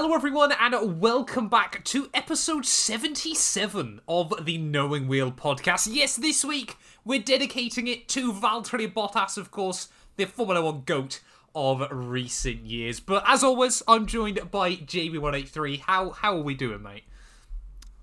Hello, 0.00 0.14
everyone, 0.14 0.52
and 0.52 1.00
welcome 1.00 1.48
back 1.48 1.82
to 1.86 2.08
episode 2.14 2.64
77 2.64 4.00
of 4.06 4.32
the 4.44 4.56
Knowing 4.56 5.08
Wheel 5.08 5.32
podcast. 5.32 5.88
Yes, 5.90 6.14
this 6.14 6.44
week 6.44 6.76
we're 7.04 7.20
dedicating 7.20 7.88
it 7.88 8.06
to 8.10 8.32
Valtteri 8.32 8.94
Bottas, 8.94 9.36
of 9.36 9.50
course, 9.50 9.88
the 10.14 10.26
Formula 10.26 10.62
One 10.62 10.82
GOAT 10.86 11.20
of 11.52 11.82
recent 11.90 12.64
years. 12.64 13.00
But 13.00 13.24
as 13.26 13.42
always, 13.42 13.82
I'm 13.88 14.06
joined 14.06 14.52
by 14.52 14.76
JB183. 14.76 15.80
How, 15.80 16.10
how 16.10 16.36
are 16.36 16.42
we 16.42 16.54
doing, 16.54 16.84
mate? 16.84 17.02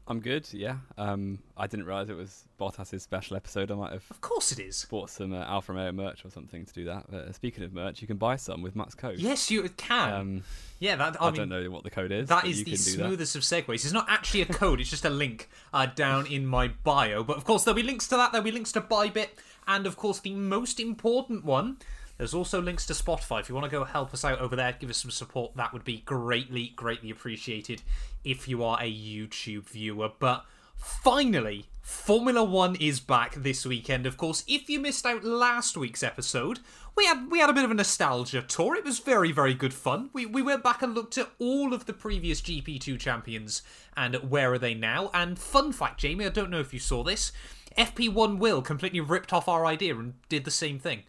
I'm 0.07 0.19
good. 0.19 0.47
Yeah. 0.53 0.77
Um, 0.99 1.39
I 1.57 1.65
didn't 1.65 1.87
realize 1.87 2.09
it 2.09 2.15
was 2.15 2.45
Bottas's 2.59 3.01
special 3.01 3.35
episode. 3.35 3.71
I 3.71 3.75
might 3.75 3.91
have 3.91 4.03
Of 4.11 4.21
course 4.21 4.51
it 4.51 4.59
is. 4.59 4.85
bought 4.87 5.09
some 5.09 5.33
uh, 5.33 5.43
Alfa 5.45 5.73
Romeo 5.73 5.91
merch 5.91 6.23
or 6.23 6.29
something 6.29 6.63
to 6.63 6.73
do 6.73 6.85
that. 6.85 7.05
But 7.09 7.25
uh, 7.25 7.31
speaking 7.31 7.63
of 7.63 7.73
merch, 7.73 8.01
you 8.01 8.07
can 8.07 8.17
buy 8.17 8.35
some 8.35 8.61
with 8.61 8.75
Matt's 8.75 8.93
code. 8.93 9.17
Yes, 9.17 9.49
you 9.49 9.67
can. 9.77 10.13
Um, 10.13 10.43
yeah, 10.79 10.95
that, 10.95 11.19
I, 11.19 11.27
I, 11.27 11.31
mean, 11.31 11.37
don't 11.37 11.49
know 11.49 11.71
what 11.71 11.83
the 11.83 11.89
code 11.89 12.11
is. 12.11 12.29
That 12.29 12.45
is 12.45 12.59
the 12.59 12.65
do 12.65 12.71
that. 12.71 12.77
smoothest 12.77 13.35
of 13.35 13.41
segues. 13.41 13.73
It's 13.83 13.91
not 13.91 14.05
actually 14.07 14.41
a 14.41 14.45
code, 14.45 14.79
it's 14.79 14.91
just 14.91 15.05
a 15.05 15.09
link 15.09 15.49
uh, 15.73 15.87
down 15.87 16.27
in 16.27 16.45
my 16.45 16.67
bio. 16.67 17.23
But 17.23 17.37
of 17.37 17.43
course, 17.43 17.63
there'll 17.63 17.75
be 17.75 17.83
links 17.83 18.07
to 18.09 18.15
that, 18.17 18.31
there'll 18.31 18.45
be 18.45 18.51
links 18.51 18.71
to 18.73 18.81
Bybit, 18.81 19.29
and 19.67 19.87
of 19.87 19.97
course, 19.97 20.19
the 20.19 20.35
most 20.35 20.79
important 20.79 21.43
one. 21.45 21.77
There's 22.17 22.33
also 22.33 22.61
links 22.61 22.85
to 22.87 22.93
Spotify. 22.93 23.41
If 23.41 23.49
you 23.49 23.55
want 23.55 23.65
to 23.65 23.71
go 23.71 23.83
help 23.83 24.13
us 24.13 24.23
out 24.23 24.39
over 24.39 24.55
there, 24.55 24.75
give 24.79 24.89
us 24.89 24.97
some 24.97 25.11
support, 25.11 25.55
that 25.55 25.73
would 25.73 25.83
be 25.83 25.97
greatly, 26.05 26.73
greatly 26.75 27.09
appreciated 27.09 27.81
if 28.23 28.47
you 28.47 28.63
are 28.63 28.77
a 28.79 28.91
YouTube 28.91 29.69
viewer. 29.69 30.11
But 30.17 30.45
finally, 30.77 31.65
Formula 31.81 32.43
One 32.43 32.75
is 32.77 32.99
back 32.99 33.35
this 33.35 33.65
weekend. 33.65 34.05
Of 34.05 34.17
course, 34.17 34.43
if 34.47 34.69
you 34.69 34.79
missed 34.79 35.05
out 35.05 35.23
last 35.23 35.75
week's 35.75 36.03
episode, 36.03 36.59
we 36.95 37.05
had 37.05 37.29
we 37.29 37.39
had 37.39 37.49
a 37.49 37.53
bit 37.53 37.65
of 37.65 37.71
a 37.71 37.75
nostalgia 37.75 38.41
tour. 38.41 38.75
It 38.75 38.85
was 38.85 38.99
very 38.99 39.31
very 39.31 39.53
good 39.53 39.73
fun. 39.73 40.09
We 40.13 40.25
we 40.25 40.41
went 40.41 40.63
back 40.63 40.81
and 40.81 40.95
looked 40.95 41.17
at 41.17 41.29
all 41.37 41.73
of 41.73 41.85
the 41.85 41.93
previous 41.93 42.41
GP2 42.41 42.99
champions 42.99 43.61
and 43.95 44.15
where 44.15 44.53
are 44.53 44.57
they 44.57 44.73
now. 44.73 45.11
And 45.13 45.37
fun 45.37 45.73
fact, 45.73 45.99
Jamie, 45.99 46.25
I 46.25 46.29
don't 46.29 46.49
know 46.49 46.59
if 46.59 46.73
you 46.73 46.79
saw 46.79 47.03
this. 47.03 47.31
FP1 47.77 48.37
Will 48.37 48.61
completely 48.61 49.01
ripped 49.01 49.33
off 49.33 49.49
our 49.49 49.65
idea 49.65 49.97
and 49.97 50.13
did 50.29 50.45
the 50.45 50.51
same 50.51 50.79
thing. 50.79 51.03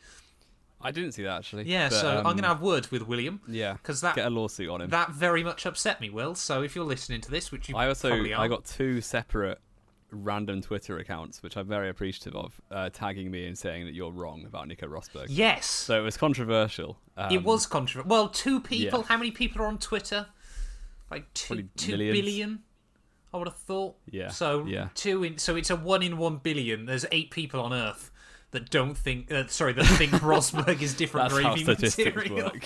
I 0.81 0.91
didn't 0.91 1.13
see 1.13 1.23
that 1.23 1.39
actually. 1.39 1.65
Yeah, 1.65 1.89
but, 1.89 2.01
so 2.01 2.11
I'm 2.11 2.19
um, 2.19 2.23
going 2.25 2.43
to 2.43 2.49
have 2.49 2.63
words 2.63 2.91
with 2.91 3.07
William. 3.07 3.41
yeah 3.49 3.75
because 3.75 4.01
that 4.03 4.15
get 4.15 4.27
a 4.27 4.31
lawsuit 4.31 4.69
on 4.69 4.81
him. 4.83 4.91
that 4.91 5.11
very 5.11 5.43
much 5.43 5.67
upset 5.67 6.01
me, 6.01 6.11
Will. 6.11 6.35
So 6.35 6.63
if 6.63 6.77
you're 6.77 6.85
listening 6.85 7.21
to 7.23 7.31
this, 7.31 7.51
which 7.51 7.69
you 7.69 7.77
I 7.77 7.89
also 7.89 8.11
probably 8.11 8.35
are, 8.35 8.45
I 8.45 8.49
got 8.49 8.65
two 8.65 9.01
separate 9.01 9.59
random 10.11 10.61
Twitter 10.63 10.99
accounts, 10.99 11.43
which 11.43 11.57
I'm 11.57 11.67
very 11.67 11.89
appreciative 11.89 12.37
of, 12.37 12.61
uh, 12.71 12.91
tagging 12.93 13.31
me 13.31 13.47
and 13.47 13.57
saying 13.57 13.87
that 13.87 13.95
you're 13.95 14.13
wrong 14.13 14.45
about 14.47 14.69
Nico 14.69 14.87
Rosberg. 14.87 15.27
yes, 15.29 15.67
So 15.67 15.99
it 15.99 16.03
was 16.03 16.17
controversial. 16.17 16.99
Um, 17.17 17.33
it 17.33 17.43
was 17.43 17.67
controversial. 17.67 18.09
Well, 18.09 18.29
two 18.29 18.61
people. 18.61 19.01
yeah. 19.01 19.07
How 19.07 19.17
many 19.17 19.31
people 19.31 19.63
are 19.63 19.67
on 19.67 19.79
Twitter? 19.79 20.27
Like 21.11 21.33
two, 21.35 21.47
Probably 21.55 21.69
two 21.77 21.93
millions. 21.93 22.19
billion. 22.21 22.63
I 23.35 23.39
would 23.39 23.49
have 23.49 23.57
thought. 23.57 23.97
Yeah, 24.11 24.29
So 24.29 24.65
yeah. 24.67 24.89
two 24.95 25.25
in. 25.25 25.39
So 25.39 25.57
it's 25.57 25.71
a 25.71 25.77
one 25.77 26.03
in 26.03 26.17
one 26.19 26.39
billion. 26.39 26.87
There's 26.87 27.05
eight 27.13 27.31
people 27.31 27.61
on 27.61 27.73
Earth 27.73 28.11
that 28.57 28.71
don't 28.71 28.97
think. 28.97 29.31
Uh, 29.31 29.47
sorry, 29.49 29.73
that 29.75 29.85
think 29.85 30.13
Rosberg 30.23 30.81
is 30.81 30.95
different 30.95 31.31
That's 31.31 31.43
how 31.43 31.57
statistics 31.57 32.17
material. 32.17 32.45
work. 32.47 32.65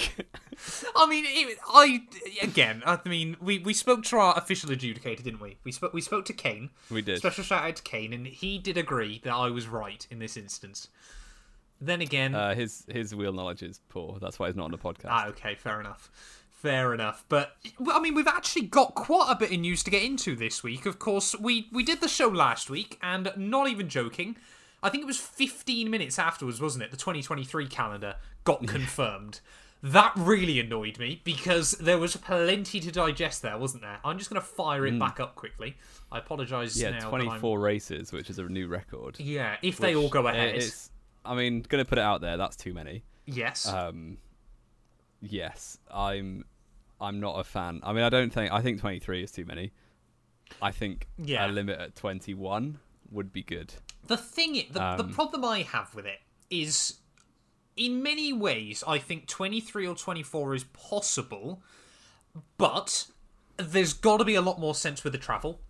I 0.96 1.06
mean, 1.08 1.24
it, 1.26 1.58
I 1.68 2.02
again. 2.42 2.82
I 2.86 2.98
mean, 3.06 3.36
we, 3.40 3.58
we 3.58 3.72
spoke 3.74 4.04
to 4.04 4.16
our 4.16 4.36
official 4.38 4.70
adjudicator, 4.70 5.22
didn't 5.22 5.40
we? 5.40 5.56
We 5.64 5.72
spoke 5.72 5.92
we 5.92 6.00
spoke 6.00 6.24
to 6.26 6.32
Kane. 6.32 6.70
we 6.90 7.02
did. 7.02 7.18
Special 7.18 7.44
shout 7.44 7.64
out 7.64 7.76
to 7.76 7.82
Kane, 7.82 8.12
and 8.12 8.26
he 8.26 8.58
did 8.58 8.76
agree 8.76 9.20
that 9.24 9.32
I 9.34 9.50
was 9.50 9.66
right 9.68 10.06
in 10.10 10.18
this 10.18 10.36
instance. 10.36 10.88
Then 11.80 12.00
again, 12.00 12.34
Uh, 12.34 12.54
his 12.54 12.84
his 12.88 13.14
wheel 13.14 13.32
knowledge 13.32 13.62
is 13.62 13.80
poor. 13.88 14.18
That's 14.20 14.38
why 14.38 14.46
he's 14.48 14.56
not 14.56 14.66
on 14.66 14.70
the 14.70 14.78
podcast. 14.78 15.08
ah, 15.08 15.28
okay, 15.28 15.54
fair 15.54 15.80
enough, 15.80 16.10
fair 16.50 16.92
enough. 16.92 17.24
But 17.30 17.56
I 17.90 17.98
mean, 18.00 18.14
we've 18.14 18.28
actually 18.28 18.66
got 18.66 18.94
quite 18.94 19.28
a 19.30 19.34
bit 19.34 19.50
of 19.50 19.58
news 19.60 19.82
to 19.84 19.90
get 19.90 20.02
into 20.02 20.36
this 20.36 20.62
week. 20.62 20.84
Of 20.84 20.98
course, 20.98 21.34
we 21.40 21.68
we 21.72 21.82
did 21.82 22.00
the 22.02 22.08
show 22.08 22.28
last 22.28 22.68
week, 22.68 22.98
and 23.02 23.32
not 23.36 23.66
even 23.68 23.88
joking, 23.88 24.36
I 24.82 24.88
think 24.88 25.02
it 25.02 25.06
was 25.06 25.18
15 25.18 25.90
minutes 25.90 26.18
afterwards, 26.18 26.60
wasn't 26.60 26.84
it? 26.84 26.90
The 26.90 26.96
2023 26.96 27.66
calendar 27.68 28.16
got 28.44 28.66
confirmed. 28.66 29.40
That 29.82 30.12
really 30.14 30.60
annoyed 30.60 30.98
me 30.98 31.22
because 31.24 31.72
there 31.72 31.98
was 31.98 32.14
plenty 32.16 32.80
to 32.80 32.92
digest 32.92 33.40
there, 33.40 33.56
wasn't 33.56 33.82
there? 33.82 33.98
I'm 34.04 34.18
just 34.18 34.28
going 34.28 34.40
to 34.40 34.46
fire 34.46 34.86
it 34.86 34.98
back 34.98 35.20
up 35.20 35.34
quickly. 35.36 35.76
I 36.12 36.18
apologise 36.18 36.80
yeah, 36.80 36.90
now. 36.90 37.08
24 37.08 37.58
races, 37.58 38.12
which 38.12 38.28
is 38.28 38.38
a 38.38 38.44
new 38.44 38.68
record. 38.68 39.18
Yeah, 39.18 39.56
if 39.62 39.78
they 39.78 39.94
all 39.94 40.10
go 40.10 40.26
ahead. 40.26 40.56
It's, 40.56 40.90
I 41.24 41.34
mean, 41.34 41.64
gonna 41.68 41.84
put 41.84 41.98
it 41.98 42.04
out 42.04 42.20
there. 42.20 42.36
That's 42.36 42.56
too 42.56 42.74
many. 42.74 43.04
yes. 43.26 43.66
Um, 43.66 44.18
yes, 45.20 45.78
I'm. 45.90 46.44
I'm 47.00 47.18
not 47.20 47.40
a 47.40 47.44
fan. 47.44 47.80
I 47.82 47.94
mean, 47.94 48.04
I 48.04 48.10
don't 48.10 48.30
think. 48.30 48.52
I 48.52 48.60
think 48.60 48.80
23 48.80 49.22
is 49.22 49.32
too 49.32 49.46
many. 49.46 49.72
I 50.60 50.70
think 50.72 51.06
Yeah. 51.16 51.46
a 51.46 51.48
limit 51.48 51.80
at 51.80 51.96
21 51.96 52.78
would 53.10 53.32
be 53.32 53.42
good. 53.42 53.72
The 54.06 54.16
thing, 54.16 54.54
the, 54.72 54.78
the 54.78 55.04
Um, 55.04 55.12
problem 55.12 55.44
I 55.44 55.62
have 55.62 55.94
with 55.94 56.06
it 56.06 56.20
is, 56.50 56.98
in 57.76 58.02
many 58.02 58.32
ways, 58.32 58.82
I 58.86 58.98
think 58.98 59.26
23 59.28 59.86
or 59.86 59.94
24 59.94 60.54
is 60.54 60.64
possible, 60.64 61.62
but 62.58 63.06
there's 63.56 63.92
got 63.92 64.18
to 64.18 64.24
be 64.24 64.34
a 64.34 64.40
lot 64.40 64.58
more 64.58 64.74
sense 64.74 65.04
with 65.04 65.12
the 65.12 65.18
travel, 65.18 65.60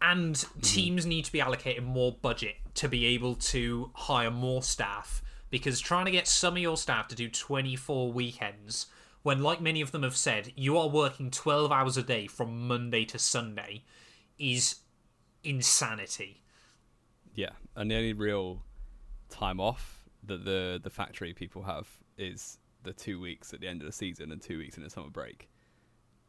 and 0.00 0.34
Mm-hmm. 0.34 0.60
teams 0.60 1.06
need 1.06 1.24
to 1.24 1.32
be 1.32 1.40
allocated 1.40 1.84
more 1.84 2.12
budget 2.12 2.56
to 2.74 2.88
be 2.88 3.06
able 3.06 3.34
to 3.36 3.90
hire 3.94 4.30
more 4.30 4.62
staff. 4.62 5.22
Because 5.50 5.80
trying 5.80 6.04
to 6.04 6.10
get 6.10 6.28
some 6.28 6.54
of 6.54 6.58
your 6.62 6.76
staff 6.76 7.08
to 7.08 7.14
do 7.14 7.28
24 7.30 8.12
weekends, 8.12 8.86
when, 9.22 9.42
like 9.42 9.60
many 9.62 9.80
of 9.80 9.92
them 9.92 10.02
have 10.02 10.16
said, 10.16 10.52
you 10.56 10.76
are 10.76 10.88
working 10.88 11.30
12 11.30 11.72
hours 11.72 11.96
a 11.96 12.02
day 12.02 12.26
from 12.26 12.68
Monday 12.68 13.04
to 13.06 13.18
Sunday, 13.18 13.82
is 14.38 14.76
insanity. 15.42 16.42
Yeah, 17.38 17.50
and 17.76 17.88
the 17.88 17.94
only 17.94 18.14
real 18.14 18.64
time 19.28 19.60
off 19.60 20.02
that 20.24 20.44
the 20.44 20.80
the 20.82 20.90
factory 20.90 21.32
people 21.34 21.62
have 21.62 21.86
is 22.16 22.58
the 22.82 22.92
two 22.92 23.20
weeks 23.20 23.54
at 23.54 23.60
the 23.60 23.68
end 23.68 23.80
of 23.80 23.86
the 23.86 23.92
season 23.92 24.32
and 24.32 24.42
two 24.42 24.58
weeks 24.58 24.76
in 24.76 24.82
the 24.82 24.90
summer 24.90 25.08
break, 25.08 25.48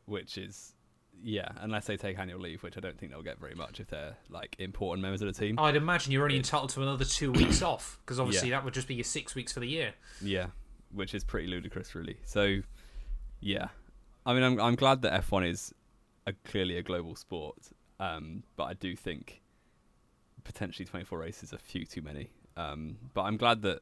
which 0.06 0.38
is 0.38 0.76
yeah, 1.24 1.48
unless 1.62 1.88
they 1.88 1.98
take 1.98 2.20
annual 2.20 2.40
leave, 2.40 2.62
which 2.62 2.78
I 2.78 2.80
don't 2.80 2.96
think 2.96 3.12
they'll 3.12 3.24
get 3.24 3.40
very 3.40 3.56
much 3.56 3.80
if 3.80 3.88
they're 3.88 4.18
like 4.30 4.56
important 4.60 5.02
members 5.02 5.24
of 5.24 5.34
the 5.34 5.34
team. 5.34 5.58
I'd 5.58 5.76
imagine 5.76 6.12
you're 6.12 6.22
only 6.26 6.38
entitled 6.38 6.70
to 6.72 6.82
another 6.84 7.06
two 7.06 7.32
weeks 7.32 7.64
off 7.64 7.98
because 8.06 8.20
obviously 8.20 8.50
Yeah. 8.50 8.58
that 8.58 8.66
would 8.66 8.76
just 8.76 8.88
be 8.88 8.94
your 8.94 9.04
six 9.04 9.34
weeks 9.34 9.52
for 9.52 9.62
the 9.62 9.68
year. 9.68 9.96
Yeah, 10.22 10.48
which 10.94 11.16
is 11.16 11.24
pretty 11.24 11.48
ludicrous, 11.48 11.96
really. 11.96 12.18
So, 12.24 12.60
yeah, 13.40 13.70
I 14.28 14.36
mean, 14.36 14.44
I'm 14.44 14.62
I'm 14.62 14.76
glad 14.76 15.02
that 15.02 15.24
F1 15.24 15.50
is 15.50 15.74
a, 16.28 16.34
clearly 16.34 16.78
a 16.78 16.84
global 16.84 17.16
sport, 17.16 17.58
um, 18.00 18.44
but 18.56 18.66
I 18.66 18.76
do 18.76 18.96
think 18.96 19.42
potentially 20.44 20.86
24 20.86 21.18
races 21.20 21.54
are 21.54 21.58
a 21.58 21.60
few 21.60 21.86
too 21.86 22.02
many. 22.02 22.30
Um, 22.58 22.98
but 23.14 23.22
I'm 23.24 23.38
glad 23.38 23.62
that 23.64 23.80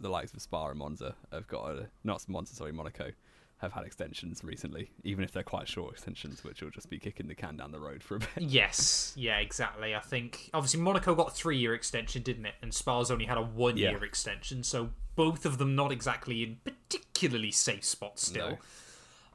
the 0.00 0.08
likes 0.08 0.32
of 0.32 0.40
Spa 0.42 0.68
and 0.68 0.78
Monza 0.78 1.14
have 1.32 1.46
got 1.48 1.70
a, 1.70 1.88
not 2.04 2.26
Monza, 2.28 2.54
sorry, 2.54 2.72
Monaco 2.72 3.10
have 3.58 3.72
had 3.72 3.84
extensions 3.84 4.44
recently, 4.44 4.90
even 5.02 5.24
if 5.24 5.32
they're 5.32 5.42
quite 5.42 5.66
short 5.66 5.92
extensions, 5.92 6.44
which 6.44 6.62
will 6.62 6.70
just 6.70 6.88
be 6.88 6.98
kicking 6.98 7.26
the 7.26 7.34
can 7.34 7.56
down 7.56 7.72
the 7.72 7.80
road 7.80 8.02
for 8.04 8.14
a 8.16 8.18
bit. 8.20 8.28
Yes, 8.38 9.12
yeah, 9.16 9.38
exactly. 9.38 9.96
I 9.96 10.00
think 10.00 10.48
obviously 10.54 10.80
Monaco 10.80 11.14
got 11.16 11.28
a 11.28 11.30
three 11.32 11.58
year 11.58 11.74
extension, 11.74 12.22
didn't 12.22 12.46
it? 12.46 12.54
And 12.62 12.72
Spa's 12.72 13.10
only 13.10 13.24
had 13.24 13.36
a 13.36 13.42
one 13.42 13.76
year 13.76 13.98
Yeah. 13.98 14.04
extension, 14.06 14.62
so 14.62 14.90
both 15.16 15.44
of 15.44 15.58
them 15.58 15.74
not 15.74 15.90
exactly 15.90 16.44
in 16.44 16.58
particularly 16.62 17.50
safe 17.50 17.84
spots 17.84 18.24
still. 18.26 18.50
No. 18.50 18.58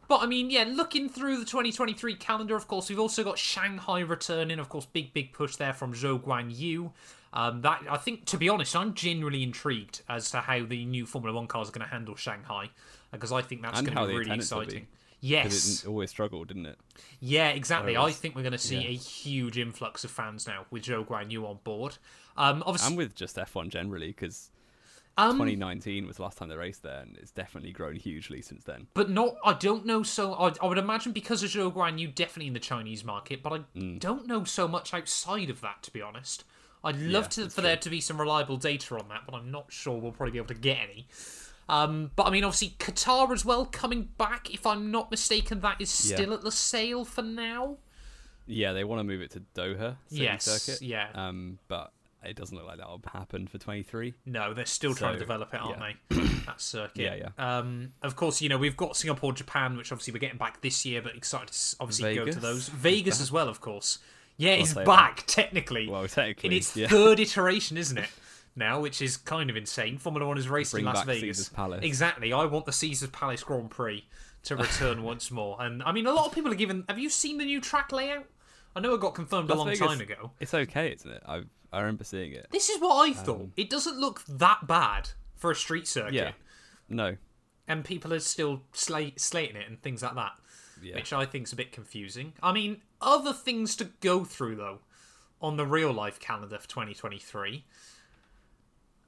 But 0.07 0.21
I 0.21 0.25
mean, 0.25 0.49
yeah, 0.49 0.65
looking 0.67 1.09
through 1.09 1.37
the 1.37 1.45
2023 1.45 2.15
calendar, 2.15 2.55
of 2.55 2.67
course, 2.67 2.89
we've 2.89 2.99
also 2.99 3.23
got 3.23 3.37
Shanghai 3.37 3.99
returning. 3.99 4.59
Of 4.59 4.69
course, 4.69 4.85
big, 4.85 5.13
big 5.13 5.33
push 5.33 5.55
there 5.55 5.73
from 5.73 5.93
Zhou 5.93 6.21
Guan 6.21 6.55
Yu. 6.55 6.91
Um, 7.33 7.61
that 7.61 7.83
I 7.89 7.97
think, 7.97 8.25
to 8.25 8.37
be 8.37 8.47
honest, 8.47 8.75
I'm 8.75 8.93
genuinely 8.93 9.41
intrigued 9.41 10.01
as 10.07 10.29
to 10.31 10.41
how 10.41 10.65
the 10.65 10.85
new 10.85 11.05
Formula 11.05 11.35
One 11.35 11.47
cars 11.47 11.69
are 11.69 11.71
going 11.71 11.85
to 11.85 11.91
handle 11.91 12.15
Shanghai 12.15 12.69
because 13.11 13.31
I 13.31 13.41
think 13.41 13.61
that's 13.61 13.81
going 13.81 13.95
to 13.95 14.07
be 14.07 14.13
really 14.13 14.29
will 14.29 14.35
be. 14.35 14.39
exciting. 14.39 14.87
Yes, 15.19 15.83
it 15.83 15.87
always 15.87 16.09
struggled, 16.09 16.49
didn't 16.49 16.65
it? 16.65 16.77
yeah, 17.21 17.49
exactly. 17.49 17.95
I 17.95 18.11
think 18.11 18.35
we're 18.35 18.41
going 18.41 18.51
to 18.51 18.57
see 18.57 18.75
yeah. 18.75 18.89
a 18.89 18.95
huge 18.95 19.57
influx 19.57 20.03
of 20.03 20.11
fans 20.11 20.45
now 20.45 20.65
with 20.69 20.83
Zhou 20.83 21.07
Guan 21.07 21.31
Yu 21.31 21.47
on 21.47 21.59
board. 21.63 21.97
Um, 22.35 22.61
obviously, 22.65 22.89
And 22.89 22.97
with 22.97 23.15
just 23.15 23.37
F1 23.37 23.69
generally, 23.69 24.07
because 24.07 24.49
um, 25.17 25.37
2019 25.37 26.07
was 26.07 26.17
the 26.17 26.23
last 26.23 26.37
time 26.37 26.49
they 26.49 26.55
raced 26.55 26.83
there, 26.83 26.99
and 27.01 27.17
it's 27.17 27.31
definitely 27.31 27.71
grown 27.71 27.95
hugely 27.95 28.41
since 28.41 28.63
then. 28.63 28.87
but 28.93 29.09
not. 29.09 29.35
I 29.43 29.53
don't 29.53 29.85
know. 29.85 30.03
So 30.03 30.33
I, 30.33 30.53
I 30.61 30.67
would 30.67 30.77
imagine 30.77 31.11
because 31.11 31.43
of 31.43 31.49
Zhou 31.51 31.71
Guan 31.73 31.99
Yu, 31.99 32.07
definitely 32.07 32.47
in 32.47 32.53
the 32.53 32.59
Chinese 32.59 33.03
market. 33.03 33.43
But 33.43 33.53
I 33.53 33.57
Mm. 33.77 33.99
don't 33.99 34.27
know 34.27 34.43
so 34.43 34.67
much 34.67 34.93
outside 34.93 35.49
of 35.49 35.61
that, 35.61 35.83
to 35.83 35.91
be 35.91 36.01
honest. 36.01 36.43
I'd 36.83 36.97
love 36.99 37.25
Yeah, 37.25 37.45
to 37.45 37.49
for 37.49 37.61
there 37.61 37.77
to 37.77 37.89
be 37.89 38.01
some 38.01 38.19
reliable 38.19 38.57
data 38.57 38.97
on 38.97 39.07
that, 39.09 39.21
but 39.25 39.35
I'm 39.35 39.49
not 39.51 39.71
sure 39.71 39.97
we'll 39.97 40.11
probably 40.11 40.31
be 40.33 40.37
able 40.39 40.47
to 40.49 40.53
get 40.55 40.77
any. 40.89 41.07
Um, 41.69 42.11
but 42.17 42.25
I 42.27 42.29
mean, 42.29 42.43
obviously 42.43 42.75
Qatar 42.77 43.31
as 43.31 43.45
well 43.45 43.65
coming 43.65 44.09
back. 44.17 44.53
If 44.53 44.65
I'm 44.65 44.91
not 44.91 45.09
mistaken, 45.09 45.61
that 45.61 45.79
is 45.79 46.09
Yeah. 46.09 46.17
still 46.17 46.33
at 46.33 46.41
Losail 46.41 47.05
for 47.07 47.21
now. 47.21 47.77
Yeah, 48.47 48.73
they 48.73 48.83
want 48.83 48.99
to 48.99 49.03
move 49.05 49.21
it 49.21 49.31
to 49.31 49.43
Doha 49.55 49.95
city 50.09 50.23
Yes, 50.23 50.43
circuit. 50.43 50.81
yeah. 50.81 51.07
Um, 51.15 51.59
but 51.69 51.93
it 52.25 52.35
doesn't 52.35 52.55
look 52.55 52.65
like 52.65 52.77
that'll 52.77 53.01
happen 53.11 53.47
for 53.47 53.57
23. 53.57 54.13
No, 54.25 54.53
they're 54.53 54.65
still 54.65 54.93
trying 54.93 55.13
to 55.13 55.19
develop 55.19 55.53
it, 55.53 55.61
aren't 55.61 55.79
yeah. 55.79 55.93
they? 56.09 56.21
That 56.45 56.61
circuit. 56.61 57.01
Yeah, 57.01 57.29
yeah. 57.37 57.57
Um, 57.57 57.93
of 58.01 58.15
course, 58.15 58.41
you 58.41 58.49
know 58.49 58.57
we've 58.57 58.77
got 58.77 58.95
Singapore, 58.95 59.33
Japan, 59.33 59.77
which 59.77 59.91
obviously 59.91 60.13
we're 60.13 60.19
getting 60.19 60.37
back 60.37 60.61
this 60.61 60.85
year, 60.85 61.01
but 61.01 61.15
excited 61.15 61.49
to 61.49 61.75
obviously 61.79 62.15
go 62.15 62.25
to 62.25 62.39
those. 62.39 62.69
Vegas 62.69 63.21
as 63.21 63.31
well, 63.31 63.49
of 63.49 63.61
course. 63.61 63.99
Yeah, 64.37 64.51
it's 64.51 64.73
back 64.73 65.23
technically 65.27 65.87
Well, 65.87 66.07
technically. 66.07 66.47
in 66.47 66.53
its 66.53 66.75
yeah. 66.75 66.87
third 66.87 67.19
iteration, 67.19 67.77
isn't 67.77 67.97
it? 67.97 68.09
Now, 68.55 68.79
which 68.81 69.01
is 69.01 69.17
kind 69.17 69.49
of 69.49 69.57
insane. 69.57 69.97
Formula 69.97 70.27
One 70.27 70.37
is 70.37 70.47
racing 70.47 70.79
in 70.79 70.85
Las 70.85 71.03
Vegas. 71.03 71.37
Caesar's 71.37 71.49
Palace. 71.49 71.83
Exactly. 71.83 72.33
I 72.33 72.45
want 72.45 72.65
the 72.65 72.71
Caesar's 72.71 73.09
Palace 73.09 73.43
Grand 73.43 73.71
Prix 73.71 74.05
to 74.43 74.55
return 74.55 75.03
once 75.03 75.31
more. 75.31 75.57
And 75.59 75.81
I 75.83 75.91
mean, 75.91 76.05
a 76.05 76.13
lot 76.13 76.27
of 76.27 76.33
people 76.33 76.51
are 76.51 76.55
given. 76.55 76.83
Have 76.87 76.99
you 76.99 77.09
seen 77.09 77.37
the 77.37 77.45
new 77.45 77.59
track 77.61 77.91
layout? 77.91 78.25
I 78.75 78.79
know 78.79 78.93
it 78.93 78.99
got 79.01 79.13
confirmed 79.15 79.49
a 79.49 79.55
long 79.55 79.67
Vegas- 79.67 79.79
time 79.87 80.01
ago. 80.01 80.31
It's 80.39 80.53
okay, 80.53 80.93
isn't 80.93 81.11
it? 81.11 81.23
I 81.27 81.43
I 81.71 81.79
remember 81.79 82.03
seeing 82.03 82.33
it. 82.33 82.47
This 82.51 82.69
is 82.69 82.79
what 82.79 82.95
I 83.09 83.13
thought. 83.13 83.49
it 83.57 83.69
doesn't 83.69 83.99
look 83.99 84.23
that 84.27 84.67
bad 84.67 85.09
for 85.35 85.49
a 85.51 85.55
street 85.55 85.87
circuit. 85.87 86.09
Um, 86.09 86.13
Yeah. 86.15 86.31
No. 86.89 87.17
And 87.67 87.83
people 87.85 88.13
are 88.13 88.19
still 88.19 88.61
sla- 88.73 89.19
slating 89.19 89.55
it 89.55 89.67
and 89.67 89.81
things 89.81 90.03
like 90.03 90.13
that, 90.15 90.33
Yeah. 90.81 90.95
which 90.95 91.11
I 91.13 91.25
think's 91.25 91.51
a 91.51 91.55
bit 91.55 91.71
confusing. 91.71 92.33
I 92.43 92.51
mean, 92.51 92.81
other 93.01 93.33
things 93.33 93.75
to 93.77 93.85
go 93.85 94.23
through 94.25 94.57
though 94.57 94.81
on 95.41 95.57
the 95.57 95.65
real 95.65 95.91
life 95.91 96.19
calendar 96.19 96.57
for 96.59 96.67
2023. 96.67 97.65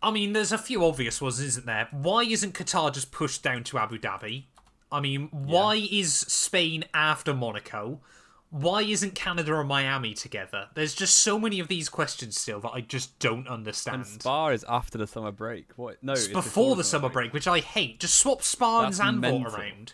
I 0.01 0.11
mean, 0.11 0.33
there's 0.33 0.51
a 0.51 0.57
few 0.57 0.83
obvious 0.85 1.21
ones, 1.21 1.39
isn't 1.39 1.65
there? 1.65 1.87
Why 1.91 2.23
isn't 2.23 2.53
Qatar 2.53 2.93
just 2.93 3.11
pushed 3.11 3.41
down 3.43 3.63
to 3.65 3.77
Abu 3.77 3.97
Dhabi? 3.97 4.45
I 4.91 4.99
mean, 4.99 5.29
why 5.31 5.75
is 5.91 6.13
Spain 6.13 6.85
after 6.93 7.33
Monaco? 7.33 8.01
Why 8.57 8.83
isn't 8.83 9.15
Canada 9.15 9.59
and 9.59 9.67
Miami 9.67 10.13
together? 10.13 10.69
There's 10.75 10.93
just 10.95 11.17
so 11.17 11.37
many 11.37 11.59
of 11.59 11.67
these 11.67 11.89
questions 11.89 12.39
still 12.39 12.61
that 12.61 12.71
I 12.71 12.79
just 12.79 13.19
don't 13.19 13.49
understand. 13.49 14.03
And 14.03 14.21
Spa 14.21 14.47
is 14.47 14.63
after 14.69 14.97
the 14.97 15.07
summer 15.07 15.31
break. 15.33 15.73
What? 15.75 16.01
No, 16.01 16.13
It's 16.13 16.25
it's 16.25 16.33
before 16.33 16.77
the 16.77 16.83
summer 16.85 17.09
break, 17.09 17.33
which 17.33 17.47
I 17.49 17.59
hate. 17.59 17.99
Just 17.99 18.17
swap 18.17 18.41
Spa 18.43 18.85
and 18.85 18.93
That's 18.93 18.99
Zandvoort 19.01 19.19
mental. 19.19 19.55
around. 19.55 19.93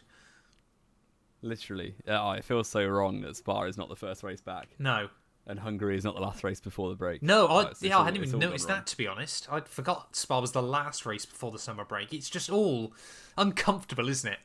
Literally. 1.42 1.96
Yeah, 2.06 2.22
oh, 2.22 2.32
it 2.34 2.44
feels 2.44 2.68
so 2.68 2.86
wrong 2.86 3.22
that 3.22 3.36
Spa 3.36 3.64
is 3.64 3.78
not 3.78 3.90
the 3.90 3.96
first 3.96 4.22
race 4.22 4.42
back, 4.42 4.68
No, 4.78 5.10
and 5.48 5.60
Hungary 5.60 5.98
is 5.98 6.04
not 6.04 6.14
the 6.14 6.22
last 6.22 6.44
race 6.44 6.60
before 6.62 6.90
the 6.90 6.96
break. 6.96 7.24
no, 7.24 7.48
I, 7.48 7.52
Oh, 7.52 7.60
it's- 7.62 7.72
it's 7.78 7.84
yeah, 7.84 7.98
I 7.98 8.04
hadn't 8.06 8.24
even 8.24 8.38
noticed 8.40 8.68
that. 8.68 8.86
To 8.88 8.98
be 8.98 9.08
honest, 9.08 9.48
I 9.52 9.62
forgot 9.62 10.16
Spa 10.16 10.40
was 10.40 10.52
the 10.52 10.62
last 10.62 11.04
race 11.08 11.26
before 11.26 11.52
the 11.52 11.58
summer 11.58 11.84
break. 11.84 12.14
It's 12.14 12.30
just 12.30 12.52
all 12.52 12.94
uncomfortable, 13.40 14.08
isn't 14.08 14.32
it? 14.32 14.40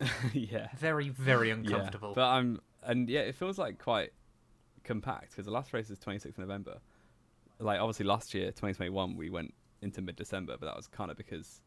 yeah. 0.34 0.68
Very, 0.76 1.08
very 1.10 1.48
Yeah. 1.48 1.54
uncomfortable. 1.54 2.14
But 2.14 2.26
I'm, 2.28 2.60
and 2.82 3.08
yeah, 3.08 3.20
it 3.20 3.34
feels 3.34 3.58
like 3.58 3.78
quite 3.78 4.12
compact 4.84 5.30
because 5.30 5.44
the 5.44 5.50
last 5.50 5.72
race 5.72 5.90
is 5.90 5.98
26th 5.98 6.38
November. 6.38 6.78
Like 7.58 7.80
obviously 7.80 8.06
last 8.06 8.32
year, 8.34 8.46
2021, 8.46 9.16
we 9.16 9.28
went 9.30 9.52
into 9.82 10.00
mid-December, 10.00 10.56
but 10.58 10.66
that 10.66 10.76
was 10.76 10.86
kind 10.86 11.10
of 11.10 11.16
because. 11.16 11.60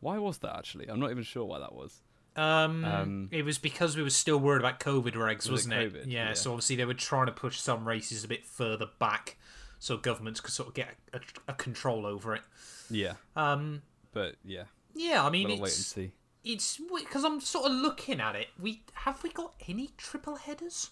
Why 0.00 0.18
was 0.18 0.38
that 0.38 0.54
actually? 0.56 0.88
I'm 0.88 1.00
not 1.00 1.10
even 1.10 1.22
sure 1.22 1.46
why 1.46 1.60
that 1.60 1.74
was. 1.74 2.02
Um, 2.36 2.84
Um, 2.84 3.28
it 3.32 3.42
was 3.42 3.58
because 3.58 3.96
we 3.96 4.02
were 4.02 4.10
still 4.10 4.38
worried 4.38 4.60
about 4.60 4.80
COVID 4.80 5.12
regs, 5.12 5.48
was 5.48 5.66
wasn't 5.66 5.74
it? 5.74 5.92
COVID? 5.92 6.04
Yeah, 6.06 6.28
Yeah. 6.28 6.32
So 6.34 6.50
obviously 6.50 6.76
they 6.76 6.84
were 6.84 6.92
trying 6.94 7.26
to 7.26 7.32
push 7.32 7.58
some 7.58 7.86
races 7.88 8.24
a 8.24 8.28
bit 8.28 8.44
further 8.44 8.88
back, 8.98 9.38
so 9.78 9.96
governments 9.96 10.40
could 10.40 10.52
sort 10.52 10.68
of 10.68 10.74
get 10.74 10.88
a, 11.12 11.20
a 11.48 11.54
control 11.54 12.04
over 12.04 12.34
it. 12.34 12.42
Yeah, 12.90 13.14
Um, 13.34 13.82
but 14.12 14.36
yeah, 14.44 14.64
yeah, 14.94 15.24
I 15.24 15.30
mean, 15.30 15.48
we'll 15.48 15.60
wait 15.60 15.74
and 15.74 15.84
see. 15.84 16.12
It's 16.44 16.78
because 16.98 17.24
I'm 17.24 17.40
sort 17.40 17.66
of 17.66 17.72
looking 17.72 18.20
at 18.20 18.36
it. 18.36 18.48
We 18.60 18.82
have 18.94 19.22
we 19.22 19.30
got 19.30 19.54
any 19.68 19.90
triple 19.96 20.36
headers? 20.36 20.90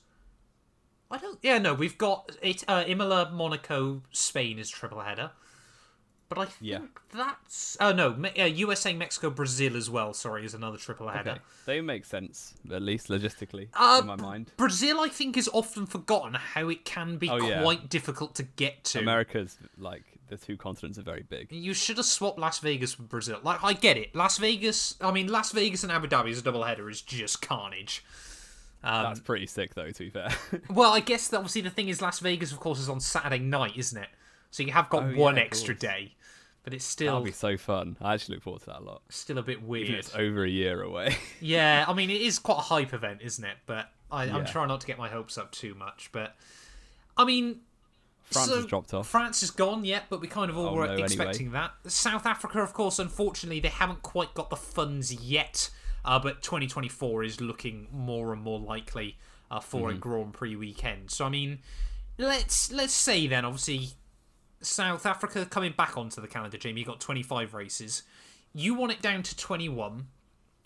I 1.10 1.18
don't. 1.18 1.38
Yeah, 1.42 1.58
no, 1.58 1.74
we've 1.74 1.98
got 1.98 2.36
it. 2.42 2.64
Uh, 2.66 2.84
Imola, 2.86 3.30
Monaco, 3.30 4.02
Spain 4.12 4.58
is 4.58 4.70
triple 4.70 5.00
header. 5.00 5.30
But 6.30 6.38
I 6.38 6.44
think 6.46 6.56
Yeah. 6.62 6.78
that's. 7.12 7.76
Oh 7.78 7.92
no, 7.92 8.14
Me- 8.14 8.30
uh, 8.40 8.46
USA, 8.46 8.94
Mexico, 8.94 9.28
Brazil 9.28 9.76
as 9.76 9.90
well. 9.90 10.14
Sorry, 10.14 10.46
is 10.46 10.54
another 10.54 10.78
triple 10.78 11.08
header. 11.08 11.32
Okay. 11.32 11.40
They 11.66 11.80
make 11.82 12.06
sense, 12.06 12.54
at 12.72 12.80
least 12.80 13.08
logistically, 13.08 13.68
Uh, 13.74 13.98
in 14.00 14.06
my 14.06 14.16
mind. 14.16 14.50
Brazil, 14.56 15.00
I 15.00 15.10
think, 15.10 15.36
is 15.36 15.50
often 15.52 15.84
forgotten 15.84 16.32
how 16.32 16.70
it 16.70 16.86
can 16.86 17.18
be 17.18 17.28
Oh, 17.28 17.36
yeah. 17.36 17.60
quite 17.60 17.90
difficult 17.90 18.34
to 18.36 18.44
get 18.44 18.82
to. 18.84 19.00
America's 19.00 19.58
like 19.76 20.04
the 20.32 20.46
two 20.46 20.56
continents 20.56 20.98
are 20.98 21.02
very 21.02 21.22
big. 21.22 21.52
You 21.52 21.74
should 21.74 21.96
have 21.98 22.06
swapped 22.06 22.38
Las 22.38 22.58
Vegas 22.58 22.98
with 22.98 23.08
Brazil. 23.08 23.38
Like, 23.42 23.62
I 23.62 23.72
get 23.72 23.96
it. 23.96 24.14
Las 24.14 24.38
Vegas, 24.38 24.96
I 25.00 25.12
mean, 25.12 25.28
Las 25.28 25.52
Vegas 25.52 25.82
and 25.82 25.92
Abu 25.92 26.08
Dhabi 26.08 26.30
as 26.32 26.38
a 26.38 26.42
double 26.42 26.64
header 26.64 26.88
is 26.90 27.00
just 27.00 27.40
carnage. 27.42 28.04
Um, 28.84 29.04
That's 29.04 29.20
pretty 29.20 29.46
sick, 29.46 29.74
though. 29.74 29.90
To 29.90 29.98
be 29.98 30.10
fair, 30.10 30.28
Well, 30.70 30.92
I 30.92 31.00
guess 31.00 31.28
that 31.28 31.36
obviously 31.36 31.60
the 31.60 31.70
thing 31.70 31.88
is 31.88 32.02
Las 32.02 32.18
Vegas, 32.18 32.50
of 32.50 32.58
course, 32.60 32.80
is 32.80 32.88
on 32.88 32.98
Saturday 33.00 33.38
night, 33.38 33.76
isn't 33.76 33.96
it? 34.02 34.08
So 34.50 34.62
you 34.64 34.72
have 34.72 34.88
got 34.90 35.04
Oh, 35.04 35.08
yeah, 35.10 35.18
one 35.18 35.38
extra 35.38 35.74
day, 35.74 36.14
but 36.64 36.74
it's 36.74 36.84
still. 36.84 37.06
that'll 37.12 37.22
be 37.24 37.30
so 37.32 37.56
fun. 37.56 37.96
I 38.00 38.14
actually 38.14 38.34
look 38.36 38.42
forward 38.44 38.60
to 38.62 38.66
that 38.66 38.80
a 38.80 38.84
lot. 38.84 39.02
still 39.08 39.38
a 39.38 39.42
bit 39.42 39.62
weird. 39.62 39.88
if 39.90 39.94
it's 39.96 40.14
over 40.16 40.44
a 40.44 40.48
year 40.50 40.82
away. 40.82 41.16
Yeah, 41.40 41.84
I 41.86 41.92
mean 41.94 42.10
it 42.10 42.20
is 42.20 42.38
quite 42.38 42.58
a 42.58 42.62
hype 42.62 42.92
event, 42.92 43.20
isn't 43.22 43.44
it? 43.44 43.56
But 43.66 43.88
I, 44.10 44.24
I'm 44.24 44.38
Yeah. 44.38 44.44
trying 44.44 44.68
not 44.68 44.80
to 44.82 44.86
get 44.86 44.98
my 44.98 45.08
hopes 45.08 45.38
up 45.38 45.52
too 45.52 45.74
much. 45.74 46.10
But 46.12 46.34
I 47.16 47.24
mean, 47.24 47.60
France 48.32 48.48
so 48.50 48.56
has 48.56 48.66
dropped 48.66 48.92
off. 48.94 49.08
France 49.08 49.42
is 49.42 49.50
gone 49.50 49.84
yet, 49.84 50.04
but 50.10 50.20
we 50.20 50.28
kind 50.28 50.50
of 50.50 50.56
all 50.58 50.68
Oh, 50.68 50.74
were 50.74 50.86
no, 50.86 50.92
anyway. 50.92 51.04
expecting 51.06 51.52
that. 51.52 51.72
South 51.86 52.26
Africa, 52.26 52.60
of 52.60 52.72
course, 52.72 52.98
unfortunately, 52.98 53.60
they 53.60 53.68
haven't 53.68 54.02
quite 54.02 54.34
got 54.34 54.50
the 54.50 54.56
funds 54.56 55.12
yet. 55.12 55.70
Uh, 56.04 56.18
but 56.18 56.42
2024 56.42 57.22
is 57.22 57.40
looking 57.40 57.86
more 57.92 58.32
and 58.32 58.42
more 58.42 58.58
likely 58.58 59.16
uh, 59.50 59.60
for 59.60 59.88
Mm-hmm. 59.88 59.96
a 59.96 60.00
Grand 60.00 60.32
Prix 60.32 60.56
weekend. 60.56 61.10
So 61.12 61.24
I 61.24 61.28
mean, 61.28 61.60
let's 62.18 62.72
let's 62.72 62.92
say 62.92 63.26
then, 63.28 63.44
obviously, 63.44 63.90
South 64.60 65.06
Africa 65.06 65.46
coming 65.46 65.72
back 65.76 65.96
onto 65.96 66.20
the 66.20 66.26
calendar. 66.28 66.56
Jamie, 66.58 66.80
you 66.80 66.86
got 66.86 67.00
25 67.00 67.54
races. 67.54 68.02
You 68.52 68.74
want 68.74 68.92
it 68.92 69.00
down 69.00 69.22
to 69.22 69.36
21. 69.36 70.08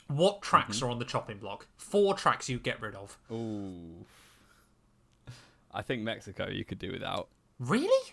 What 0.09 0.41
tracks 0.41 0.77
Mm-hmm. 0.79 0.87
are 0.87 0.91
on 0.91 0.99
the 1.01 1.05
chopping 1.05 1.39
block? 1.39 1.67
Four 1.77 2.15
tracks 2.15 2.49
you 2.49 2.59
get 2.59 2.81
rid 2.81 2.95
of. 2.95 3.19
Ooh. 3.31 4.07
I 5.75 5.83
think 5.83 6.03
Mexico 6.03 6.49
you 6.49 6.65
could 6.65 6.79
do 6.79 6.93
without. 6.93 7.29
Really? 7.59 8.13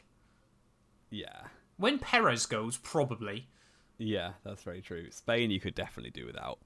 Yeah. 1.09 1.41
When 1.77 1.99
Perez 1.99 2.45
goes, 2.45 2.77
probably. 2.77 3.47
Yeah, 3.97 4.31
that's 4.43 4.63
very 4.63 4.81
true. 4.81 5.11
Spain 5.11 5.51
you 5.51 5.59
could 5.59 5.75
definitely 5.75 6.11
do 6.11 6.25
without. 6.25 6.59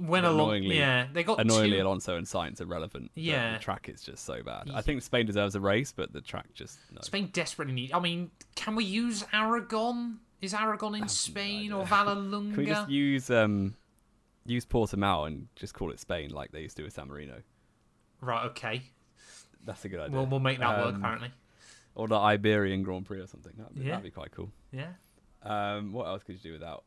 When 0.00 0.24
Annoyingly- 0.24 0.78
yeah, 0.78 1.06
they 1.12 1.22
got 1.22 1.40
Annoyingly, 1.40 1.76
two. 1.76 1.82
Alonso 1.82 2.16
and 2.16 2.26
Sainz 2.26 2.60
are 2.60 2.66
relevant. 2.66 3.10
Yeah. 3.14 3.52
the 3.52 3.58
track 3.60 3.88
is 3.88 4.02
just 4.02 4.24
so 4.24 4.42
bad. 4.42 4.68
I 4.74 4.82
think 4.82 5.02
Spain 5.02 5.26
deserves 5.26 5.54
a 5.54 5.60
race, 5.60 5.92
but 5.92 6.12
the 6.12 6.20
track 6.20 6.46
just 6.54 6.78
no. 6.92 7.00
Spain 7.02 7.30
desperately 7.32 7.74
need. 7.74 7.92
I 7.92 8.00
mean, 8.00 8.30
can 8.56 8.74
we 8.74 8.84
use 8.84 9.24
Aragon? 9.32 10.18
Is 10.40 10.54
Aragon 10.54 10.96
in 10.96 11.08
Spain 11.08 11.72
or 11.72 11.84
Vallelunga? 11.86 12.54
Can 12.54 12.56
we 12.56 12.66
just 12.66 12.90
use 12.90 13.30
um 13.30 13.74
use 14.44 14.66
Portimao 14.66 15.26
and 15.28 15.46
just 15.54 15.74
call 15.74 15.90
it 15.92 16.00
Spain 16.00 16.30
like 16.30 16.50
they 16.52 16.62
used 16.62 16.76
to 16.78 16.82
with 16.82 16.92
San 16.92 17.06
Marino? 17.08 17.42
Right. 18.20 18.44
Okay. 18.46 18.82
That's 19.64 19.84
a 19.84 19.88
good 19.88 20.00
idea. 20.00 20.16
We'll 20.16 20.26
we'll 20.26 20.40
make 20.40 20.58
that 20.58 20.78
work. 20.78 20.94
Um, 20.94 20.96
Apparently. 20.96 21.30
Or 21.96 22.06
the 22.06 22.16
Iberian 22.18 22.82
Grand 22.84 23.06
Prix 23.06 23.20
or 23.20 23.26
something. 23.26 23.52
That'd 23.56 23.74
be, 23.74 23.80
Yeah. 23.80 23.88
that'd 23.92 24.04
be 24.04 24.10
quite 24.10 24.30
cool. 24.30 24.52
Yeah. 24.70 24.92
Um, 25.42 25.92
what 25.92 26.06
else 26.06 26.22
could 26.22 26.34
you 26.34 26.40
do 26.40 26.52
without? 26.52 26.84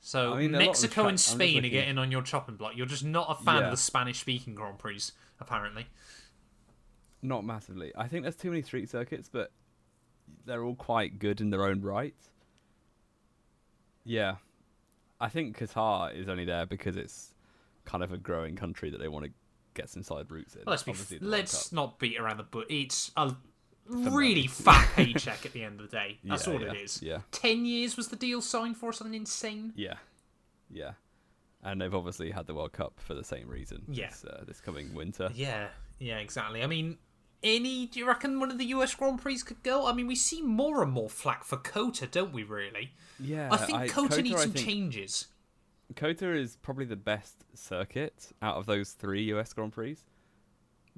So 0.00 0.34
I 0.34 0.38
mean, 0.38 0.54
a 0.54 0.58
lot 0.58 0.60
of 0.60 0.60
the 0.60 0.66
Mexico 0.66 1.02
I'm 1.02 1.08
and 1.08 1.20
Spain 1.20 1.64
are 1.64 1.68
getting 1.68 1.98
on 1.98 2.12
your 2.12 2.22
chopping 2.22 2.56
block. 2.56 2.72
You're 2.76 2.86
just 2.86 3.04
not 3.04 3.26
a 3.30 3.42
fan 3.44 3.64
of 3.64 3.70
the 3.70 3.76
Spanish-speaking 3.76 4.54
Grand 4.54 4.78
Prix, 4.78 5.00
apparently. 5.40 5.86
Not 7.22 7.44
massively. 7.44 7.92
I 7.96 8.06
think 8.06 8.22
there's 8.22 8.36
too 8.36 8.50
many 8.50 8.62
street 8.62 8.88
circuits, 8.88 9.28
but 9.32 9.50
they're 10.44 10.62
all 10.62 10.76
quite 10.76 11.18
good 11.18 11.40
in 11.40 11.50
their 11.50 11.64
own 11.64 11.80
right. 11.82 12.14
Yeah. 14.04 14.36
I 15.20 15.28
think 15.28 15.58
Qatar 15.58 16.14
is 16.14 16.28
only 16.28 16.44
there 16.44 16.66
because 16.66 16.96
it's 16.96 17.34
kind 17.84 18.04
of 18.04 18.12
a 18.12 18.16
growing 18.18 18.54
country 18.54 18.90
that 18.90 18.98
they 18.98 19.08
want 19.08 19.24
to 19.24 19.30
get 19.76 19.88
some 19.90 20.02
side 20.02 20.30
routes 20.30 20.54
in. 20.56 20.62
Let's 20.66 20.82
be. 20.82 20.90
Obviously, 20.90 21.18
let's 21.20 21.72
not 21.72 21.98
beat 21.98 22.18
around 22.18 22.38
the 22.38 22.42
bush. 22.42 22.66
It's 22.68 23.12
a 23.16 23.34
really 23.88 24.46
fat 24.48 24.88
paycheck 24.96 25.46
at 25.46 25.52
the 25.52 25.62
end 25.62 25.80
of 25.80 25.90
the 25.90 25.96
day. 25.96 26.18
That's 26.24 26.46
Yeah, 26.46 26.52
all 26.52 26.60
yeah, 26.60 26.70
it 26.72 26.76
is. 26.76 27.02
Yeah. 27.02 27.18
Ten 27.30 27.64
years 27.64 27.96
was 27.96 28.08
the 28.08 28.16
deal 28.16 28.40
signed 28.40 28.76
for 28.76 28.92
something 28.92 29.14
insane. 29.14 29.72
Yeah. 29.76 29.94
Yeah. 30.70 30.92
And 31.62 31.80
they've 31.80 31.94
obviously 31.94 32.30
had 32.30 32.46
the 32.46 32.54
World 32.54 32.72
Cup 32.72 32.94
for 32.98 33.14
the 33.14 33.24
same 33.24 33.48
reason. 33.48 33.82
Yeah. 33.88 34.08
This, 34.08 34.24
uh, 34.24 34.44
this 34.46 34.60
coming 34.60 34.92
winter. 34.94 35.30
Yeah, 35.34 35.68
yeah, 35.98 36.18
exactly. 36.18 36.62
I 36.62 36.66
mean, 36.66 36.98
any? 37.42 37.86
Do 37.86 37.98
you 37.98 38.06
reckon 38.06 38.38
one 38.40 38.50
of 38.50 38.58
the 38.58 38.66
US 38.66 38.94
Grand 38.94 39.20
Prix 39.20 39.38
could 39.38 39.62
go? 39.62 39.86
I 39.86 39.92
mean, 39.92 40.06
we 40.06 40.14
see 40.16 40.42
more 40.42 40.82
and 40.82 40.92
more 40.92 41.08
flack 41.08 41.44
for 41.44 41.56
Cota, 41.56 42.06
don't 42.06 42.32
we? 42.32 42.42
Really? 42.44 42.92
Yeah. 43.18 43.48
I 43.50 43.56
think 43.56 43.90
Cota 43.90 44.22
needs 44.22 44.36
I 44.36 44.42
some 44.44 44.52
think- 44.52 44.66
changes. 44.66 45.26
Cota 45.94 46.32
is 46.32 46.56
probably 46.56 46.84
the 46.84 46.96
best 46.96 47.44
circuit 47.54 48.32
out 48.42 48.56
of 48.56 48.66
those 48.66 48.92
three 48.92 49.22
US 49.34 49.52
Grand 49.52 49.72
Prix. 49.72 49.96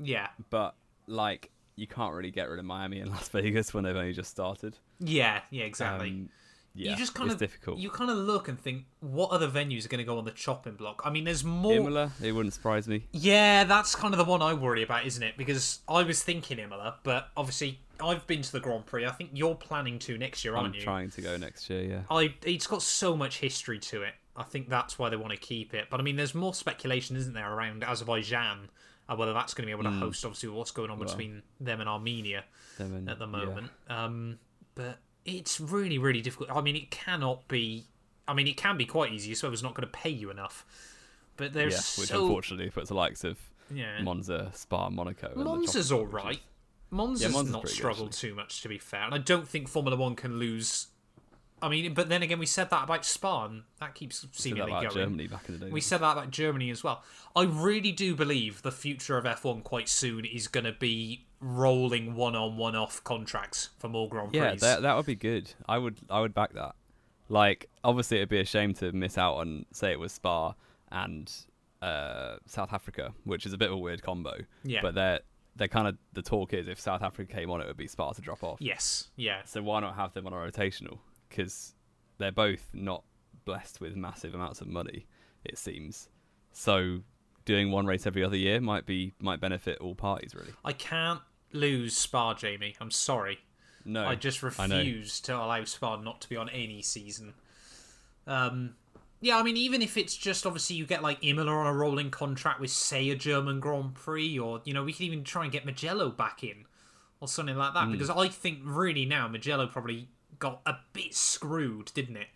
Yeah, 0.00 0.28
But, 0.50 0.76
like, 1.06 1.50
you 1.74 1.86
can't 1.86 2.14
really 2.14 2.30
get 2.30 2.48
rid 2.48 2.58
of 2.58 2.64
Miami 2.64 3.00
and 3.00 3.10
Las 3.12 3.28
Vegas 3.30 3.74
when 3.74 3.84
they've 3.84 3.96
only 3.96 4.12
just 4.12 4.30
started. 4.30 4.78
yeah, 5.00 5.40
yeah, 5.50 5.64
exactly. 5.64 6.10
Um, 6.10 6.28
yeah, 6.74 6.92
you 6.92 6.96
just 6.96 7.14
kind 7.14 7.26
it's 7.26 7.34
of 7.34 7.40
difficult. 7.40 7.78
You 7.78 7.90
kind 7.90 8.08
of 8.08 8.18
look 8.18 8.46
and 8.46 8.60
think, 8.60 8.84
what 9.00 9.30
other 9.32 9.48
venues 9.48 9.84
are 9.84 9.88
going 9.88 9.98
to 9.98 10.04
go 10.04 10.16
on 10.18 10.24
the 10.24 10.30
chopping 10.30 10.74
block? 10.74 11.02
I 11.04 11.10
mean, 11.10 11.24
there's 11.24 11.42
more. 11.42 11.72
Imola, 11.72 12.12
it 12.22 12.30
wouldn't 12.30 12.54
surprise 12.54 12.86
me. 12.86 13.06
Yeah, 13.10 13.64
that's 13.64 13.96
kind 13.96 14.14
of 14.14 14.18
the 14.18 14.24
one 14.24 14.42
I 14.42 14.54
worry 14.54 14.84
about, 14.84 15.04
isn't 15.04 15.22
it? 15.22 15.36
Because 15.36 15.80
I 15.88 16.04
was 16.04 16.22
thinking 16.22 16.60
Imola, 16.60 16.98
but 17.02 17.30
obviously 17.36 17.80
I've 18.00 18.24
been 18.28 18.42
to 18.42 18.52
the 18.52 18.60
Grand 18.60 18.86
Prix. 18.86 19.04
I 19.06 19.10
think 19.10 19.30
you're 19.32 19.56
planning 19.56 19.98
to 20.00 20.16
next 20.18 20.44
year, 20.44 20.54
aren't 20.54 20.74
you? 20.74 20.80
I'm 20.80 20.84
trying 20.84 21.10
to 21.10 21.20
go 21.20 21.36
next 21.36 21.68
year. 21.68 21.82
Yeah. 21.82 22.02
I 22.10 22.34
it's 22.44 22.68
got 22.68 22.82
so 22.82 23.16
much 23.16 23.40
history 23.40 23.80
to 23.80 24.02
it. 24.02 24.14
I 24.38 24.44
think 24.44 24.68
that's 24.68 24.98
why 24.98 25.10
they 25.10 25.16
want 25.16 25.32
to 25.32 25.38
keep 25.38 25.74
it. 25.74 25.88
But 25.90 26.00
I 26.00 26.02
mean, 26.02 26.16
there's 26.16 26.34
more 26.34 26.54
speculation, 26.54 27.16
isn't 27.16 27.34
there, 27.34 27.52
around 27.52 27.82
Azerbaijan, 27.84 28.70
uh, 29.08 29.16
whether 29.16 29.32
that's 29.32 29.52
going 29.52 29.64
to 29.64 29.66
be 29.66 29.72
able 29.72 29.84
to 29.90 29.90
Hmm. 29.96 29.98
host. 30.00 30.24
Obviously, 30.24 30.48
what's 30.50 30.70
going 30.70 30.90
on 30.90 30.98
between 30.98 31.42
them 31.60 31.80
and 31.80 31.88
Armenia 31.88 32.44
Them 32.78 32.94
and- 32.94 33.10
at 33.10 33.18
the 33.18 33.26
yeah. 33.26 33.30
moment. 33.44 33.70
Um, 33.88 34.38
but 34.74 35.00
it's 35.24 35.60
really, 35.60 35.98
really 35.98 36.20
difficult. 36.22 36.50
I 36.50 36.60
mean, 36.60 36.76
it 36.76 36.90
cannot 36.90 37.48
be. 37.48 37.86
I 38.28 38.34
mean, 38.34 38.46
it 38.46 38.56
can 38.56 38.76
be 38.76 38.84
quite 38.86 39.12
easy. 39.12 39.34
So 39.34 39.50
it's 39.52 39.62
not 39.62 39.74
going 39.74 39.86
to 39.86 39.92
pay 39.92 40.10
you 40.10 40.30
enough. 40.30 40.64
But 41.36 41.52
there's 41.52 41.72
Yeah, 41.74 42.00
which 42.02 42.08
so 42.10 42.22
unfortunately 42.26 42.70
puts 42.70 42.88
the 42.88 42.94
likes 42.94 43.24
of 43.24 43.38
yeah. 43.70 44.02
Monza, 44.02 44.50
Spa, 44.54 44.90
Monaco. 44.90 45.32
Monza's 45.36 45.90
all 45.92 46.00
which 46.04 46.08
is- 46.08 46.14
right. 46.14 46.40
Monza's, 46.90 47.32
Monza's 47.32 47.52
not 47.52 47.60
pretty 47.62 47.74
good, 47.74 47.78
struggled 47.78 48.12
too 48.12 48.34
much, 48.34 48.60
to 48.62 48.68
be 48.68 48.78
fair. 48.78 49.02
And 49.02 49.14
I 49.14 49.18
don't 49.18 49.46
think 49.46 49.68
Formula 49.68 49.96
One 49.96 50.14
can 50.16 50.38
lose. 50.38 50.88
I 51.60 51.68
mean, 51.68 51.94
but 51.94 52.08
then 52.08 52.22
again, 52.22 52.38
we 52.38 52.46
said 52.46 52.70
that 52.70 52.84
about 52.84 53.04
Spa, 53.04 53.46
and 53.46 53.62
that 53.80 53.94
keeps 53.94 54.26
Said 54.32 54.52
that 54.52 54.64
about 54.64 54.82
going. 54.82 54.94
Germany 54.94 55.26
back 55.26 55.48
in 55.48 55.58
the 55.58 55.66
day. 55.66 55.72
We 55.72 55.80
said 55.80 56.00
that 56.00 56.12
about 56.12 56.30
Germany 56.30 56.70
as 56.70 56.84
well. 56.84 57.02
I 57.34 57.44
really 57.44 57.92
do 57.92 58.14
believe 58.14 58.62
the 58.62 58.72
future 58.72 59.16
of 59.16 59.24
F1 59.24 59.62
quite 59.64 59.88
soon 59.88 60.24
is 60.24 60.48
going 60.48 60.64
to 60.64 60.72
be 60.72 61.26
rolling 61.40 62.14
one 62.14 62.34
on 62.34 62.56
one 62.56 62.74
off 62.74 63.02
contracts 63.04 63.70
for 63.78 63.88
more 63.88 64.08
Grand 64.08 64.30
Prix. 64.30 64.40
Yeah, 64.40 64.54
that 64.56 64.82
that 64.82 64.96
would 64.96 65.06
be 65.06 65.14
good. 65.14 65.52
I 65.68 65.78
would 65.78 65.98
I 66.10 66.20
would 66.20 66.34
back 66.34 66.52
that. 66.54 66.74
Like 67.28 67.68
obviously 67.84 68.18
it'd 68.18 68.28
be 68.28 68.40
a 68.40 68.44
shame 68.44 68.74
to 68.74 68.90
miss 68.92 69.18
out 69.18 69.34
on 69.34 69.66
say 69.72 69.92
it 69.92 70.00
was 70.00 70.12
Spa 70.12 70.54
and 70.90 71.30
uh, 71.82 72.36
South 72.46 72.72
Africa, 72.72 73.12
which 73.24 73.46
is 73.46 73.52
a 73.52 73.58
bit 73.58 73.68
of 73.68 73.74
a 73.74 73.78
weird 73.78 74.02
combo. 74.02 74.34
Yeah. 74.64 74.80
But 74.82 74.94
they're 74.94 75.20
they're 75.56 75.68
kind 75.68 75.88
of 75.88 75.96
the 76.12 76.22
talk 76.22 76.54
is 76.54 76.68
if 76.68 76.80
South 76.80 77.02
Africa 77.02 77.32
came 77.32 77.50
on, 77.50 77.60
it 77.60 77.66
would 77.66 77.76
be 77.76 77.86
Spa 77.86 78.12
to 78.12 78.20
drop 78.20 78.42
off. 78.42 78.58
yes, 78.60 79.08
yeah. 79.16 79.42
So 79.44 79.62
why 79.62 79.80
not 79.80 79.96
have 79.96 80.14
them 80.14 80.26
on 80.26 80.32
a 80.32 80.36
rotational? 80.36 80.98
Because 81.28 81.74
they're 82.18 82.32
both 82.32 82.68
not 82.72 83.04
blessed 83.44 83.80
with 83.80 83.96
massive 83.96 84.34
amounts 84.34 84.60
of 84.60 84.68
money, 84.68 85.06
it 85.44 85.58
seems. 85.58 86.08
So 86.52 87.00
doing 87.44 87.70
one 87.70 87.86
race 87.86 88.06
every 88.06 88.22
other 88.22 88.36
year 88.36 88.60
might 88.60 88.84
be 88.84 89.14
might 89.20 89.40
benefit 89.40 89.78
all 89.78 89.94
parties 89.94 90.34
really. 90.34 90.52
I 90.64 90.72
can't 90.72 91.20
lose 91.52 91.96
Spa, 91.96 92.34
Jamie. 92.34 92.76
I'm 92.80 92.90
sorry. 92.90 93.38
No, 93.84 94.04
I 94.04 94.16
just 94.16 94.42
I 94.44 94.48
refuse 94.48 95.20
to 95.20 95.34
allow 95.34 95.64
Spa 95.64 95.96
not 95.96 96.20
to 96.22 96.28
be 96.28 96.36
on 96.36 96.48
any 96.50 96.82
season. 96.82 97.34
Um, 98.26 98.74
yeah, 99.20 99.38
I 99.38 99.42
mean, 99.42 99.56
even 99.56 99.82
if 99.82 99.96
it's 99.96 100.16
just 100.16 100.46
obviously 100.46 100.76
you 100.76 100.86
get 100.86 101.02
like 101.02 101.24
Imola 101.24 101.50
on 101.50 101.66
a 101.66 101.72
rolling 101.72 102.10
contract 102.10 102.60
with, 102.60 102.70
say, 102.70 103.08
a 103.10 103.16
German 103.16 103.60
Grand 103.60 103.94
Prix, 103.94 104.38
or 104.38 104.60
you 104.64 104.74
know, 104.74 104.84
we 104.84 104.92
could 104.92 105.02
even 105.02 105.24
try 105.24 105.44
and 105.44 105.52
get 105.52 105.64
Mugello 105.64 106.10
back 106.10 106.44
in 106.44 106.66
or 107.20 107.28
something 107.28 107.56
like 107.56 107.74
that. 107.74 107.90
Because 107.90 108.10
I 108.10 108.28
think 108.28 108.60
really 108.62 109.06
now 109.06 109.26
Mugello 109.26 109.66
probably 109.66 110.08
got 110.38 110.60
a 110.66 110.76
bit 110.92 111.14
screwed, 111.14 111.92
didn't 111.94 112.16
it? 112.16 112.28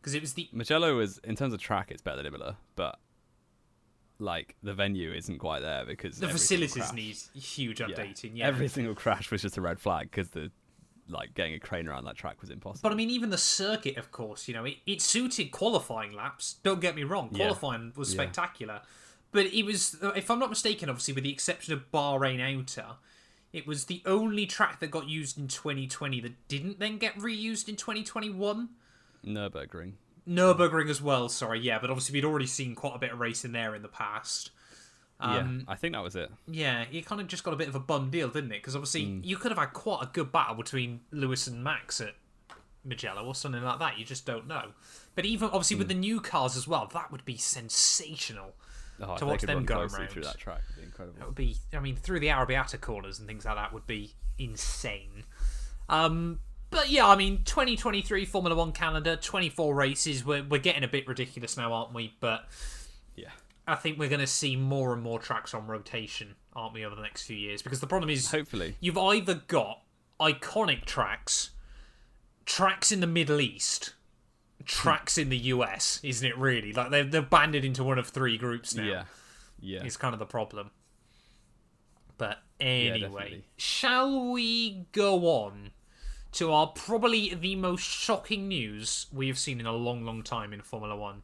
Because 0.00 0.14
it 0.14 0.20
was 0.20 0.34
the 0.34 0.48
Mugello 0.52 0.96
was 0.96 1.18
in 1.18 1.36
terms 1.36 1.52
of 1.52 1.60
track, 1.60 1.90
it's 1.90 2.02
better 2.02 2.18
than 2.18 2.26
Imola, 2.26 2.56
but 2.76 2.98
like 4.20 4.56
the 4.62 4.74
venue 4.74 5.12
isn't 5.12 5.38
quite 5.38 5.60
there 5.60 5.84
because 5.84 6.18
the 6.18 6.28
facilities 6.28 6.92
need 6.92 7.16
huge 7.40 7.78
updating. 7.78 8.32
Yeah, 8.34 8.46
every 8.46 8.68
single 8.68 8.94
crash 8.94 9.30
was 9.30 9.42
just 9.42 9.56
a 9.56 9.60
red 9.60 9.78
flag 9.80 10.10
because 10.10 10.30
the 10.30 10.50
like 11.08 11.32
getting 11.34 11.54
a 11.54 11.58
crane 11.58 11.88
around 11.88 12.04
that 12.04 12.16
track 12.16 12.40
was 12.40 12.50
impossible. 12.50 12.80
But 12.88 12.92
I 12.92 12.96
mean, 12.96 13.10
even 13.10 13.30
the 13.30 13.38
circuit, 13.38 13.96
of 13.96 14.10
course, 14.12 14.46
you 14.46 14.54
know, 14.54 14.64
it, 14.64 14.76
it 14.86 15.00
suited 15.00 15.50
qualifying 15.52 16.12
laps. 16.12 16.56
Don't 16.62 16.80
get 16.80 16.94
me 16.94 17.02
wrong, 17.02 17.30
Yeah. 17.32 17.46
qualifying 17.46 17.92
was 17.96 18.12
Yeah. 18.12 18.20
spectacular. 18.22 18.82
But 19.32 19.46
it 19.46 19.62
was, 19.64 19.96
if 20.16 20.30
I'm 20.30 20.38
not 20.38 20.50
mistaken, 20.50 20.88
obviously, 20.88 21.14
with 21.14 21.24
the 21.24 21.30
exception 21.32 21.72
of 21.74 21.90
Bahrain 21.90 22.40
Outer, 22.40 22.96
it 23.52 23.66
was 23.66 23.86
the 23.86 24.02
only 24.06 24.46
track 24.46 24.80
that 24.80 24.90
got 24.90 25.08
used 25.08 25.38
in 25.38 25.48
2020 25.48 26.20
that 26.20 26.48
didn't 26.48 26.78
then 26.78 26.98
get 26.98 27.14
reused 27.16 27.68
in 27.68 27.76
2021. 27.76 28.68
Nurburgring. 29.24 29.92
Nürburgring 30.28 30.90
as 30.90 31.00
well, 31.00 31.28
sorry, 31.28 31.60
yeah, 31.60 31.78
but 31.78 31.90
obviously 31.90 32.12
we'd 32.12 32.24
already 32.26 32.46
seen 32.46 32.74
quite 32.74 32.94
a 32.94 32.98
bit 32.98 33.12
of 33.12 33.18
racing 33.20 33.52
there 33.52 33.74
in 33.74 33.82
the 33.82 33.88
past. 33.88 34.50
Um, 35.20 35.64
yeah, 35.66 35.72
I 35.72 35.76
think 35.76 35.94
that 35.94 36.02
was 36.02 36.14
it. 36.14 36.30
yeah, 36.46 36.84
it 36.92 37.04
kind 37.06 37.20
of 37.20 37.26
just 37.26 37.42
got 37.42 37.52
a 37.54 37.56
bit 37.56 37.66
of 37.68 37.74
a 37.74 37.80
bum 37.80 38.10
deal, 38.10 38.28
didn't 38.28 38.52
it? 38.52 38.60
Because 38.60 38.76
obviously 38.76 39.02
Mm. 39.06 39.24
you 39.24 39.36
could 39.36 39.50
have 39.50 39.58
had 39.58 39.72
quite 39.72 40.02
a 40.02 40.06
good 40.12 40.30
battle 40.30 40.54
between 40.54 41.00
Lewis 41.10 41.46
and 41.48 41.64
Max 41.64 42.00
at 42.00 42.14
Mugello 42.84 43.24
or 43.24 43.34
something 43.34 43.62
like 43.62 43.78
that. 43.80 43.98
You 43.98 44.04
just 44.04 44.24
don't 44.26 44.46
know. 44.46 44.72
But 45.16 45.24
even 45.24 45.48
obviously 45.48 45.76
with 45.76 45.88
the 45.88 45.94
Mm. 45.94 45.98
new 46.00 46.20
cars 46.20 46.56
as 46.56 46.68
well, 46.68 46.86
that 46.92 47.10
would 47.10 47.24
be 47.24 47.36
sensational. 47.36 48.54
Oh, 49.00 49.16
to 49.16 49.26
watch 49.26 49.42
them 49.42 49.64
go 49.64 49.80
around. 49.80 50.08
through 50.08 50.22
that 50.22 50.38
track, 50.38 50.62
it'd 50.70 50.82
be 50.82 50.86
incredible. 50.86 51.18
That 51.18 51.26
would 51.26 51.34
be, 51.34 51.56
I 51.72 51.80
mean, 51.80 51.96
through 51.96 52.20
the 52.20 52.28
Arrabbiata 52.28 52.80
corners 52.80 53.18
and 53.18 53.28
things 53.28 53.44
like 53.44 53.54
that 53.54 53.72
would 53.72 53.86
be 53.86 54.14
insane. 54.38 55.24
Um, 55.88 56.40
but 56.70 56.90
yeah, 56.90 57.06
I 57.06 57.16
mean, 57.16 57.44
2023 57.44 58.24
Formula 58.26 58.56
One 58.56 58.72
calendar, 58.72 59.16
24 59.16 59.74
races. 59.74 60.24
We're 60.24 60.44
we're 60.44 60.60
getting 60.60 60.84
a 60.84 60.88
bit 60.88 61.06
ridiculous 61.06 61.56
now, 61.56 61.72
aren't 61.72 61.94
we? 61.94 62.14
But 62.20 62.46
Yeah, 63.16 63.30
I 63.66 63.74
think 63.74 63.98
we're 63.98 64.08
going 64.08 64.20
to 64.20 64.26
see 64.26 64.56
more 64.56 64.92
and 64.92 65.02
more 65.02 65.18
tracks 65.18 65.54
on 65.54 65.66
rotation, 65.66 66.34
aren't 66.54 66.74
we, 66.74 66.84
over 66.84 66.94
the 66.94 67.02
next 67.02 67.22
few 67.22 67.36
years? 67.36 67.62
Because 67.62 67.80
the 67.80 67.86
problem 67.86 68.10
is, 68.10 68.30
hopefully. 68.30 68.76
you've 68.80 68.98
either 68.98 69.34
got 69.46 69.82
iconic 70.20 70.84
tracks, 70.84 71.50
tracks 72.44 72.92
in 72.92 73.00
the 73.00 73.06
Middle 73.06 73.40
East, 73.40 73.94
tracks 74.64 75.18
in 75.18 75.28
the 75.28 75.38
US, 75.38 76.00
isn't 76.02 76.26
it? 76.26 76.36
Really, 76.36 76.72
like 76.72 76.90
they're 76.90 77.04
they're 77.04 77.22
banded 77.22 77.64
into 77.64 77.84
one 77.84 77.98
of 77.98 78.08
three 78.08 78.38
groups 78.38 78.74
now. 78.74 78.84
Yeah, 78.84 79.04
yeah. 79.60 79.84
is 79.84 79.96
kind 79.96 80.12
of 80.12 80.18
the 80.18 80.26
problem. 80.26 80.70
But 82.16 82.38
anyway, 82.58 83.00
definitely. 83.00 83.44
shall 83.56 84.30
we 84.32 84.86
go 84.92 85.26
on 85.26 85.70
to 86.32 86.52
our 86.52 86.66
probably 86.66 87.34
the 87.34 87.56
most 87.56 87.82
shocking 87.82 88.48
news 88.48 89.06
we 89.12 89.28
have 89.28 89.38
seen 89.38 89.60
in 89.60 89.66
a 89.66 89.72
long, 89.72 90.04
long 90.04 90.22
time 90.22 90.52
in 90.52 90.60
Formula 90.60 90.96
One? 90.96 91.22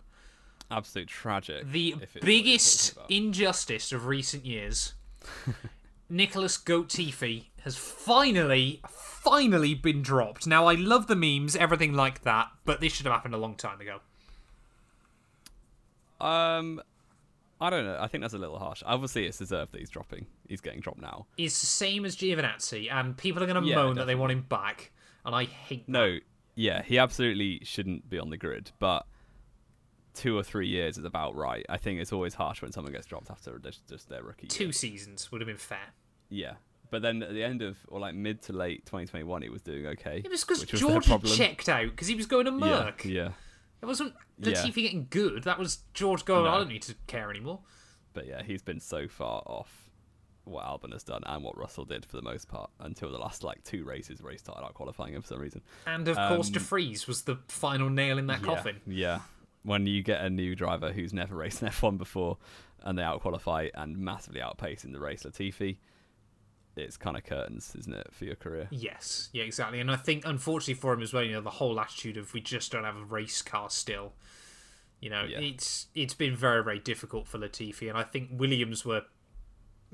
Absolute 0.70 1.08
tragic. 1.08 1.70
The 1.70 1.94
if 2.00 2.02
it's 2.02 2.14
what 2.14 2.24
you're 2.24 2.42
biggest 2.42 2.98
injustice 3.08 3.92
of 3.92 4.06
recent 4.06 4.46
years. 4.46 4.94
Nicholas 6.10 6.56
Goat-Tiffy 6.58 7.50
has 7.62 7.76
finally, 7.76 8.82
finally 9.24 9.74
been 9.74 10.02
dropped. 10.02 10.46
Now, 10.46 10.66
I 10.66 10.74
love 10.74 11.06
the 11.06 11.16
memes, 11.16 11.56
everything 11.56 11.94
like 11.94 12.22
that, 12.22 12.48
but 12.64 12.80
this 12.80 12.92
should 12.92 13.06
have 13.06 13.14
happened 13.14 13.34
a 13.34 13.38
long 13.38 13.56
time 13.56 13.80
ago. 13.80 14.00
Um, 16.20 16.80
I 17.60 17.70
don't 17.70 17.84
know. 17.84 17.98
I 18.00 18.06
think 18.06 18.22
that's 18.22 18.34
a 18.34 18.38
little 18.38 18.58
harsh. 18.58 18.82
Obviously, 18.84 19.26
it's 19.26 19.38
deserved 19.38 19.72
that 19.72 19.78
he's 19.80 19.90
dropping. 19.90 20.26
He's 20.48 20.60
getting 20.60 20.80
dropped 20.80 21.00
now. 21.00 21.26
It's 21.36 21.58
the 21.60 21.66
same 21.66 22.04
as 22.04 22.16
Giovinazzi, 22.16 22.92
and 22.92 23.16
people 23.16 23.42
are 23.42 23.46
going 23.46 23.62
to 23.62 23.68
Yeah, 23.68 23.76
moan 23.76 23.96
that 23.96 24.06
they 24.06 24.14
want 24.14 24.32
him 24.32 24.42
back, 24.48 24.92
and 25.24 25.34
I 25.34 25.44
hate 25.44 25.86
that. 25.86 25.92
No, 25.92 26.18
yeah, 26.54 26.82
he 26.82 26.98
absolutely 26.98 27.60
shouldn't 27.64 28.08
be 28.08 28.18
on 28.18 28.30
the 28.30 28.36
grid, 28.36 28.70
but 28.78 29.06
two 30.14 30.36
or 30.36 30.42
three 30.42 30.68
years 30.68 30.98
is 30.98 31.04
about 31.04 31.34
right. 31.34 31.66
I 31.68 31.76
think 31.76 32.00
it's 32.00 32.12
always 32.12 32.34
harsh 32.34 32.62
when 32.62 32.72
someone 32.72 32.92
gets 32.92 33.06
dropped 33.06 33.30
after 33.30 33.58
just, 33.58 33.86
just 33.88 34.08
their 34.08 34.22
rookie. 34.22 34.46
two 34.46 34.64
year. 34.64 34.72
seasons 34.72 35.32
would 35.32 35.40
have 35.40 35.48
been 35.48 35.56
fair. 35.56 35.92
Yeah. 36.28 36.54
But 36.90 37.02
then 37.02 37.22
at 37.22 37.32
the 37.32 37.42
end 37.42 37.62
of, 37.62 37.76
or 37.88 37.98
like 37.98 38.14
mid 38.14 38.42
to 38.42 38.52
late 38.52 38.86
2021, 38.86 39.42
he 39.42 39.48
was 39.48 39.62
doing 39.62 39.86
okay. 39.86 40.22
It 40.24 40.30
was 40.30 40.44
because 40.44 40.62
George 40.64 41.06
had 41.06 41.24
checked 41.24 41.68
out 41.68 41.86
because 41.90 42.06
he 42.08 42.14
was 42.14 42.26
going 42.26 42.44
to 42.46 42.52
Yeah, 42.52 42.58
Merc. 42.58 43.04
yeah. 43.04 43.30
It 43.82 43.86
wasn't 43.86 44.14
Yeah. 44.38 44.52
Latifi 44.54 44.74
getting 44.76 45.06
good. 45.10 45.42
That 45.44 45.58
was 45.58 45.78
George 45.92 46.24
going, 46.24 46.46
I 46.46 46.56
don't 46.58 46.68
need 46.68 46.82
to 46.82 46.94
care 47.06 47.30
anymore. 47.30 47.60
But 48.12 48.26
yeah, 48.26 48.42
he's 48.42 48.62
been 48.62 48.80
so 48.80 49.08
far 49.08 49.42
off 49.46 49.90
what 50.44 50.64
Albon 50.64 50.92
has 50.92 51.02
done 51.02 51.22
and 51.26 51.42
what 51.42 51.56
Russell 51.56 51.84
did 51.84 52.04
for 52.04 52.16
the 52.16 52.22
most 52.22 52.48
part 52.48 52.70
until 52.78 53.10
the 53.10 53.18
last 53.18 53.42
like 53.42 53.64
two 53.64 53.82
races 53.84 54.22
where 54.22 54.30
he 54.30 54.38
started 54.38 54.62
out 54.62 54.74
qualifying 54.74 55.14
him 55.14 55.22
for 55.22 55.28
some 55.28 55.40
reason. 55.40 55.62
And 55.86 56.06
of 56.06 56.16
course, 56.16 56.48
Um, 56.48 56.52
De 56.52 56.60
Vries 56.60 57.06
was 57.08 57.22
the 57.22 57.38
final 57.48 57.88
nail 57.90 58.18
in 58.18 58.26
that 58.28 58.40
yeah, 58.40 58.46
coffin. 58.46 58.80
Yeah. 58.86 59.20
When 59.62 59.86
you 59.86 60.02
get 60.02 60.20
a 60.20 60.28
new 60.30 60.54
driver 60.54 60.92
who's 60.92 61.12
never 61.14 61.34
raced 61.34 61.62
an 61.62 61.68
F1 61.68 61.96
before 61.98 62.36
and 62.82 62.98
they 62.98 63.02
outqualify 63.02 63.70
and 63.74 63.96
massively 63.96 64.42
outpace 64.42 64.84
in 64.84 64.92
the 64.92 65.00
race 65.00 65.22
Latifi, 65.24 65.78
it's 66.76 66.96
kind 66.96 67.16
of 67.16 67.24
curtains, 67.24 67.74
isn't 67.78 67.94
it, 67.94 68.08
for 68.12 68.24
your 68.24 68.36
career? 68.36 68.68
Yes, 68.70 69.28
yeah, 69.32 69.44
exactly. 69.44 69.80
And 69.80 69.90
I 69.90 69.96
think, 69.96 70.24
unfortunately 70.26 70.74
for 70.74 70.92
him 70.92 71.02
as 71.02 71.12
well, 71.12 71.22
you 71.22 71.32
know, 71.32 71.40
the 71.40 71.50
whole 71.50 71.78
attitude 71.80 72.16
of 72.16 72.32
we 72.34 72.40
just 72.40 72.72
don't 72.72 72.84
have 72.84 72.96
a 72.96 73.04
race 73.04 73.42
car 73.42 73.70
still. 73.70 74.12
You 75.00 75.10
know, 75.10 75.24
Yeah. 75.24 75.40
it's 75.40 75.86
it's 75.94 76.14
been 76.14 76.34
very 76.34 76.62
very 76.64 76.78
difficult 76.78 77.28
for 77.28 77.38
Latifi, 77.38 77.88
and 77.88 77.98
I 77.98 78.02
think 78.04 78.30
Williams 78.32 78.84
were 78.84 79.02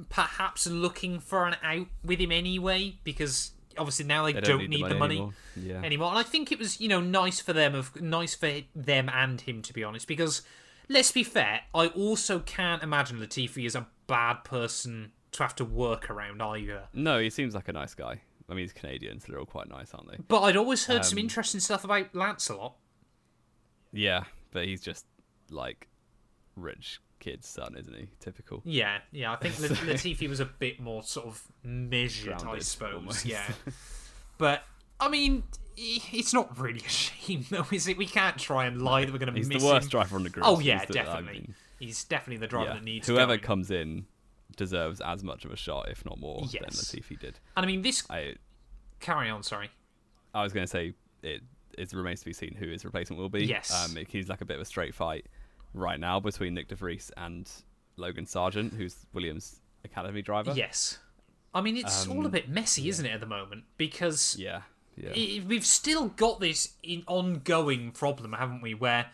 perhaps 0.08 0.66
looking 0.66 1.20
for 1.20 1.46
an 1.46 1.56
out 1.62 1.88
with 2.04 2.18
him 2.18 2.32
anyway 2.32 2.94
because 3.04 3.52
obviously 3.76 4.04
now 4.06 4.24
they, 4.24 4.32
They 4.32 4.40
don't, 4.40 4.68
need, 4.68 4.84
the 4.86 4.94
money, 4.94 5.16
anymore. 5.16 5.34
Yeah. 5.56 5.82
anymore. 5.82 6.08
And 6.10 6.18
I 6.18 6.22
think 6.22 6.50
it 6.52 6.58
was 6.58 6.80
you 6.80 6.88
know 6.88 7.00
nice 7.00 7.40
for 7.40 7.52
them 7.52 7.74
of 7.74 8.00
nice 8.00 8.34
for 8.34 8.60
them 8.74 9.08
and 9.12 9.40
him 9.40 9.62
to 9.62 9.72
be 9.72 9.84
honest 9.84 10.06
because 10.06 10.42
let's 10.88 11.12
be 11.12 11.22
fair, 11.22 11.62
I 11.74 11.88
also 11.88 12.38
can't 12.40 12.82
imagine 12.82 13.18
Latifi 13.18 13.66
is 13.66 13.74
a 13.74 13.86
bad 14.06 14.42
person 14.44 15.12
to 15.32 15.42
have 15.42 15.54
to 15.56 15.64
work 15.64 16.10
around 16.10 16.42
either. 16.42 16.84
No, 16.92 17.18
he 17.18 17.30
seems 17.30 17.54
like 17.54 17.68
a 17.68 17.72
nice 17.72 17.94
guy. 17.94 18.20
I 18.48 18.54
mean, 18.54 18.64
he's 18.64 18.72
Canadian, 18.72 19.20
so 19.20 19.26
they're 19.30 19.38
all 19.38 19.46
quite 19.46 19.68
nice, 19.68 19.94
aren't 19.94 20.10
they? 20.10 20.18
But 20.26 20.40
I'd 20.42 20.56
always 20.56 20.86
heard 20.86 21.04
some 21.04 21.18
Um, 21.18 21.24
interesting 21.24 21.60
stuff 21.60 21.84
about 21.84 22.12
Lancelot. 22.14 22.74
Yeah, 23.92 24.24
but 24.50 24.64
he's 24.66 24.80
just 24.80 25.06
like 25.50 25.88
rich 26.56 27.00
kid's 27.20 27.46
son, 27.48 27.76
isn't 27.78 27.94
he? 27.94 28.08
Typical. 28.18 28.62
Yeah, 28.64 28.98
yeah. 29.12 29.32
I 29.32 29.36
think 29.36 29.58
La- 29.60 29.76
Latifi 29.92 30.28
was 30.28 30.40
a 30.40 30.44
bit 30.46 30.80
more 30.80 31.02
sort 31.02 31.26
of 31.26 31.42
measured, 31.62 32.42
I 32.42 32.58
suppose. 32.60 32.94
almost. 32.94 33.24
Yeah, 33.24 33.44
but 34.38 34.64
I 34.98 35.08
mean, 35.08 35.44
it's 35.76 36.32
not 36.34 36.58
really 36.58 36.80
a 36.84 36.88
shame, 36.88 37.44
though, 37.50 37.66
is 37.70 37.86
it? 37.88 37.96
We 37.96 38.06
can't 38.06 38.36
try 38.38 38.66
and 38.66 38.82
lie 38.82 39.04
that 39.04 39.12
we're 39.12 39.18
going 39.18 39.32
to 39.32 39.38
miss. 39.38 39.48
He's 39.48 39.60
the 39.62 39.66
worst 39.68 39.84
him. 39.86 39.90
driver 39.90 40.16
on 40.16 40.22
the 40.24 40.30
grid. 40.30 40.44
Oh 40.46 40.58
yeah, 40.60 40.80
He's 40.80 40.88
the- 40.88 41.00
I 41.00 41.04
definitely. 41.04 41.32
mean, 41.40 41.54
He's 41.78 42.04
definitely 42.04 42.38
the 42.38 42.46
driver 42.46 42.66
yeah. 42.70 42.74
that 42.74 42.84
needs 42.84 43.06
Whoever 43.06 43.28
going. 43.36 43.40
comes 43.40 43.70
in 43.70 44.04
deserves 44.60 45.00
as 45.00 45.24
much 45.24 45.44
of 45.44 45.50
a 45.50 45.56
shot, 45.56 45.88
if 45.88 46.04
not 46.04 46.20
more, 46.20 46.40
than 46.42 46.50
Yes. 46.52 46.76
Latifi 46.94 47.18
did. 47.18 47.40
And 47.56 47.64
I 47.64 47.66
mean, 47.66 47.82
this. 47.82 48.04
I 48.10 48.34
Carry 49.00 49.30
on. 49.30 49.42
Sorry. 49.42 49.70
I 50.34 50.42
was 50.42 50.52
going 50.52 50.64
to 50.64 50.70
say 50.70 50.92
it 51.22 51.40
it 51.78 51.92
remains 51.94 52.20
to 52.20 52.26
be 52.26 52.32
seen 52.32 52.54
who 52.58 52.68
his 52.68 52.84
replacement 52.84 53.18
will 53.20 53.30
be. 53.30 53.46
Yes. 53.46 53.72
Um, 53.72 53.96
it 53.96 54.08
like 54.28 54.42
a 54.42 54.44
bit 54.44 54.56
of 54.56 54.60
a 54.60 54.64
straight 54.66 54.94
fight 54.94 55.26
right 55.72 55.98
now 55.98 56.20
between 56.20 56.52
Nick 56.54 56.68
De 56.68 56.74
Vries 56.74 57.10
and 57.16 57.48
Logan 57.96 58.26
Sargent, 58.26 58.74
who's 58.74 58.96
Williams' 59.14 59.60
academy 59.84 60.20
driver. 60.20 60.52
Yes. 60.54 60.98
I 61.54 61.62
mean, 61.62 61.76
it's 61.76 62.06
all 62.06 62.22
a 62.22 62.24
Um, 62.26 62.30
bit 62.30 62.48
messy, 62.48 62.88
isn't 62.88 63.06
it, 63.06 63.10
at 63.10 63.20
the 63.20 63.26
moment? 63.26 63.64
Because 63.78 64.36
Yeah. 64.38 64.62
Yeah. 64.96 65.10
i 65.16 65.42
we've 65.46 65.64
still 65.64 66.08
got 66.08 66.40
this 66.40 66.74
in 66.82 67.02
ongoing 67.06 67.92
problem, 67.92 68.34
haven't 68.34 68.60
we? 68.60 68.74
Where 68.74 69.10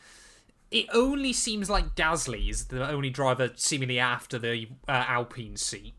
it 0.70 0.86
only 0.92 1.32
seems 1.32 1.70
like 1.70 1.94
Gasly 1.94 2.48
is 2.50 2.66
the 2.66 2.88
only 2.88 3.10
driver 3.10 3.50
seemingly 3.56 3.98
after 3.98 4.38
the 4.38 4.68
uh, 4.88 5.04
Alpine 5.08 5.56
seat. 5.56 5.94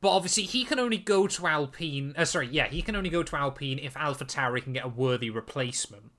But 0.00 0.10
obviously, 0.10 0.44
he 0.44 0.64
can 0.64 0.78
only 0.78 0.98
go 0.98 1.26
to 1.26 1.46
Alpine. 1.46 2.14
Uh, 2.16 2.24
sorry, 2.24 2.48
yeah, 2.48 2.68
he 2.68 2.82
can 2.82 2.94
only 2.94 3.10
go 3.10 3.22
to 3.24 3.36
Alpine 3.36 3.78
if 3.80 3.94
AlphaTauri 3.94 4.62
can 4.62 4.72
get 4.72 4.84
a 4.84 4.88
worthy 4.88 5.28
replacement. 5.30 6.12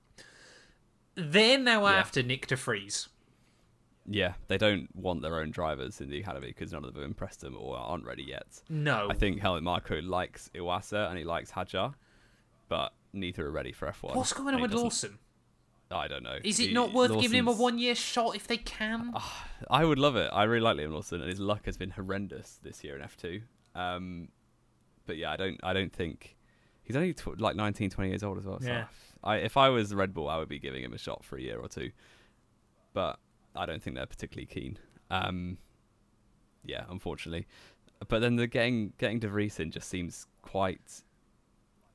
They're 1.14 1.58
now 1.58 1.86
Yeah. 1.86 1.94
after 1.94 2.22
Nick 2.22 2.46
De 2.46 2.56
Vries. 2.56 3.08
Yeah, 4.06 4.34
they 4.48 4.58
don't 4.58 4.88
want 4.96 5.22
their 5.22 5.36
own 5.36 5.50
drivers 5.50 6.00
in 6.00 6.10
the 6.10 6.18
academy 6.20 6.48
because 6.48 6.72
none 6.72 6.84
of 6.84 6.92
them 6.94 7.02
have 7.02 7.10
impressed 7.10 7.40
them 7.42 7.56
or 7.56 7.76
aren't 7.76 8.04
ready 8.04 8.24
yet. 8.24 8.60
No, 8.68 9.08
I 9.10 9.14
think 9.14 9.40
Helmut 9.40 9.62
Marko 9.62 10.00
likes 10.02 10.50
Iwasa 10.54 11.08
and 11.08 11.16
he 11.18 11.24
likes 11.24 11.52
Hadjar, 11.52 11.94
but 12.68 12.92
neither 13.12 13.46
are 13.46 13.50
ready 13.50 13.72
for 13.72 13.86
F1. 13.88 14.14
what's 14.16 14.32
going 14.32 14.54
on 14.54 14.60
with 14.62 14.72
Lawson? 14.72 15.18
I 15.90 16.06
don't 16.08 16.22
know. 16.22 16.38
Is 16.44 16.60
it 16.60 16.68
He- 16.68 16.72
not 16.72 16.92
worth 16.92 17.18
giving 17.20 17.38
him 17.40 17.48
a 17.48 17.52
one-year 17.52 17.94
shot 17.94 18.36
if 18.36 18.46
they 18.46 18.56
can? 18.58 19.12
I 19.70 19.84
would 19.84 19.98
love 19.98 20.16
it. 20.16 20.30
I 20.32 20.44
really 20.44 20.62
like 20.62 20.76
Liam 20.76 20.92
Lawson, 20.92 21.20
and 21.20 21.28
his 21.28 21.40
luck 21.40 21.66
has 21.66 21.76
been 21.76 21.90
horrendous 21.90 22.58
this 22.62 22.84
year 22.84 22.96
in 22.96 23.02
F2. 23.02 23.42
Um, 23.74 24.28
but 25.06 25.16
yeah, 25.16 25.32
I 25.32 25.36
don't. 25.36 25.58
I 25.64 25.72
don't 25.72 25.92
think 25.92 26.36
he's 26.84 26.96
only 26.96 27.12
tw- 27.14 27.40
like 27.40 27.56
19, 27.56 27.90
20 27.90 28.10
years 28.10 28.22
old 28.22 28.38
as 28.38 28.44
well. 28.44 28.60
So 28.60 28.68
Yeah. 28.68 28.86
I, 29.24 29.36
if 29.36 29.56
I 29.56 29.68
was 29.68 29.92
Red 29.94 30.14
Bull, 30.14 30.28
I 30.28 30.38
would 30.38 30.48
be 30.48 30.58
giving 30.58 30.82
him 30.84 30.92
a 30.92 30.98
shot 30.98 31.24
for 31.24 31.36
a 31.36 31.40
year 31.42 31.58
or 31.58 31.68
two. 31.68 31.90
But 32.92 33.18
I 33.56 33.66
don't 33.66 33.82
think 33.82 33.96
they're 33.96 34.06
particularly 34.06 34.46
keen. 34.46 34.78
Um, 35.10 35.58
yeah, 36.64 36.84
unfortunately. 36.88 37.46
But 38.08 38.20
then 38.20 38.36
the 38.36 38.46
getting 38.46 38.92
getting 38.98 39.18
De 39.18 39.28
Vries 39.28 39.58
in 39.60 39.70
just 39.70 39.88
seems 39.88 40.26
quite 40.42 41.02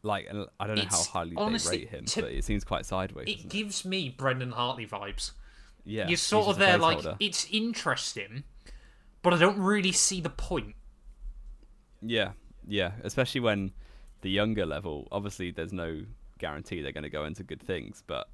like 0.05 0.27
I 0.29 0.33
don't 0.33 0.75
know 0.75 0.81
It's- 0.83 1.07
how 1.07 1.19
highly 1.19 1.35
honestly, 1.35 1.77
they 1.77 1.83
rate 1.85 1.89
him, 1.89 2.05
to- 2.05 2.21
but 2.21 2.31
it 2.31 2.43
seems 2.45 2.63
quite 2.63 2.85
sideways. 2.85 3.27
it 3.27 3.50
gives 3.50 3.83
me 3.83 4.09
Brendan 4.09 4.51
Hartley 4.51 4.85
vibes. 4.85 5.31
Yeah, 5.83 6.07
You're 6.07 6.17
sort 6.17 6.47
of 6.47 6.57
there, 6.57 6.77
like 6.77 7.03
it's 7.19 7.45
interesting, 7.51 8.43
but 9.21 9.33
I 9.33 9.38
don't 9.38 9.59
really 9.59 9.91
see 9.91 10.19
the 10.21 10.29
point. 10.29 10.75
Yeah, 12.01 12.31
yeah, 12.67 12.93
especially 13.03 13.41
when 13.41 13.71
the 14.21 14.29
younger 14.29 14.65
level, 14.65 15.07
obviously 15.12 15.51
there's 15.51 15.74
no 15.74 16.05
guarantee 16.39 16.81
they're 16.81 16.91
going 16.91 17.03
to 17.03 17.09
go 17.09 17.25
into 17.25 17.43
good 17.43 17.62
things, 17.62 18.03
but 18.05 18.29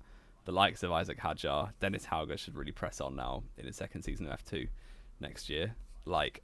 the 0.46 0.52
likes 0.52 0.84
of 0.84 0.92
Isaac 0.92 1.20
Hadjar, 1.20 1.72
Dennis 1.80 2.06
Hauger 2.06 2.38
should 2.38 2.56
really 2.56 2.72
press 2.72 3.00
on 3.02 3.16
now 3.16 3.44
in 3.58 3.66
his 3.66 3.76
second 3.76 4.04
season 4.04 4.26
of 4.28 4.40
F2 4.44 4.68
next 5.20 5.50
year. 5.50 5.76
Like, 6.06 6.42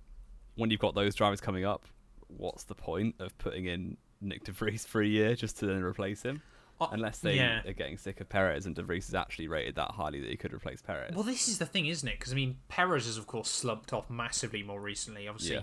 when 0.55 0.69
you've 0.69 0.79
got 0.79 0.93
those 0.93 1.15
drivers 1.15 1.41
coming 1.41 1.65
up, 1.65 1.85
what's 2.27 2.63
the 2.65 2.75
point 2.75 3.15
of 3.19 3.37
putting 3.37 3.65
in 3.65 3.97
Nick 4.21 4.43
De 4.43 4.51
Vries 4.51 4.85
for 4.85 5.01
a 5.01 5.07
year 5.07 5.35
just 5.35 5.57
to 5.59 5.65
then 5.65 5.83
replace 5.83 6.21
him? 6.23 6.41
Uh, 6.79 6.87
Unless 6.91 7.19
they 7.19 7.35
yeah. 7.35 7.61
are 7.65 7.73
getting 7.73 7.97
sick 7.97 8.21
of 8.21 8.29
Perez 8.29 8.67
and 8.67 8.75
De 8.75 8.83
Vries 8.83 9.09
is 9.09 9.15
actually 9.15 9.47
rated 9.47 9.73
that 9.75 9.91
highly 9.91 10.19
that 10.21 10.29
he 10.29 10.37
could 10.37 10.53
replace 10.53 10.79
Perez. 10.81 11.15
Well, 11.15 11.23
this 11.23 11.47
is 11.47 11.57
the 11.57 11.65
thing, 11.65 11.87
isn't 11.87 12.07
it? 12.07 12.19
Because 12.19 12.31
I 12.33 12.35
mean, 12.35 12.57
Perez 12.67 13.05
has 13.07 13.17
of 13.17 13.25
course 13.25 13.49
slumped 13.49 13.93
off 13.93 14.09
massively 14.09 14.61
more 14.61 14.79
recently. 14.79 15.27
Obviously, 15.27 15.55
Yeah. 15.55 15.61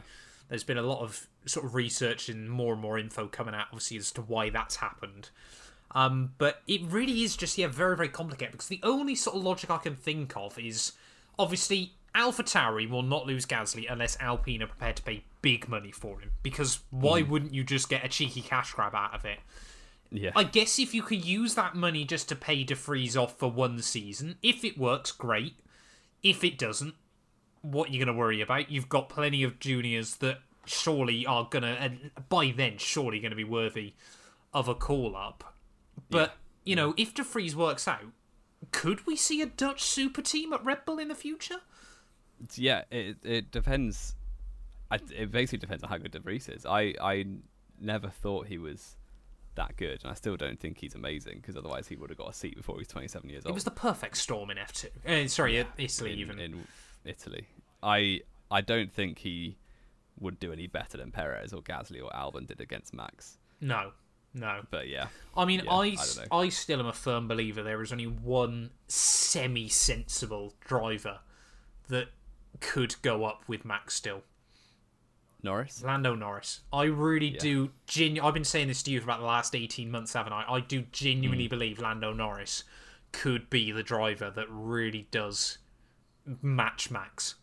there's 0.49 0.64
been 0.64 0.78
a 0.78 0.82
lot 0.82 1.00
of 1.02 1.28
sort 1.46 1.64
of 1.66 1.75
research 1.76 2.28
and 2.28 2.50
more 2.50 2.73
and 2.73 2.82
more 2.82 2.99
info 2.99 3.29
coming 3.29 3.55
out, 3.55 3.66
obviously, 3.70 3.96
as 3.96 4.11
to 4.12 4.22
why 4.22 4.50
that's 4.50 4.76
happened. 4.76 5.31
Um, 5.92 6.33
but 6.38 6.62
it 6.66 6.83
really 6.83 7.22
is 7.22 7.37
just 7.37 7.57
yeah, 7.57 7.68
very 7.68 7.96
very 7.96 8.09
complicated 8.09 8.50
because 8.52 8.66
the 8.68 8.81
only 8.83 9.14
sort 9.14 9.37
of 9.37 9.44
logic 9.44 9.70
I 9.70 9.79
can 9.79 9.94
think 9.94 10.37
of 10.37 10.59
is 10.59 10.92
obviously 11.38 11.92
Alpha 12.12 12.42
Tauri 12.42 12.88
will 12.88 13.02
not 13.02 13.26
lose 13.26 13.46
Gasly 13.46 13.87
unless 13.88 14.16
Alpine 14.18 14.62
are 14.62 14.66
prepared 14.66 14.96
to 14.96 15.02
pay 15.05 15.22
big 15.44 15.68
money 15.68 15.92
for 15.92 16.20
him. 16.20 16.30
Because 16.42 16.80
why 16.90 17.20
hmm. 17.20 17.30
wouldn't 17.30 17.54
you 17.54 17.62
just 17.62 17.88
get 17.88 18.04
a 18.04 18.09
cheeky 18.09 18.40
cash 18.40 18.72
grab 18.72 18.94
out 18.94 19.14
of 19.14 19.24
it? 19.24 19.38
yeah, 20.11 20.30
I 20.35 20.44
guess 20.44 20.78
if 20.78 20.94
you 20.94 21.02
could 21.02 21.24
use 21.24 21.54
that 21.54 21.74
money 21.74 22.04
just 22.04 22.28
to 22.30 22.37
pay 22.37 22.64
De 22.64 22.74
Vries 22.74 23.16
off 23.16 23.38
for 23.38 23.50
one 23.50 23.80
season, 23.83 24.37
if 24.42 24.64
it 24.64 24.78
works, 24.78 25.12
great. 25.12 25.57
If 26.22 26.42
it 26.42 26.57
doesn't, 26.57 26.94
what 27.61 27.88
are 27.88 27.92
you 27.92 27.98
going 27.98 28.14
to 28.14 28.18
worry 28.18 28.40
about? 28.40 28.70
You've 28.70 28.88
got 28.88 29.11
plenty 29.11 29.42
of 29.42 29.61
juniors 29.61 30.16
that 30.16 30.38
surely 30.64 31.26
are 31.26 31.46
going 31.50 31.62
to, 31.62 31.68
and 31.68 32.11
by 32.30 32.54
then, 32.57 32.78
surely 32.78 33.20
going 33.20 33.30
to 33.30 33.37
be 33.37 33.44
worthy 33.44 33.94
of 34.54 34.68
a 34.68 34.74
call 34.74 35.14
up. 35.14 35.54
But, 36.09 36.37
you 36.64 36.74
know, 36.74 36.94
if 36.96 37.12
De 37.12 37.22
Vries 37.22 37.54
works 37.54 37.87
out, 37.87 38.12
could 38.70 39.07
we 39.07 39.16
see 39.16 39.42
a 39.42 39.46
Dutch 39.46 39.83
super 39.83 40.22
team 40.22 40.54
at 40.54 40.64
Red 40.64 40.87
Bull 40.87 40.98
in 40.98 41.09
the 41.09 41.14
future? 41.14 41.61
yeah, 42.54 42.83
it 42.90 43.16
it 43.22 43.50
depends. 43.50 44.14
I, 44.94 45.00
it 45.14 45.30
basically 45.30 45.59
depends 45.59 45.83
on 45.83 45.90
how 45.90 45.98
good 45.98 46.12
De 46.12 46.20
Vries 46.20 46.48
is. 46.48 46.66
I 46.66 46.94
I 47.00 47.26
never 47.80 48.09
thought 48.09 48.46
he 48.46 48.59
was 48.59 48.96
that 49.54 49.76
good, 49.76 50.00
and 50.02 50.11
I 50.11 50.14
still 50.14 50.37
don't 50.37 50.59
think 50.59 50.78
he's 50.78 50.94
amazing 50.94 51.38
because 51.38 51.57
otherwise 51.57 51.88
he 51.88 51.96
would 51.96 52.11
have 52.11 52.18
got 52.18 52.30
a 52.30 52.33
seat 52.33 52.57
before 52.57 52.76
he 52.76 52.80
was 52.80 52.88
27 52.88 53.30
years 53.30 53.44
old. 53.44 53.50
It 53.50 53.54
was 53.54 53.64
the 53.64 53.70
perfect 53.70 54.16
storm 54.16 54.50
in 54.50 54.57
F2. 54.57 54.87
Uh, 55.07 55.28
sorry, 55.28 55.61
uh, 55.61 55.64
Italy 55.78 56.12
in, 56.12 56.18
even. 56.18 56.38
in 56.38 56.66
Italy. 57.04 57.46
I 57.83 58.20
I 58.50 58.61
don't 58.61 58.92
think 58.92 59.18
he 59.18 59.59
would 60.20 60.38
do 60.38 60.52
any 60.52 60.66
better 60.66 60.96
than 60.96 61.11
Perez 61.11 61.52
or 61.52 61.61
Gasly 61.62 62.02
or 62.02 62.11
Albon 62.11 62.46
did 62.46 62.61
against 62.61 62.94
Max. 62.94 63.38
No, 63.61 63.92
no. 64.33 64.61
But 64.70 64.88
yeah, 64.88 65.09
I 65.37 65.44
mean, 65.44 65.62
Yeah, 65.64 65.72
I, 65.72 65.96
I. 66.30 66.38
I 66.38 66.48
still 66.48 66.80
am 66.80 66.87
a 66.87 66.92
firm 66.92 67.28
believer 67.28 67.62
there 67.62 67.83
is 67.83 67.92
only 67.92 68.07
one 68.07 68.70
semi 68.88 69.68
sensible 69.68 70.54
driver 70.61 71.20
that 71.88 72.09
could 72.61 72.96
go 73.02 73.24
up 73.24 73.42
with 73.48 73.64
Max 73.64 73.94
still. 73.94 74.22
Norris. 75.44 75.83
Lando 75.85 76.14
Norris. 76.14 76.61
I 76.72 76.85
really 76.85 77.28
Yeah. 77.35 77.38
do. 77.38 77.70
Genu- 77.87 78.22
I've 78.24 78.35
been 78.35 78.44
saying 78.44 78.68
this 78.68 78.83
to 78.85 78.90
you 78.90 79.00
for 79.00 79.04
about 79.04 79.20
the 79.20 79.26
last 79.26 79.54
18 79.54 79.90
months, 79.90 80.14
haven't 80.14 80.33
I? 80.33 80.44
I 80.48 80.61
do 80.61 80.83
genuinely 80.90 81.46
mm. 81.46 81.50
believe 81.50 81.78
Lando 81.78 82.12
Norris 82.12 82.64
could 83.12 83.48
be 83.50 83.70
the 83.70 83.83
driver 83.83 84.30
that 84.30 84.46
really 84.50 85.07
does 85.11 85.59
match 86.42 86.90
Max. 86.90 87.37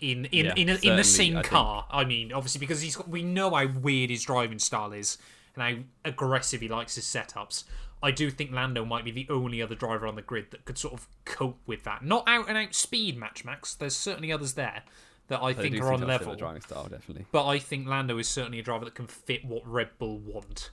In 0.00 0.24
in 0.26 0.46
Yeah, 0.46 0.54
in, 0.56 0.68
a, 0.68 0.74
in 0.82 0.96
the 0.96 1.04
same 1.04 1.36
I 1.36 1.42
think- 1.42 1.52
car, 1.52 1.86
I 1.90 2.04
mean, 2.04 2.32
obviously 2.32 2.58
because 2.58 2.80
he's 2.80 2.96
got, 2.96 3.08
we 3.08 3.22
know 3.22 3.54
how 3.54 3.66
weird 3.68 4.10
his 4.10 4.24
driving 4.24 4.58
style 4.58 4.92
is 4.92 5.18
and 5.54 5.62
how 5.62 5.84
aggressive 6.10 6.60
he 6.60 6.68
likes 6.68 6.96
his 6.96 7.04
setups. 7.04 7.64
I 8.02 8.10
do 8.10 8.30
think 8.30 8.50
Lando 8.52 8.84
might 8.84 9.04
be 9.04 9.12
the 9.12 9.26
only 9.30 9.62
other 9.62 9.74
driver 9.74 10.06
on 10.06 10.16
the 10.16 10.22
grid 10.22 10.50
that 10.50 10.64
could 10.66 10.76
sort 10.76 10.92
of 10.94 11.06
cope 11.24 11.60
with 11.66 11.84
that. 11.84 12.04
Not 12.04 12.24
out 12.26 12.48
and 12.48 12.58
out 12.58 12.74
speed 12.74 13.16
match 13.16 13.44
Max. 13.44 13.74
There's 13.74 13.96
certainly 13.96 14.30
others 14.32 14.54
there 14.54 14.82
that 15.28 15.42
I 15.42 15.54
think 15.54 15.80
are 15.80 15.92
on 15.92 16.06
level. 16.06 16.34
driving 16.34 16.60
style, 16.62 16.86
definitely. 16.88 17.26
But 17.32 17.46
I 17.46 17.58
think 17.58 17.86
Lando 17.88 18.18
is 18.18 18.28
certainly 18.28 18.58
a 18.58 18.62
driver 18.62 18.84
that 18.84 18.94
can 18.94 19.06
fit 19.06 19.44
what 19.44 19.66
Red 19.66 19.90
Bull 19.98 20.18
want. 20.18 20.70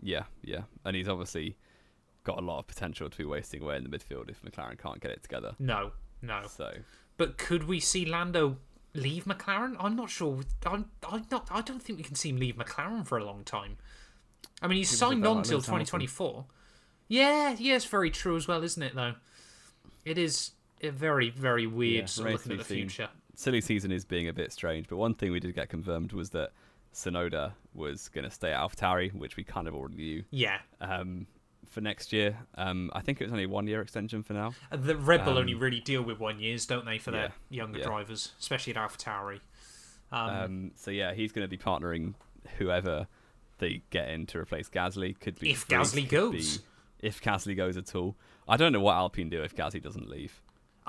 Yeah, 0.00 0.24
yeah, 0.42 0.62
and 0.84 0.96
he's 0.96 1.08
obviously 1.08 1.56
got 2.24 2.38
a 2.38 2.42
lot 2.42 2.58
of 2.58 2.66
potential 2.66 3.08
to 3.08 3.16
be 3.16 3.24
wasting 3.24 3.62
away 3.62 3.76
in 3.76 3.84
the 3.84 3.88
midfield 3.90 4.30
if 4.30 4.42
McLaren 4.42 4.78
can't 4.78 5.00
get 5.00 5.10
it 5.10 5.22
together. 5.22 5.54
No, 5.58 5.92
no. 6.22 6.42
So 6.48 6.72
But 7.16 7.38
could 7.38 7.64
we 7.64 7.80
see 7.80 8.04
Lando 8.04 8.56
leave 8.94 9.24
McLaren? 9.24 9.76
I'm 9.78 9.94
not 9.96 10.10
sure. 10.10 10.40
I'm, 10.66 10.86
I'm 11.08 11.26
not. 11.30 11.48
I 11.50 11.60
don't 11.60 11.82
think 11.82 11.98
we 11.98 12.04
can 12.04 12.14
see 12.16 12.30
him 12.30 12.36
leave 12.38 12.56
McLaren 12.56 13.06
for 13.06 13.18
a 13.18 13.24
long 13.24 13.44
time. 13.44 13.76
I 14.60 14.66
mean, 14.66 14.78
he's 14.78 14.90
People 14.90 15.08
signed 15.10 15.26
on 15.26 15.42
till 15.42 15.56
Lewis 15.58 15.66
Hamilton. 15.66 16.00
2024. 16.00 16.46
Yeah, 17.08 17.54
yeah, 17.58 17.76
it's 17.76 17.84
very 17.84 18.10
true 18.10 18.36
as 18.36 18.48
well, 18.48 18.62
isn't 18.62 18.82
it? 18.82 18.94
Though 18.94 19.14
it 20.04 20.18
is 20.18 20.52
very, 20.92 21.30
very 21.30 21.66
weird 21.66 22.10
Yeah, 22.16 22.24
looking 22.24 22.52
at 22.52 22.58
the 22.58 22.64
future. 22.64 23.08
silly 23.34 23.60
season 23.60 23.90
is 23.92 24.04
being 24.04 24.28
a 24.28 24.32
bit 24.32 24.52
strange, 24.52 24.88
but 24.88 24.96
one 24.96 25.14
thing 25.14 25.32
we 25.32 25.40
did 25.40 25.54
get 25.54 25.68
confirmed 25.68 26.12
was 26.12 26.30
that 26.30 26.50
Tsunoda 26.92 27.52
was 27.74 28.08
going 28.08 28.24
to 28.24 28.30
stay 28.30 28.52
at 28.52 28.60
AlphaTauri, 28.60 29.12
which 29.14 29.36
we 29.36 29.44
kind 29.44 29.66
of 29.68 29.74
already 29.74 29.96
knew. 29.96 30.24
Yeah, 30.30 30.58
Um, 30.80 31.26
for 31.68 31.80
next 31.80 32.12
year, 32.12 32.38
um, 32.56 32.90
I 32.94 33.00
think 33.00 33.20
it 33.20 33.24
was 33.24 33.32
only 33.32 33.46
one-year 33.46 33.80
extension 33.80 34.22
for 34.22 34.32
now. 34.34 34.54
The 34.70 34.96
Red 34.96 35.24
Bull 35.24 35.32
Um, 35.34 35.38
only 35.38 35.54
really 35.54 35.80
deal 35.80 36.02
with 36.02 36.20
one 36.20 36.38
years, 36.38 36.66
don't 36.66 36.84
they, 36.84 36.98
for 36.98 37.10
their 37.10 37.32
younger 37.50 37.78
yeah. 37.80 37.86
drivers, 37.86 38.32
especially 38.38 38.76
at 38.76 38.80
AlphaTauri. 38.90 39.40
Um, 40.12 40.28
Um, 40.28 40.70
so 40.76 40.90
yeah, 40.92 41.14
he's 41.14 41.32
going 41.32 41.44
to 41.44 41.48
be 41.48 41.58
partnering 41.58 42.14
whoever 42.58 43.08
they 43.58 43.82
get 43.90 44.08
in 44.10 44.26
to 44.26 44.38
replace 44.38 44.68
Gasly. 44.68 45.18
Could 45.18 45.38
be 45.40 45.50
If 45.50 45.66
Gasly 45.66 46.08
goes. 46.08 46.58
be- 46.58 46.64
if 47.00 47.20
Gasly 47.20 47.56
goes 47.56 47.76
at 47.76 47.94
all, 47.96 48.16
I 48.46 48.56
don't 48.56 48.72
know 48.72 48.80
what 48.80 48.94
Alpine 48.94 49.28
do 49.28 49.42
if 49.42 49.54
Gasly 49.56 49.82
doesn't 49.82 50.08
leave. 50.08 50.40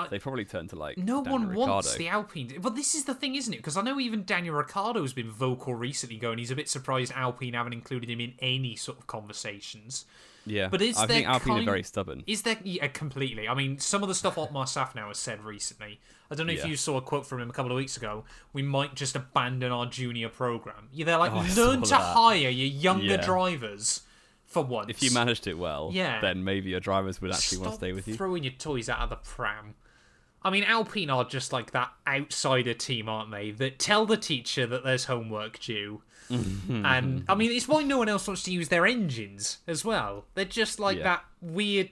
They 0.10 0.20
probably 0.20 0.44
turn 0.46 0.68
to 0.70 0.76
like 0.76 0.98
No 0.98 1.24
Daniel 1.24 1.48
one 1.48 1.56
wants 1.56 1.96
the 1.96 2.10
Alpine. 2.10 2.58
But 2.62 2.76
this 2.76 2.96
is 2.96 3.06
the 3.06 3.14
thing, 3.14 3.36
isn't 3.36 3.54
it? 3.54 3.58
Because 3.58 3.78
I 3.78 3.82
know 3.82 4.00
even 4.00 4.26
Daniel 4.26 4.56
Ricciardo's 4.56 5.14
been 5.14 5.32
vocal 5.32 5.74
recently, 5.74 6.18
going 6.18 6.38
he's 6.38 6.52
a 6.52 6.56
bit 6.56 6.68
surprised 6.70 7.14
Alpine 7.16 7.54
haven't 7.54 7.74
included 7.74 8.10
him 8.10 8.20
in 8.20 8.34
any 8.40 8.76
sort 8.76 8.98
of 9.00 9.08
conversations. 9.08 10.06
Yeah, 10.48 10.68
But 10.68 10.82
is 10.84 10.96
I 10.98 11.06
there 11.08 11.16
think 11.18 11.28
Alpine 11.28 11.48
kind- 11.56 11.62
are 11.68 11.72
very 11.72 11.84
stubborn. 11.84 12.24
Is 12.28 12.44
there 12.44 12.58
yeah, 12.64 12.86
completely? 12.88 13.48
I 13.48 13.56
mean, 13.56 13.80
some 13.80 14.04
of 14.04 14.10
the 14.10 14.14
stuff 14.16 14.38
Otmar 14.38 14.66
Szafnauer 14.66 15.08
has 15.08 15.18
said 15.18 15.44
recently. 15.44 16.00
I 16.30 16.36
don't 16.36 16.46
know 16.46 16.54
if 16.54 16.60
Yeah. 16.60 16.68
you 16.68 16.76
saw 16.76 16.98
a 16.98 17.02
quote 17.02 17.26
from 17.26 17.40
him 17.42 17.50
a 17.50 17.54
couple 17.54 17.72
of 17.72 17.78
weeks 17.78 17.98
ago. 17.98 18.26
We 18.54 18.62
might 18.62 18.94
just 18.96 19.16
abandon 19.16 19.72
our 19.72 19.86
junior 19.88 20.30
program. 20.30 20.90
Yeah, 20.92 21.06
they're 21.06 21.18
like 21.18 21.32
Oh, 21.32 21.38
learn 21.56 21.82
to 21.84 21.90
that. 21.90 22.14
hire 22.16 22.50
your 22.50 22.52
younger 22.68 23.04
Yeah. 23.06 23.26
drivers 23.26 24.02
for 24.46 24.64
once. 24.64 24.90
If 24.90 25.02
you 25.02 25.10
managed 25.12 25.48
it 25.48 25.58
well, 25.58 25.90
Yeah. 25.94 26.20
then 26.22 26.44
maybe 26.44 26.70
your 26.72 26.80
drivers 26.80 27.22
would 27.22 27.32
actually 27.32 27.56
Stop 27.58 27.66
want 27.66 27.74
to 27.74 27.78
stay 27.80 27.94
with 27.94 28.08
you. 28.08 28.14
Throwing 28.16 28.44
your 28.44 28.54
toys 28.54 28.88
out 28.90 29.00
of 29.00 29.10
the 29.10 29.16
pram. 29.16 29.74
I 30.46 30.52
mean, 30.52 30.64
Alpine 30.64 31.10
are 31.10 31.26
just 31.26 31.52
like 31.52 31.72
that 31.72 31.92
outsider 32.08 32.74
team, 32.76 33.10
aren't 33.10 33.32
they? 33.32 33.52
That 33.52 33.80
tell 33.80 34.06
the 34.06 34.16
teacher 34.16 34.66
that 34.68 34.84
there's 34.86 35.06
homework 35.06 35.60
due. 35.60 36.04
and 36.30 37.26
I 37.28 37.36
mean, 37.36 37.52
it's 37.52 37.68
why 37.68 37.84
no 37.84 37.98
one 37.98 38.08
else 38.10 38.28
wants 38.28 38.44
to 38.44 38.52
use 38.52 38.70
their 38.70 38.86
engines 38.86 39.58
as 39.68 39.84
well. 39.84 40.26
They're 40.36 40.46
just 40.46 40.80
like 40.80 40.98
Yeah. 41.00 41.04
that 41.04 41.26
weird 41.42 41.90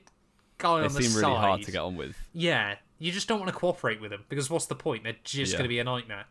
guy 0.59 0.79
They 0.81 0.85
on 0.85 0.93
the 0.93 1.01
seem 1.03 1.11
side. 1.11 1.19
really 1.27 1.35
hard 1.35 1.61
to 1.63 1.71
get 1.71 1.81
on 1.81 1.95
with. 1.97 2.15
Yeah, 2.33 2.75
you 2.99 3.11
just 3.11 3.27
don't 3.27 3.39
want 3.39 3.51
to 3.51 3.57
cooperate 3.57 3.99
with 3.99 4.11
them 4.11 4.23
because 4.29 4.49
what's 4.49 4.67
the 4.67 4.75
point? 4.75 5.03
They're 5.03 5.15
just 5.23 5.51
Yeah. 5.51 5.57
going 5.57 5.65
to 5.65 5.69
be 5.69 5.79
a 5.79 5.83
nightmare. 5.83 6.25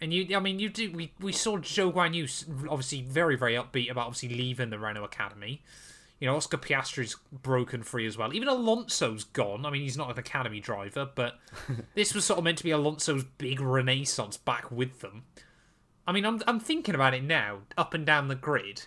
And 0.00 0.14
you, 0.14 0.34
I 0.36 0.40
mean, 0.40 0.58
you 0.58 0.70
do. 0.70 0.90
We 0.92 1.12
we 1.20 1.32
saw 1.32 1.58
Zhou 1.58 1.92
Guan 1.92 2.14
Yu 2.14 2.26
obviously 2.70 3.02
very 3.02 3.36
very 3.36 3.54
upbeat 3.54 3.90
about 3.90 4.06
obviously 4.06 4.30
leaving 4.30 4.70
the 4.70 4.78
Renault 4.78 5.04
Academy. 5.04 5.62
You 6.20 6.26
know, 6.26 6.36
Oscar 6.36 6.58
Piastri's 6.58 7.16
broken 7.32 7.82
free 7.82 8.06
as 8.06 8.18
well. 8.18 8.34
Even 8.34 8.46
Alonso's 8.46 9.24
gone. 9.24 9.64
I 9.64 9.70
mean, 9.70 9.80
he's 9.82 9.96
not 9.96 10.10
an 10.10 10.18
academy 10.18 10.60
driver, 10.60 11.08
but 11.14 11.38
this 11.94 12.14
was 12.14 12.26
sort 12.26 12.38
of 12.38 12.44
meant 12.44 12.58
to 12.58 12.64
be 12.64 12.70
Alonso's 12.70 13.24
big 13.24 13.58
renaissance 13.60 14.36
back 14.36 14.70
with 14.70 15.00
them. 15.00 15.24
I 16.06 16.12
mean, 16.12 16.26
I'm 16.26 16.42
I'm 16.46 16.60
thinking 16.60 16.94
about 16.94 17.14
it 17.14 17.24
now, 17.24 17.60
up 17.78 17.94
and 17.94 18.04
down 18.04 18.28
the 18.28 18.34
grid. 18.34 18.82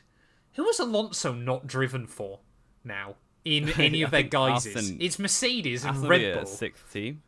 Who 0.53 0.65
has 0.65 0.79
Alonso 0.79 1.33
not 1.33 1.65
driven 1.65 2.05
for 2.05 2.41
now 2.83 3.15
in 3.43 3.69
any 3.79 4.03
of 4.03 4.11
their 4.11 4.23
guises? 4.23 4.75
Aston- 4.75 4.97
it's 5.01 5.17
Mercedes 5.17 5.83
and 5.85 5.95
Aston 5.95 6.09
Red 6.09 6.35
Bull. 6.35 6.45
sixth 6.45 6.93
team. 6.93 7.23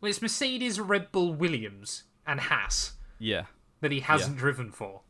Well, 0.00 0.10
it's 0.10 0.22
Mercedes, 0.22 0.78
Red 0.78 1.10
Bull, 1.10 1.34
Williams, 1.34 2.04
and 2.24 2.38
Haas 2.38 2.92
Yeah, 3.18 3.46
that 3.80 3.90
he 3.90 3.98
hasn't 4.00 4.36
driven 4.36 4.70
for. 4.70 5.00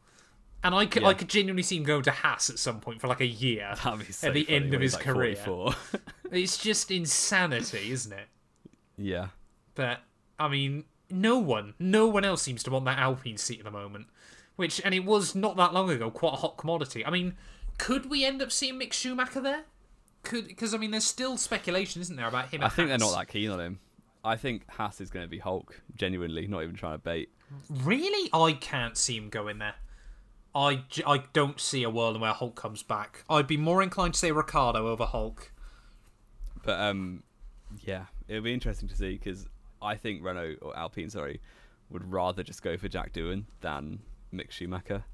And 0.64 0.74
I 0.74 0.86
could, 0.86 1.02
Yeah. 1.02 1.08
I 1.08 1.14
could 1.14 1.28
genuinely 1.28 1.62
see 1.62 1.76
him 1.76 1.84
going 1.84 2.02
to 2.02 2.10
Haas 2.10 2.50
at 2.50 2.58
some 2.58 2.80
point 2.80 3.00
for 3.00 3.06
like 3.06 3.20
a 3.20 3.26
year 3.26 3.74
so 4.10 4.28
at 4.28 4.34
the 4.34 4.48
end 4.50 4.74
of 4.74 4.80
his 4.80 4.94
like 4.94 5.04
career. 5.04 5.36
44. 5.36 5.74
It's 6.30 6.58
just 6.58 6.90
insanity, 6.90 7.90
isn't 7.90 8.12
it? 8.12 8.26
yeah, 8.98 9.28
But 9.74 10.00
I 10.38 10.48
mean, 10.48 10.84
no 11.08 11.38
one, 11.38 11.72
no 11.78 12.06
one 12.06 12.22
else 12.24 12.42
seems 12.42 12.62
to 12.64 12.70
want 12.70 12.84
that 12.84 12.98
Alpine 12.98 13.38
seat 13.38 13.60
at 13.60 13.64
the 13.64 13.70
moment. 13.70 14.08
Which, 14.56 14.80
and 14.84 14.92
it 14.94 15.04
was 15.04 15.34
not 15.34 15.56
that 15.56 15.72
long 15.72 15.88
ago, 15.88 16.10
quite 16.10 16.34
a 16.34 16.36
hot 16.36 16.58
commodity. 16.58 17.06
I 17.06 17.10
mean, 17.10 17.36
could 17.78 18.10
we 18.10 18.24
end 18.24 18.42
up 18.42 18.50
seeing 18.52 18.74
Mick 18.78 18.92
Schumacher 18.92 19.40
there? 19.40 19.64
Could 20.24 20.48
because 20.48 20.74
I 20.74 20.78
mean, 20.78 20.90
there's 20.90 21.04
still 21.04 21.36
speculation, 21.38 22.02
isn't 22.02 22.16
there, 22.16 22.26
about 22.28 22.48
him? 22.50 22.62
I 22.62 22.68
think 22.68 22.88
they're 22.88 22.98
not 22.98 23.16
that 23.16 23.28
keen 23.28 23.50
on 23.50 23.60
him. 23.60 23.78
I 24.24 24.36
think 24.36 24.68
Haas 24.68 25.00
is 25.00 25.10
going 25.10 25.24
to 25.24 25.30
be 25.30 25.38
Hulk. 25.38 25.80
Genuinely, 25.94 26.46
not 26.46 26.62
even 26.64 26.74
trying 26.74 26.94
to 26.94 26.98
bait. 26.98 27.30
Really, 27.70 28.28
I 28.32 28.52
can't 28.52 28.96
see 28.96 29.16
him 29.16 29.30
going 29.30 29.58
there. 29.58 29.76
I, 30.54 30.82
I 31.06 31.24
don't 31.32 31.60
see 31.60 31.82
a 31.82 31.90
world 31.90 32.20
where 32.20 32.32
Hulk 32.32 32.56
comes 32.56 32.82
back. 32.82 33.24
I'd 33.28 33.46
be 33.46 33.56
more 33.56 33.82
inclined 33.82 34.14
to 34.14 34.18
say 34.18 34.32
Ricciardo 34.32 34.88
over 34.88 35.04
Hulk. 35.04 35.52
But 36.64 36.80
um, 36.80 37.22
yeah, 37.80 38.06
it'll 38.26 38.42
be 38.42 38.54
interesting 38.54 38.88
to 38.88 38.96
see 38.96 39.12
because 39.12 39.46
I 39.80 39.94
think 39.94 40.24
Renault 40.24 40.56
or 40.62 40.76
Alpine, 40.76 41.10
sorry, 41.10 41.40
would 41.90 42.10
rather 42.10 42.42
just 42.42 42.62
go 42.62 42.76
for 42.76 42.88
Jack 42.88 43.12
Doohan 43.12 43.44
than 43.60 44.00
Mick 44.32 44.50
Schumacher 44.50 45.04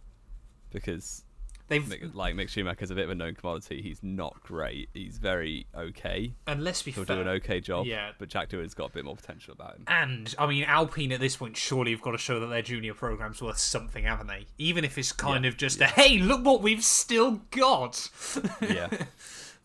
because 0.70 1.23
They've 1.68 2.14
like 2.14 2.34
Mick 2.34 2.50
Schumacher's 2.50 2.90
a 2.90 2.94
bit 2.94 3.04
of 3.04 3.10
a 3.10 3.14
known 3.14 3.34
commodity. 3.34 3.80
He's 3.80 4.02
not 4.02 4.42
great. 4.42 4.90
He's 4.92 5.16
very 5.16 5.66
okay. 5.74 6.34
and 6.46 6.62
let's 6.62 6.82
be 6.82 6.90
He'll 6.90 7.04
fair. 7.04 7.16
do 7.16 7.22
an 7.22 7.28
okay 7.28 7.60
job. 7.60 7.86
Yeah. 7.86 8.10
But 8.18 8.28
Jack 8.28 8.50
Doohan's 8.50 8.74
got 8.74 8.90
a 8.90 8.92
bit 8.92 9.04
more 9.06 9.16
potential 9.16 9.52
about 9.54 9.76
him. 9.76 9.84
And 9.86 10.34
I 10.38 10.46
mean, 10.46 10.64
Alpine 10.64 11.10
at 11.12 11.20
this 11.20 11.36
point 11.36 11.56
surely 11.56 11.92
have 11.92 12.02
got 12.02 12.10
to 12.12 12.18
show 12.18 12.38
that 12.38 12.46
their 12.48 12.60
junior 12.62 12.92
program's 12.92 13.40
worth 13.40 13.56
something, 13.58 14.04
haven't 14.04 14.26
they? 14.26 14.46
Even 14.58 14.84
if 14.84 14.98
it's 14.98 15.12
kind 15.12 15.44
Yeah, 15.44 15.48
of 15.50 15.56
just 15.56 15.80
a 15.80 15.86
hey, 15.86 16.18
look 16.18 16.44
what 16.44 16.60
we've 16.60 16.84
still 16.84 17.40
got. 17.50 18.10
Yeah. 18.60 18.88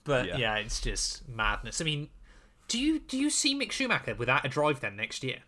But 0.05 0.25
Yeah. 0.27 0.37
yeah. 0.37 0.55
it's 0.55 0.79
just 0.79 1.27
madness. 1.27 1.81
I 1.81 1.83
mean, 1.83 2.07
do 2.69 2.79
you 2.79 2.99
do 2.99 3.17
you 3.17 3.29
see 3.29 3.53
Mick 3.53 3.71
Schumacher 3.71 4.15
without 4.15 4.45
a 4.45 4.49
drive 4.49 4.79
then 4.79 4.95
next 4.95 5.23
year? 5.23 5.39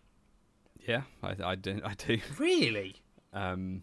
Yeah, 0.86 1.02
I, 1.22 1.34
I, 1.42 1.54
do, 1.54 1.80
I 1.84 1.94
do. 1.94 2.18
Really? 2.38 2.96
Um, 3.32 3.82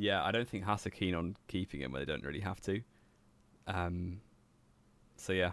yeah, 0.00 0.24
I 0.24 0.30
don't 0.32 0.48
think 0.48 0.64
Haas 0.64 0.86
are 0.86 0.90
keen 0.90 1.14
on 1.14 1.36
keeping 1.48 1.80
him 1.80 1.92
where 1.92 2.04
they 2.04 2.10
don't 2.10 2.24
really 2.24 2.40
have 2.40 2.60
to. 2.62 2.80
Um, 3.66 4.20
so 5.16 5.32
yeah, 5.32 5.52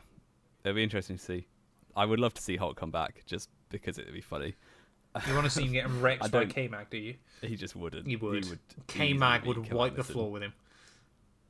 it'll 0.64 0.76
be 0.76 0.84
interesting 0.84 1.18
to 1.18 1.24
see. 1.24 1.48
I 1.96 2.06
would 2.06 2.20
love 2.20 2.34
to 2.36 2.42
see 2.42 2.56
Hulk 2.56 2.78
come 2.78 2.92
back 2.92 3.24
just 3.26 3.50
because 3.70 3.98
it'd 3.98 4.14
be 4.14 4.22
funny. 4.22 4.56
You 5.28 5.34
want 5.34 5.46
to 5.46 5.50
see 5.50 5.64
him 5.64 5.74
get 5.74 5.90
wrecked 6.00 6.32
by 6.32 6.46
K 6.46 6.68
Mag, 6.68 6.90
do 6.90 6.98
you? 6.98 7.16
He 7.42 7.56
just 7.56 7.76
wouldn't. 7.76 8.08
He 8.08 8.16
would. 8.16 8.46
K 8.88 9.06
easily 9.06 9.18
Mag 9.18 9.46
would 9.46 9.72
wipe 9.72 9.96
the 9.96 10.04
floor 10.04 10.32
with 10.32 10.44
him. 10.44 10.54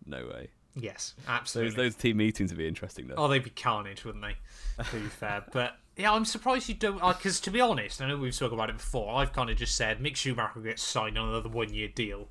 No 0.06 0.26
way. 0.26 0.50
Yes, 0.80 1.16
absolutely. 1.28 1.76
those 1.76 1.96
team 1.96 2.18
meetings 2.18 2.52
would 2.52 2.60
be 2.60 2.68
interesting 2.68 3.08
though. 3.08 3.16
Oh, 3.18 3.28
they'd 3.28 3.44
be 3.44 3.50
carnage, 3.50 4.06
wouldn't 4.06 4.24
they? 4.24 4.84
To 4.84 4.96
be 4.96 5.08
fair, 5.08 5.44
but 5.52 5.76
yeah, 5.98 6.12
I'm 6.12 6.24
surprised 6.24 6.70
you 6.70 6.76
don't. 6.76 7.02
Because 7.02 7.40
to 7.42 7.52
be 7.52 7.60
honest, 7.60 8.02
I 8.02 8.08
know 8.08 8.18
we've 8.18 8.36
spoken 8.36 8.58
about 8.58 8.70
it 8.70 8.78
before. 8.78 9.16
I've 9.16 9.34
kind 9.34 9.50
of 9.50 9.58
just 9.58 9.76
said 9.76 10.00
Mick 10.00 10.16
Schumacher 10.16 10.60
gets 10.60 10.84
signed 10.84 11.18
on 11.18 11.30
another 11.30 11.50
one-year 11.50 11.90
deal, 11.90 12.30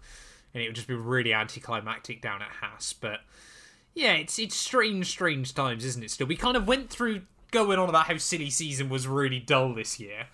and 0.54 0.62
it 0.62 0.66
would 0.68 0.74
just 0.76 0.88
be 0.88 0.94
really 0.94 1.32
anticlimactic 1.32 2.20
down 2.22 2.42
at 2.42 2.48
Haas. 2.48 2.92
But 2.92 3.20
yeah, 3.94 4.12
it's 4.12 4.38
it's 4.38 4.56
strange, 4.56 5.06
strange 5.06 5.54
times, 5.54 5.84
isn't 5.84 6.02
it? 6.02 6.10
Still, 6.10 6.26
we 6.26 6.36
kind 6.36 6.56
of 6.56 6.66
went 6.66 6.90
through 6.90 7.22
going 7.50 7.78
on 7.78 7.88
about 7.88 8.06
how 8.06 8.16
silly 8.18 8.50
season 8.50 8.88
was 8.88 9.06
really 9.06 9.40
dull 9.40 9.74
this 9.74 9.98
year. 10.00 10.26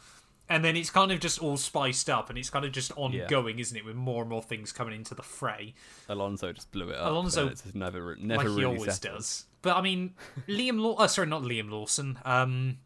And 0.48 0.62
then 0.62 0.77
it's 0.77 0.90
kind 0.90 1.11
of 1.12 1.20
just 1.20 1.38
all 1.40 1.57
spiced 1.57 2.11
up, 2.11 2.29
and 2.29 2.37
it's 2.37 2.51
kind 2.51 2.64
of 2.64 2.72
just 2.72 2.92
ongoing, 2.96 3.59
isn't 3.59 3.77
it? 3.77 3.85
With 3.87 3.94
more 3.96 4.20
and 4.22 4.29
more 4.29 4.42
things 4.42 4.70
coming 4.70 4.94
into 4.94 5.14
the 5.14 5.22
fray. 5.22 5.72
Alonso 6.11 6.53
just 6.53 6.70
blew 6.72 6.90
it 6.90 6.96
up. 6.96 7.11
Alonso- 7.11 7.48
it's 7.48 7.75
never 7.75 8.16
never 8.16 8.38
like 8.38 8.46
really 8.48 8.61
he 8.61 8.64
always 8.66 8.94
settled. 8.96 9.18
does. 9.18 9.44
But 9.62 9.77
I 9.77 9.81
mean, 9.81 10.14
Liam 10.48 10.81
Law, 10.81 10.96
uh, 10.96 11.07
sorry, 11.07 11.29
not 11.29 11.42
Liam 11.42 11.70
Lawson. 11.70 12.18
Um, 12.25 12.79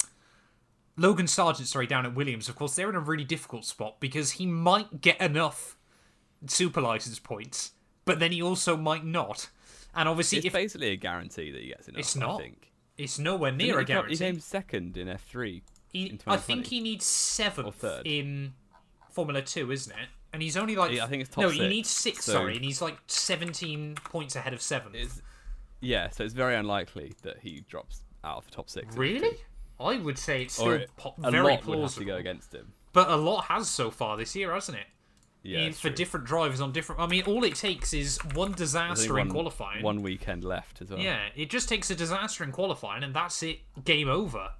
Logan 0.96 1.26
Sargent, 1.26 1.66
sorry, 1.68 1.86
down 1.86 2.06
at 2.06 2.14
Williams. 2.14 2.48
Of 2.48 2.56
course, 2.56 2.74
they're 2.76 2.88
in 2.88 2.94
a 2.94 3.00
really 3.00 3.24
difficult 3.24 3.64
spot 3.64 3.96
because 4.00 4.32
he 4.32 4.46
might 4.46 5.00
get 5.00 5.20
enough 5.20 5.75
super 6.46 6.80
license 6.80 7.18
points, 7.18 7.72
but 8.04 8.18
then 8.18 8.32
he 8.32 8.42
also 8.42 8.76
might 8.76 9.04
not. 9.04 9.48
And 9.94 10.08
obviously, 10.08 10.38
It's 10.38 10.46
if 10.48 10.52
basically 10.52 10.90
a 10.90 10.96
guarantee 10.96 11.50
that 11.52 11.60
he 11.62 11.68
gets 11.68 11.88
enough. 11.88 11.98
It's 12.00 12.16
not. 12.16 12.40
I 12.40 12.42
think. 12.44 12.72
it's 12.98 13.18
nowhere 13.18 13.52
near 13.52 13.74
a 13.78 13.84
come- 13.84 13.86
He 13.86 13.86
guarantee, 13.86 14.16
came 14.18 14.40
second 14.40 14.96
in 14.96 15.08
F 15.08 15.24
three. 15.24 15.62
I 16.26 16.36
think 16.36 16.66
he 16.66 16.80
needs 16.80 17.04
Or 17.04 17.08
seventh 17.08 17.74
third. 17.76 18.06
in 18.06 18.52
Formula 19.10 19.40
Two, 19.40 19.72
isn't 19.72 19.92
it? 19.96 20.08
And 20.34 20.42
he's 20.42 20.56
only 20.58 20.76
like 20.76 20.92
Yeah, 20.92 21.04
I 21.04 21.08
think 21.08 21.22
it's 21.22 21.30
top 21.30 21.42
no, 21.42 21.48
he 21.48 21.66
needs 21.66 21.88
six. 21.88 22.24
so- 22.26 22.32
Sorry, 22.32 22.56
and 22.56 22.64
he's 22.64 22.82
like 22.82 22.98
seventeen 23.06 23.94
points 23.94 24.36
ahead 24.36 24.52
of 24.52 24.60
seventh. 24.60 25.22
Yeah, 25.80 26.10
so 26.10 26.24
it's 26.24 26.34
very 26.34 26.54
unlikely 26.56 27.14
that 27.22 27.38
he 27.40 27.60
drops 27.68 28.02
out 28.24 28.38
of 28.38 28.44
the 28.46 28.50
top 28.50 28.68
six. 28.68 28.94
Really? 28.96 29.38
I 29.80 29.96
would 29.96 30.18
say 30.18 30.42
it's 30.42 30.54
still 30.54 30.68
Or 30.72 30.84
po- 30.96 31.14
a 31.22 31.30
very 31.30 31.54
have 31.56 31.94
to 31.94 32.04
go 32.04 32.16
against 32.16 32.54
him. 32.54 32.72
But 32.92 33.08
a 33.10 33.16
lot 33.16 33.44
has 33.46 33.68
so 33.68 33.90
far 33.90 34.16
this 34.16 34.34
year, 34.34 34.52
hasn't 34.52 34.78
it? 34.78 34.86
Yeah, 35.46 35.60
In- 35.60 35.72
for 35.72 35.82
true. 35.88 35.90
different 35.92 36.26
drivers 36.26 36.60
on 36.60 36.72
different. 36.72 37.00
I 37.00 37.06
mean, 37.06 37.22
all 37.24 37.44
it 37.44 37.54
takes 37.54 37.94
is 37.94 38.18
one 38.34 38.52
disaster 38.52 39.18
in 39.18 39.30
qualifying. 39.30 39.82
One 39.82 40.02
weekend 40.02 40.42
left 40.44 40.82
as 40.82 40.90
well. 40.90 40.98
Yeah, 40.98 41.28
it 41.36 41.50
just 41.50 41.68
takes 41.68 41.90
a 41.90 41.94
disaster 41.94 42.42
in 42.42 42.50
qualifying, 42.52 43.02
and 43.04 43.14
that's 43.14 43.42
it. 43.42 43.60
Game 43.84 44.08
over. 44.08 44.50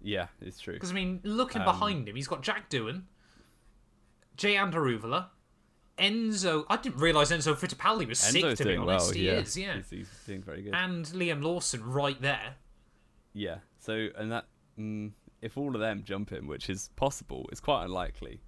Yeah, 0.00 0.28
it's 0.40 0.58
true. 0.60 0.74
Because 0.74 0.90
I 0.90 0.94
mean, 0.94 1.20
looking 1.22 1.60
Um, 1.62 1.66
behind 1.66 2.08
him, 2.08 2.16
he's 2.16 2.28
got 2.28 2.42
Jack 2.42 2.70
Doohan, 2.70 3.02
Jehan 4.36 4.72
Daruvala, 4.72 5.26
Enzo. 5.98 6.64
I 6.70 6.76
didn't 6.76 6.98
realize 7.00 7.30
Enzo 7.30 7.54
Fittipaldi 7.54 8.08
was 8.08 8.18
sick. 8.20 8.44
Enzo's 8.44 8.58
To 8.58 8.64
be 8.64 8.76
honest, 8.76 9.06
well. 9.08 9.14
he 9.14 9.26
yeah, 9.26 9.32
is. 9.32 9.56
Yeah, 9.56 9.76
He's, 9.76 9.90
he's 9.90 10.08
doing 10.26 10.42
very 10.42 10.62
good. 10.62 10.74
and 10.74 11.04
Liam 11.06 11.42
Lawson 11.42 11.84
right 11.84 12.20
there. 12.22 12.54
Yeah. 13.32 13.58
So 13.80 14.08
and 14.16 14.30
that 14.32 14.46
mm, 14.78 15.12
if 15.42 15.58
all 15.58 15.74
of 15.74 15.80
them 15.80 16.02
jump 16.04 16.32
in, 16.32 16.46
which 16.46 16.70
is 16.70 16.88
possible, 16.96 17.48
it's 17.50 17.60
quite 17.60 17.84
unlikely, 17.84 18.40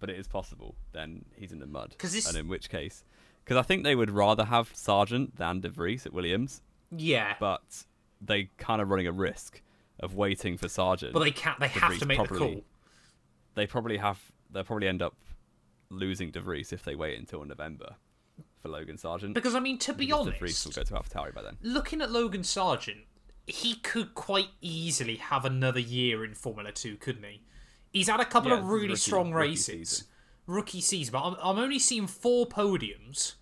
but 0.00 0.10
it 0.10 0.18
is 0.18 0.26
possible. 0.28 0.74
Then 0.92 1.24
he's 1.36 1.52
in 1.52 1.58
the 1.58 1.66
mud. 1.66 1.94
this- 1.98 2.26
And 2.28 2.36
in 2.36 2.48
which 2.48 2.68
case, 2.68 3.04
because 3.44 3.56
I 3.56 3.62
think 3.62 3.84
they 3.84 3.94
would 3.94 4.10
rather 4.10 4.44
have 4.44 4.70
Sargent 4.74 5.36
than 5.36 5.60
De 5.60 5.68
Vries 5.68 6.04
at 6.06 6.12
Williams, 6.12 6.62
Yeah, 6.90 7.36
but 7.40 7.84
they 8.20 8.50
kind 8.58 8.80
of 8.82 8.90
running 8.90 9.06
a 9.06 9.12
risk 9.12 9.62
of 10.00 10.14
waiting 10.14 10.56
for 10.58 10.68
Sargent. 10.68 11.12
but 11.12 11.20
they 11.20 11.30
can't. 11.30 11.58
They 11.60 11.68
have 11.68 11.98
to 11.98 12.06
make 12.06 12.18
the 12.18 12.24
probably- 12.24 12.54
call. 12.56 12.64
They 13.54 13.66
probably 13.66 13.96
have. 13.98 14.32
They'll 14.50 14.64
probably 14.64 14.88
end 14.88 15.00
up 15.02 15.16
losing 15.88 16.30
De 16.30 16.40
Vries 16.40 16.72
if 16.72 16.82
they 16.84 16.94
wait 16.94 17.18
until 17.18 17.44
November 17.44 17.96
for 18.60 18.68
Logan 18.68 18.98
Sargent. 18.98 19.34
Because 19.34 19.54
I 19.54 19.60
mean, 19.60 19.78
to 19.78 19.92
be 19.92 20.06
because 20.06 20.26
De 20.26 20.32
Vries 20.32 20.66
honest, 20.66 20.66
will 20.66 20.72
go 20.72 21.02
to 21.02 21.08
AlphaTauri 21.08 21.34
by 21.34 21.42
then. 21.42 21.56
looking 21.62 22.00
at 22.02 22.10
Logan 22.10 22.44
Sargent, 22.44 23.04
he 23.46 23.76
could 23.76 24.14
quite 24.14 24.48
easily 24.60 25.16
have 25.16 25.44
another 25.44 25.80
year 25.80 26.24
in 26.24 26.34
Formula 26.34 26.72
Two, 26.72 26.96
couldn't 26.96 27.24
he? 27.24 27.42
He's 27.96 28.08
had 28.08 28.20
a 28.20 28.26
couple 28.26 28.50
Yeah, 28.50 28.58
of 28.58 28.66
really 28.68 28.88
rookie- 28.88 28.96
strong 29.00 29.32
rookie 29.32 29.48
races, 29.50 29.64
season. 29.90 30.06
rookie 30.46 30.80
season. 30.82 31.12
But 31.12 31.22
I'm, 31.24 31.36
I'm 31.42 31.58
only 31.58 31.78
seeing 31.78 32.06
four 32.06 32.46
podiums. 32.46 33.36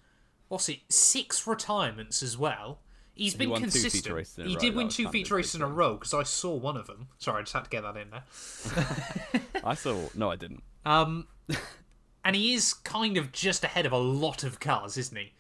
What's 0.49 0.69
it? 0.69 0.79
Six 0.89 1.45
retirements 1.47 2.23
as 2.23 2.39
well. 2.39 2.79
He's 3.17 3.35
been 3.35 3.51
won 3.51 3.61
consistent. 3.63 4.15
races 4.15 4.39
in 4.39 4.45
a 4.47 4.49
he 4.49 4.55
row, 4.55 4.61
did 4.61 4.75
win 4.77 4.89
two 4.89 5.09
feature 5.09 5.35
races 5.35 5.57
in 5.57 5.63
a 5.63 5.67
row 5.67 5.95
because 5.95 6.15
I 6.15 6.23
saw 6.23 6.55
one 6.55 6.77
of 6.77 6.87
them. 6.87 7.09
Sorry, 7.19 7.39
I 7.41 7.43
just 7.43 7.53
had 7.53 7.65
to 7.65 7.71
get 7.71 7.83
that 7.83 7.97
in 7.97 8.11
there. 8.11 9.43
I 9.65 9.75
saw. 9.75 9.99
No, 10.15 10.31
I 10.31 10.37
didn't. 10.37 10.63
Um, 10.85 11.27
and 12.25 12.37
he 12.37 12.55
is 12.55 12.75
kind 12.75 13.17
of 13.17 13.33
just 13.33 13.65
ahead 13.65 13.87
of 13.87 13.93
a 13.93 13.99
lot 13.99 14.45
of 14.45 14.61
cars, 14.61 14.97
isn't 14.97 15.17
he? 15.17 15.33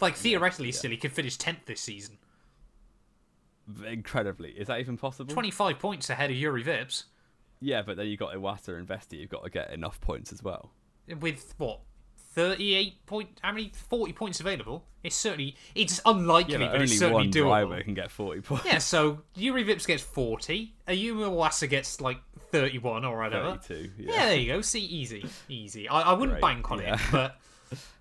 Like 0.00 0.16
theoretically, 0.16 0.72
still 0.72 0.90
he 0.90 0.96
could 0.96 1.12
finish 1.12 1.36
tenth 1.36 1.66
this 1.66 1.80
season. 1.80 2.18
Incredibly, 3.86 4.50
is 4.50 4.68
that 4.68 4.78
even 4.80 4.96
possible? 4.96 5.32
Twenty-five 5.32 5.78
points 5.80 6.08
ahead 6.10 6.30
of 6.30 6.36
Juri 6.36 6.62
Vips 6.62 7.04
Yeah, 7.60 7.82
but 7.82 7.96
then 7.96 8.06
you've 8.06 8.18
got 8.20 8.34
Iwata 8.34 8.76
and 8.78 8.86
Vesti. 8.86 9.18
You've 9.20 9.30
got 9.30 9.44
to 9.44 9.50
get 9.50 9.70
enough 9.72 10.00
points 10.00 10.32
as 10.32 10.42
well. 10.42 10.70
with 11.20 11.54
what 11.58 11.80
thirty-eight 12.34 13.06
point? 13.06 13.38
How 13.42 13.52
many? 13.52 13.72
Forty 13.74 14.12
points 14.12 14.40
available. 14.40 14.84
It's 15.02 15.16
certainly 15.16 15.56
it's 15.74 16.00
unlikely, 16.04 16.52
Yeah, 16.54 16.58
but 16.58 16.66
but 16.66 16.74
only 16.74 16.84
it's 16.84 16.98
certainly 16.98 17.14
one 17.24 17.30
doable. 17.32 17.42
driver 17.48 17.82
can 17.82 17.94
get 17.94 18.10
forty 18.10 18.40
points. 18.40 18.64
Yeah, 18.66 18.78
so 18.78 19.22
Juri 19.36 19.64
Vips 19.64 19.86
gets 19.86 20.02
forty. 20.02 20.74
Ayumu 20.88 21.30
Iwasa 21.30 21.68
gets 21.68 22.00
like 22.00 22.18
thirty-one 22.50 23.04
or 23.04 23.18
whatever. 23.18 23.58
Thirty-two. 23.62 23.90
Yeah, 23.98 24.12
Yeah. 24.12 24.26
there 24.26 24.36
you 24.36 24.52
go. 24.52 24.60
See, 24.60 24.80
easy, 24.80 25.24
easy. 25.48 25.88
I, 25.88 26.02
I 26.02 26.12
wouldn't 26.12 26.40
Great, 26.40 26.42
bank 26.42 26.70
on 26.70 26.80
yeah. 26.80 26.94
it, 26.94 27.00
but 27.12 27.38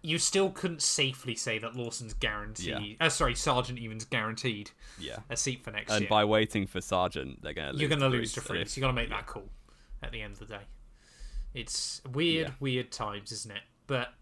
you 0.02 0.18
still 0.18 0.50
couldn't 0.52 0.82
safely 0.82 1.36
say 1.36 1.58
that 1.60 1.76
Lawson's 1.76 2.14
guaranteed. 2.14 2.98
Uh, 3.00 3.10
sorry, 3.10 3.36
Sargent 3.36 3.80
Even's 3.80 4.06
guaranteed 4.06 4.72
Yeah. 5.00 5.20
a 5.30 5.38
seat 5.38 5.64
for 5.64 5.72
next 5.72 5.92
And 5.92 6.02
year. 6.02 6.08
And 6.08 6.10
by 6.10 6.26
waiting 6.26 6.68
for 6.68 6.82
Sargent, 6.82 7.42
they're 7.42 7.54
going 7.54 7.68
to 7.68 7.72
lose. 7.74 7.82
You're 7.82 7.90
going 7.90 8.02
to 8.02 8.10
to 8.10 8.16
lose 8.18 8.34
De 8.34 8.42
Vries. 8.42 8.76
You've 8.78 8.82
got 8.82 8.88
to 8.88 8.94
make 8.94 9.10
that 9.10 9.28
call 9.28 9.50
at 10.04 10.12
the 10.12 10.22
end 10.22 10.34
of 10.34 10.40
the 10.40 10.46
day. 10.46 10.62
It's 11.54 12.02
weird, 12.12 12.48
Yeah. 12.50 12.54
weird 12.60 12.92
times, 12.92 13.32
isn't 13.32 13.52
it? 13.56 13.64
But 13.88 14.14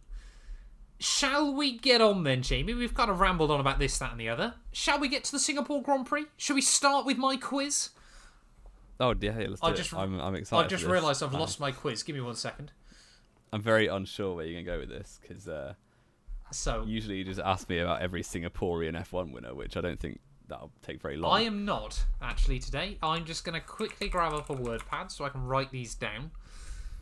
shall 1.00 1.54
we 1.54 1.78
get 1.78 2.02
on 2.02 2.24
then, 2.24 2.42
Jamie? 2.42 2.74
We've 2.74 2.94
kind 2.94 3.10
of 3.12 3.20
rambled 3.20 3.52
on 3.52 3.60
about 3.60 3.80
this, 3.80 3.98
that, 4.00 4.12
and 4.12 4.20
the 4.20 4.30
other. 4.30 4.56
Shall 4.72 5.00
we 5.00 5.08
get 5.08 5.24
to 5.26 5.32
the 5.32 5.40
Singapore 5.40 5.82
Grand 5.82 6.06
Prix? 6.06 6.26
Shall 6.38 6.56
we 6.56 6.62
start 6.62 7.06
with 7.06 7.18
my 7.18 7.36
quiz? 7.38 7.90
Oh 9.00 9.14
yeah, 9.20 9.38
yeah 9.40 9.48
let's 9.50 9.62
do 9.62 9.68
I 9.68 9.72
it. 9.72 9.76
just- 9.76 9.94
I'm, 9.94 10.20
I'm 10.20 10.36
excited. 10.36 10.64
I've 10.64 10.70
just 10.70 10.86
realised 10.86 11.24
I've 11.24 11.32
I'm- 11.32 11.40
lost 11.40 11.60
my 11.60 11.72
quiz. 11.72 12.04
Give 12.04 12.16
me 12.16 12.22
one 12.22 12.36
second. 12.36 12.72
I'm 13.54 13.62
very 13.62 13.88
unsure 13.88 14.36
where 14.36 14.46
you're 14.46 14.56
going 14.62 14.66
to 14.66 14.72
go 14.72 14.80
with 14.80 14.90
this 14.90 15.20
because 15.22 15.48
uh, 15.48 15.76
So, 16.52 16.84
usually 16.86 17.18
you 17.18 17.24
just 17.24 17.40
ask 17.40 17.70
me 17.70 17.80
about 17.80 18.02
every 18.02 18.24
Singaporean 18.24 19.00
F1 19.08 19.32
winner, 19.32 19.54
which 19.54 19.78
I 19.78 19.82
don't 19.82 20.00
think 20.00 20.20
that'll 20.48 20.72
take 20.82 21.02
very 21.02 21.16
long. 21.18 21.32
I 21.38 21.42
am 21.44 21.64
not 21.64 22.04
actually 22.22 22.60
today. 22.60 22.98
I'm 23.02 23.26
just 23.26 23.46
going 23.46 23.54
to 23.54 23.66
quickly 23.66 24.10
grab 24.10 24.34
up 24.34 24.50
a 24.50 24.54
word 24.54 24.84
pad 24.88 25.12
so 25.12 25.24
I 25.24 25.30
can 25.30 25.46
write 25.46 25.72
these 25.72 25.94
down. 25.96 26.32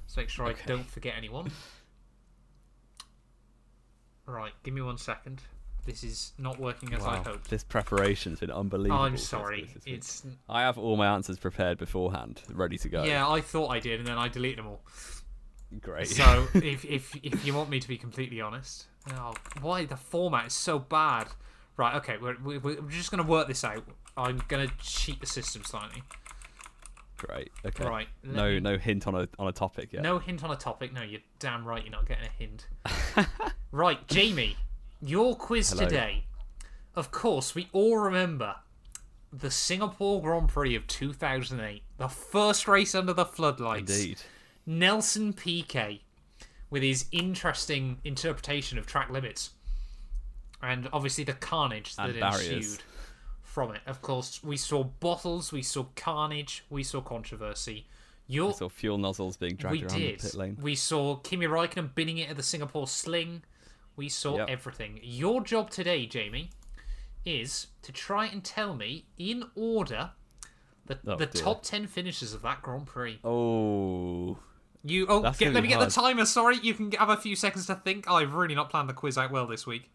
So 0.08 0.20
make 0.22 0.30
sure 0.30 0.46
I 0.46 0.54
don't 0.68 0.90
forget 0.90 1.14
anyone. 1.18 1.52
Right, 4.28 4.52
give 4.64 4.74
me 4.74 4.82
one 4.82 4.98
second. 4.98 5.42
This 5.86 6.04
is 6.04 6.34
not 6.38 6.60
working 6.60 6.94
as 6.94 7.04
I 7.04 7.16
Wow, 7.18 7.24
hoped. 7.24 7.50
This 7.50 7.64
preparation's 7.64 8.40
been 8.40 8.52
unbelievable. 8.52 9.02
I'm 9.02 9.14
this 9.14 9.28
sorry. 9.28 9.70
this. 9.74 9.84
It's 9.86 10.24
I 10.48 10.62
have 10.62 10.78
all 10.78 10.96
my 10.96 11.08
answers 11.08 11.38
prepared 11.40 11.80
beforehand, 11.80 12.42
ready 12.54 12.78
to 12.78 12.88
go. 12.88 13.04
yeah, 13.04 13.28
I 13.28 13.42
thought 13.42 13.70
I 13.70 13.80
did, 13.80 14.00
and 14.00 14.08
then 14.08 14.18
I 14.18 14.28
deleted 14.28 14.60
them 14.60 14.68
all. 14.68 14.82
Great. 15.80 16.08
So 16.08 16.48
if 16.56 16.84
if 16.86 17.16
if 17.24 17.46
you 17.46 17.54
want 17.54 17.70
me 17.70 17.80
to 17.80 17.88
be 17.88 17.98
completely 17.98 18.42
honest, 18.42 18.88
oh, 19.14 19.34
why 19.62 19.86
the 19.86 19.98
format 19.98 20.48
is 20.48 20.54
so 20.54 20.80
bad? 20.80 21.28
Right, 21.78 21.96
okay, 21.96 22.18
we're 22.22 22.38
we're, 22.44 22.60
we're 22.60 22.82
just 22.90 23.12
gonna 23.12 23.24
work 23.24 23.48
this 23.48 23.64
out. 23.64 23.86
I'm 24.18 24.42
gonna 24.48 24.68
cheat 24.82 25.22
the 25.22 25.28
system 25.28 25.64
slightly. 25.64 26.04
Great. 27.18 27.52
Okay. 27.64 27.86
Right, 27.86 28.08
No, 28.24 28.50
me- 28.50 28.60
no 28.60 28.78
hint 28.78 29.06
on 29.08 29.16
a 29.16 29.28
on 29.38 29.48
a 29.48 29.52
topic 29.52 29.94
yet. 29.94 30.02
No 30.02 30.18
hint 30.18 30.44
on 30.44 30.52
a 30.52 30.56
topic. 30.56 30.92
No, 30.92 31.04
you're 31.04 31.22
damn 31.40 31.66
right. 31.66 31.84
You're 31.84 31.92
not 31.92 32.08
getting 32.08 32.26
a 32.26 32.30
hint. 32.30 32.68
right, 33.72 34.06
Jamie, 34.08 34.58
your 35.02 35.36
quiz 35.36 35.70
Hello. 35.70 35.86
today. 35.86 36.26
Of 36.96 37.12
course, 37.12 37.56
we 37.56 37.70
all 37.72 37.98
remember 37.98 38.56
the 39.32 39.52
Singapore 39.52 40.22
Grand 40.22 40.50
Prix 40.50 40.76
of 40.76 40.88
2008, 40.88 41.84
the 41.98 42.10
first 42.10 42.68
race 42.68 42.94
under 42.94 43.14
the 43.14 43.26
floodlights. 43.26 43.98
Indeed. 43.98 44.22
Nelson 44.66 45.34
Piquet 45.34 46.02
with 46.70 46.84
his 46.84 47.06
interesting 47.12 48.00
interpretation 48.04 48.78
of 48.78 48.86
track 48.86 49.10
limits. 49.10 49.52
And 50.62 50.88
obviously 50.94 51.24
the 51.24 51.34
carnage 51.34 51.96
that 51.96 52.10
ensued 52.16 52.84
from 53.42 53.72
it. 53.74 53.82
Of 53.86 54.02
course, 54.02 54.42
we 54.44 54.56
saw 54.58 54.84
bottles, 54.84 55.52
we 55.52 55.62
saw 55.64 55.86
carnage, 55.96 56.64
we 56.70 56.84
saw 56.84 57.02
controversy. 57.02 57.88
Your 58.28 58.52
I 58.52 58.54
saw 58.54 58.70
fuel 58.70 58.98
nozzles 58.98 59.36
being 59.36 59.56
dragged 59.56 59.74
we 59.82 59.84
around 59.86 59.98
did. 60.00 60.20
the 60.20 60.24
pit 60.24 60.36
lane. 60.36 60.58
We 60.62 60.76
saw 60.76 61.18
Kimi 61.18 61.48
Raikkonen 61.48 61.94
binning 61.94 62.20
it 62.20 62.30
at 62.30 62.38
the 62.38 62.44
Singapore 62.44 62.88
Sling. 62.88 63.44
We 63.98 64.08
saw 64.08 64.38
Yep. 64.38 64.50
everything. 64.50 65.00
Your 65.04 65.42
job 65.42 65.70
today, 65.70 66.06
Jamie, 66.06 66.52
is 67.26 67.68
to 67.82 67.92
try 67.92 68.28
and 68.28 68.44
tell 68.44 68.74
me 68.74 69.06
in 69.18 69.50
order 69.56 70.12
the, 70.86 70.98
Oh, 71.06 71.16
the 71.18 71.26
dear. 71.26 71.42
top 71.42 71.64
ten 71.64 71.88
finishes 71.88 72.34
of 72.34 72.42
that 72.44 72.62
Grand 72.62 72.88
Prix. 72.88 73.20
Oh, 73.24 74.38
You 74.84 75.06
oh, 75.10 75.22
get, 75.22 75.38
gonna 75.40 75.52
let 75.52 75.62
be 75.62 75.68
me 75.68 75.74
get 75.76 75.80
the 75.80 75.92
timer. 75.92 76.26
Sorry, 76.26 76.58
you 76.62 76.74
can 76.74 76.92
have 76.94 77.10
a 77.10 77.18
few 77.18 77.36
seconds 77.36 77.68
to 77.68 77.76
think. 77.76 78.10
I've 78.10 78.34
really 78.34 78.56
not 78.56 78.70
planned 78.70 78.90
the 78.90 78.94
quiz 78.94 79.18
out 79.18 79.32
well 79.32 79.46
this 79.46 79.68
week. 79.68 79.92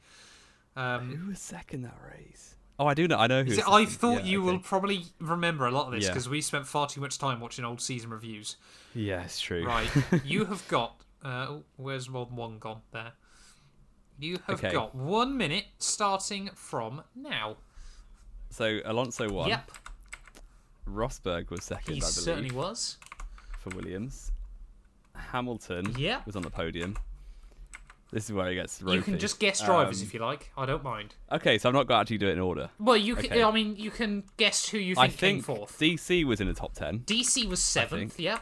Um, 0.77 1.17
who 1.17 1.29
was 1.31 1.39
second 1.41 1.83
that 1.83 1.97
race? 2.15 2.55
Oh, 2.79 2.87
I 2.87 2.95
do 2.95 3.09
know. 3.09 3.17
I 3.17 3.27
know 3.27 3.43
who. 3.43 3.51
is 3.51 3.59
it- 3.59 3.67
I 3.67 3.87
thought 3.87 4.25
Yeah, 4.25 4.31
you 4.31 4.43
okay. 4.43 4.53
will 4.53 4.59
probably 4.61 5.07
remember 5.19 5.67
a 5.67 5.71
lot 5.71 5.87
of 5.87 5.93
this 5.93 6.05
Yeah. 6.05 6.11
because 6.11 6.29
we 6.29 6.41
spent 6.43 6.67
far 6.67 6.87
too 6.87 7.01
much 7.01 7.19
time 7.19 7.41
watching 7.41 7.65
old 7.65 7.81
season 7.81 8.11
reviews. 8.11 8.57
Yeah, 8.95 9.23
it's 9.23 9.41
true. 9.41 9.65
Right, 9.67 9.89
you 10.25 10.45
have 10.45 10.67
got. 10.69 11.01
Uh, 11.25 11.47
oh, 11.49 11.65
where's 11.77 12.11
World 12.11 12.31
One 12.37 12.59
gone? 12.59 12.83
There. 12.93 13.13
You 14.19 14.39
have 14.47 14.59
Okay. 14.63 14.73
got 14.73 14.95
one 14.95 15.37
minute 15.37 15.65
starting 15.79 16.51
from 16.55 17.03
now. 17.15 17.57
So 18.51 18.81
Alonso 18.85 19.29
won. 19.31 19.49
Yep, 19.49 19.71
Rosberg 20.89 21.51
was 21.51 21.65
second, 21.65 21.95
he 21.95 21.99
I 21.99 22.01
believe, 22.01 22.13
certainly 22.15 22.51
was. 22.53 22.99
for 23.59 23.75
Williams. 23.75 24.31
Hamilton 25.17 25.95
Yep. 25.99 26.27
was 26.27 26.37
on 26.37 26.43
the 26.43 26.51
podium. 26.51 26.97
This 28.13 28.27
is 28.27 28.33
where 28.33 28.49
it 28.51 28.55
gets 28.55 28.81
ropey. 28.81 28.97
You 28.99 29.03
can 29.03 29.19
just 29.19 29.41
guess 29.41 29.61
drivers 29.65 30.01
Um, 30.01 30.07
if 30.07 30.15
you 30.15 30.21
like. 30.21 30.51
I 30.57 30.65
don't 30.65 30.85
mind. 30.85 31.17
Okay, 31.33 31.59
so 31.59 31.69
I'm 31.69 31.75
not 31.75 31.89
going 31.89 31.97
to 31.97 32.01
actually 32.03 32.19
do 32.19 32.29
it 32.29 32.33
in 32.35 32.39
order. 32.39 32.71
Well, 32.79 32.97
you 32.97 33.17
can. 33.17 33.27
okay. 33.27 33.43
I 33.43 33.51
mean, 33.51 33.75
you 33.77 33.91
can 33.91 34.23
guess 34.37 34.69
who 34.69 34.79
you 34.79 34.95
think, 34.95 35.05
I 35.05 35.09
came 35.09 35.43
think 35.43 35.45
fourth. 35.45 35.79
DC 35.79 36.25
was 36.25 36.41
in 36.41 36.47
the 36.47 36.55
top 36.55 36.73
ten. 36.75 37.01
DC 37.01 37.49
was 37.49 37.61
seventh. 37.63 38.21
Yeah. 38.21 38.39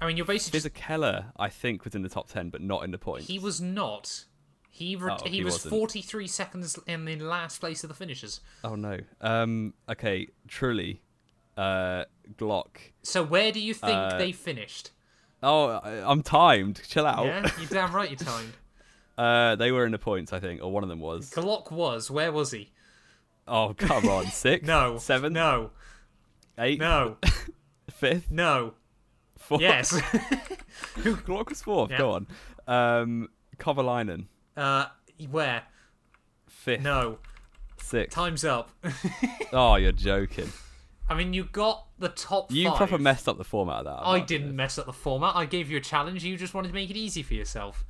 I 0.00 0.06
mean, 0.06 0.16
you're 0.16 0.24
basically 0.24 0.60
just 0.60 0.72
Keller, 0.74 1.26
I 1.36 1.48
think, 1.50 1.84
was 1.84 1.94
in 1.94 2.02
the 2.02 2.08
top 2.08 2.28
ten, 2.28 2.48
but 2.48 2.62
not 2.62 2.82
in 2.84 2.90
the 2.90 2.98
points. 2.98 3.26
He 3.26 3.38
was 3.38 3.60
not. 3.60 4.24
He 4.70 4.96
re- 4.96 5.12
Oh, 5.12 5.24
he, 5.24 5.38
he 5.38 5.44
was 5.44 5.54
wasn't. 5.54 5.70
43 5.72 6.26
seconds 6.28 6.78
in 6.86 7.04
the 7.04 7.16
last 7.16 7.58
place 7.58 7.82
of 7.84 7.88
the 7.88 7.94
finishers. 7.94 8.40
Oh 8.64 8.74
no. 8.74 8.98
Um. 9.20 9.74
Okay. 9.90 10.28
Truly. 10.46 11.02
Uh. 11.58 12.04
Glock. 12.36 12.68
So 13.02 13.22
where 13.22 13.52
do 13.52 13.60
you 13.60 13.74
think 13.74 13.92
Uh, 13.96 14.16
they 14.18 14.32
finished? 14.32 14.92
Oh, 15.42 15.68
I'm 15.82 16.22
timed. 16.22 16.80
Chill 16.88 17.06
out. 17.06 17.26
Yeah, 17.26 17.50
you're 17.58 17.68
damn 17.68 17.94
right. 17.94 18.10
You're 18.10 18.18
timed. 18.18 18.52
Uh. 19.18 19.56
They 19.56 19.72
were 19.72 19.84
in 19.84 19.90
the 19.90 19.98
points, 19.98 20.32
I 20.32 20.38
think, 20.38 20.62
or 20.62 20.70
one 20.70 20.84
of 20.84 20.88
them 20.88 21.00
was. 21.00 21.28
Glock 21.30 21.72
was. 21.72 22.08
Where 22.08 22.30
was 22.30 22.52
he? 22.52 22.70
Oh, 23.48 23.74
come 23.76 24.08
on. 24.08 24.26
Six. 24.30 24.64
No. 24.64 24.98
Seven. 24.98 25.32
No. 25.32 25.70
Eight. 26.56 26.78
No. 26.78 27.16
Fifth. 27.90 28.30
No. 28.30 28.74
Fourth. 29.36 29.60
Yes. 29.60 29.92
Glock 30.98 31.48
was 31.48 31.62
fourth. 31.62 31.90
Yeah. 31.90 31.98
Go 31.98 32.12
on. 32.12 32.26
Um. 32.68 33.28
Kovalainen. 33.58 34.26
uh, 34.56 34.86
where? 35.32 35.64
Fifth. 36.46 36.82
No. 36.82 37.18
Six. 37.82 38.14
Time's 38.14 38.44
up. 38.44 38.70
Oh, 39.52 39.74
you're 39.74 39.90
joking. 39.90 40.52
I 41.08 41.14
mean, 41.14 41.32
you 41.32 41.44
got 41.44 41.86
the 41.98 42.08
top 42.10 42.52
You 42.52 42.68
five. 42.68 42.76
proper 42.76 42.98
messed 42.98 43.28
up 43.28 43.38
the 43.38 43.44
format 43.44 43.78
of 43.80 43.84
that. 43.86 43.98
I'm 44.02 44.20
I 44.22 44.24
didn't 44.24 44.54
mess 44.54 44.78
up 44.78 44.86
the 44.86 44.92
format. 44.92 45.36
I 45.36 45.46
gave 45.46 45.70
you 45.70 45.78
a 45.78 45.80
challenge. 45.80 46.24
You 46.24 46.36
just 46.36 46.54
wanted 46.54 46.68
to 46.68 46.74
make 46.74 46.90
it 46.90 46.96
easy 46.96 47.22
for 47.22 47.34
yourself. 47.34 47.84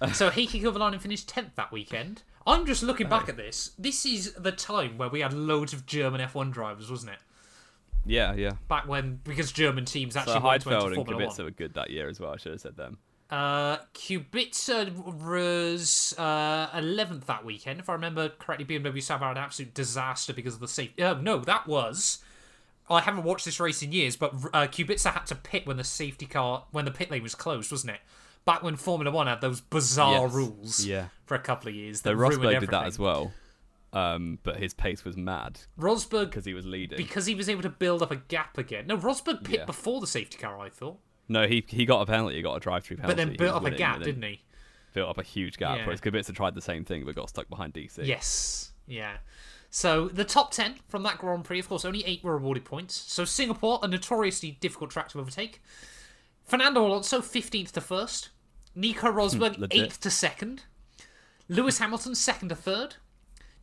so 0.12 0.30
Kovalainen 0.30 1.00
finished 1.00 1.28
tenth 1.28 1.54
that 1.56 1.72
weekend. 1.72 2.22
I'm 2.46 2.66
just 2.66 2.82
looking 2.82 3.08
back 3.08 3.28
at 3.28 3.36
this. 3.36 3.72
This 3.78 4.06
is 4.06 4.32
the 4.34 4.52
time 4.52 4.96
where 4.98 5.08
we 5.08 5.20
had 5.20 5.32
loads 5.32 5.72
of 5.72 5.84
German 5.86 6.20
F1 6.20 6.52
drivers, 6.52 6.90
wasn't 6.90 7.12
it? 7.12 7.18
Yeah, 8.06 8.34
yeah. 8.34 8.52
Back 8.68 8.88
when 8.88 9.20
because 9.24 9.52
German 9.52 9.84
teams 9.84 10.14
So 10.14 10.20
actually 10.20 10.40
to 10.40 10.48
enter 10.48 10.70
Heidfeld 10.70 10.86
and 10.86 10.94
Formula 10.94 11.26
Kubica 11.26 11.36
One. 11.38 11.44
were 11.44 11.50
good 11.50 11.74
that 11.74 11.90
year 11.90 12.08
as 12.08 12.18
well. 12.18 12.32
I 12.32 12.38
should 12.38 12.52
have 12.52 12.60
said 12.60 12.76
them. 12.76 12.98
Uh, 13.30 13.76
Kubica 13.94 14.90
was 14.92 16.14
uh, 16.18 16.68
11th 16.70 17.26
that 17.26 17.44
weekend, 17.44 17.78
if 17.78 17.88
I 17.88 17.92
remember 17.92 18.30
correctly. 18.30 18.64
BMW 18.64 19.02
Sauber 19.02 19.26
had 19.26 19.36
an 19.36 19.44
absolute 19.44 19.74
disaster 19.74 20.32
because 20.32 20.54
of 20.54 20.60
the 20.60 20.68
safety. 20.68 21.02
Uh, 21.02 21.14
no, 21.14 21.38
that 21.40 21.66
was. 21.66 22.18
I 22.90 23.00
haven't 23.00 23.22
watched 23.24 23.44
this 23.44 23.60
race 23.60 23.82
in 23.82 23.92
years, 23.92 24.16
but 24.16 24.32
uh, 24.52 24.66
Kubica 24.66 25.12
had 25.12 25.26
to 25.26 25.34
pit 25.36 25.66
when 25.66 25.76
the 25.76 25.84
safety 25.84 26.26
car 26.26 26.64
when 26.72 26.84
the 26.84 26.90
pit 26.90 27.10
lane 27.10 27.22
was 27.22 27.34
closed, 27.34 27.70
wasn't 27.70 27.92
it? 27.94 28.00
Back 28.44 28.62
when 28.62 28.76
Formula 28.76 29.10
One 29.14 29.26
had 29.26 29.40
those 29.40 29.60
bizarre 29.60 30.22
Yes. 30.24 30.32
rules 30.32 30.84
Yeah. 30.84 31.08
for 31.26 31.34
a 31.34 31.38
couple 31.38 31.68
of 31.68 31.74
years. 31.74 32.00
So 32.00 32.08
That 32.10 32.16
ruined 32.16 32.38
Rosberg 32.42 32.60
did 32.60 32.70
that 32.70 32.86
as 32.86 32.98
well. 32.98 33.32
um, 33.92 34.38
but 34.42 34.56
his 34.56 34.72
pace 34.74 35.04
was 35.04 35.16
mad 35.16 35.60
Rosberg 35.78 36.26
because 36.26 36.44
he 36.44 36.54
was 36.54 36.64
leading. 36.64 36.96
because 36.96 37.26
he 37.26 37.34
was 37.34 37.48
able 37.48 37.62
to 37.62 37.68
build 37.70 38.02
up 38.02 38.10
a 38.10 38.16
gap 38.16 38.56
again. 38.58 38.86
No, 38.86 38.96
Rosberg 38.96 39.44
pit 39.44 39.60
Yeah. 39.60 39.64
before 39.66 40.00
the 40.00 40.06
safety 40.06 40.38
car, 40.38 40.58
I 40.58 40.68
thought, 40.68 40.98
no, 41.28 41.46
he 41.46 41.64
he 41.68 41.84
got 41.84 42.00
a 42.00 42.06
penalty. 42.06 42.36
He 42.36 42.42
got 42.42 42.54
a 42.56 42.60
drive-through 42.60 42.96
penalty. 42.98 43.14
but 43.14 43.16
then 43.28 43.36
built 43.36 43.54
up 43.54 43.64
a 43.64 43.70
gap, 43.70 44.02
didn't 44.02 44.22
he? 44.22 44.42
Built 44.94 45.08
up 45.10 45.18
a 45.18 45.22
huge 45.22 45.56
gap. 45.58 45.76
Yeah. 45.78 45.84
Whereas 45.86 46.00
Kubica 46.00 46.34
tried 46.34 46.54
the 46.56 46.60
same 46.60 46.84
thing, 46.84 47.04
but 47.04 47.14
got 47.14 47.28
stuck 47.28 47.48
behind 47.48 47.72
DC. 47.74 48.04
Yes, 48.04 48.72
yeah. 48.88 49.18
So 49.70 50.08
the 50.08 50.24
top 50.24 50.50
ten 50.50 50.76
from 50.88 51.02
that 51.04 51.18
Grand 51.18 51.44
Prix, 51.44 51.60
of 51.60 51.68
course, 51.68 51.84
only 51.84 52.04
eight 52.04 52.24
were 52.24 52.34
awarded 52.36 52.64
points. 52.64 52.94
So 52.96 53.24
Singapore, 53.24 53.78
a 53.82 53.88
notoriously 53.88 54.58
difficult 54.60 54.90
track 54.90 55.08
to 55.10 55.20
overtake. 55.20 55.62
Fernando 56.44 56.84
Alonso, 56.84 57.20
fifteenth 57.20 57.72
to 57.72 57.80
first. 57.80 58.30
Nico 58.74 59.10
Rosberg, 59.12 59.56
Hmm, 59.56 59.64
eighth 59.70 60.00
to 60.00 60.10
second. 60.10 60.64
Lewis 61.48 61.78
Hamilton, 61.78 62.14
second 62.14 62.48
to 62.50 62.54
third. 62.56 62.96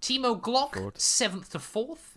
Timo 0.02 0.40
Glock, 0.40 0.74
Fraud. 0.74 1.00
seventh 1.00 1.50
to 1.52 1.60
fourth. 1.60 2.14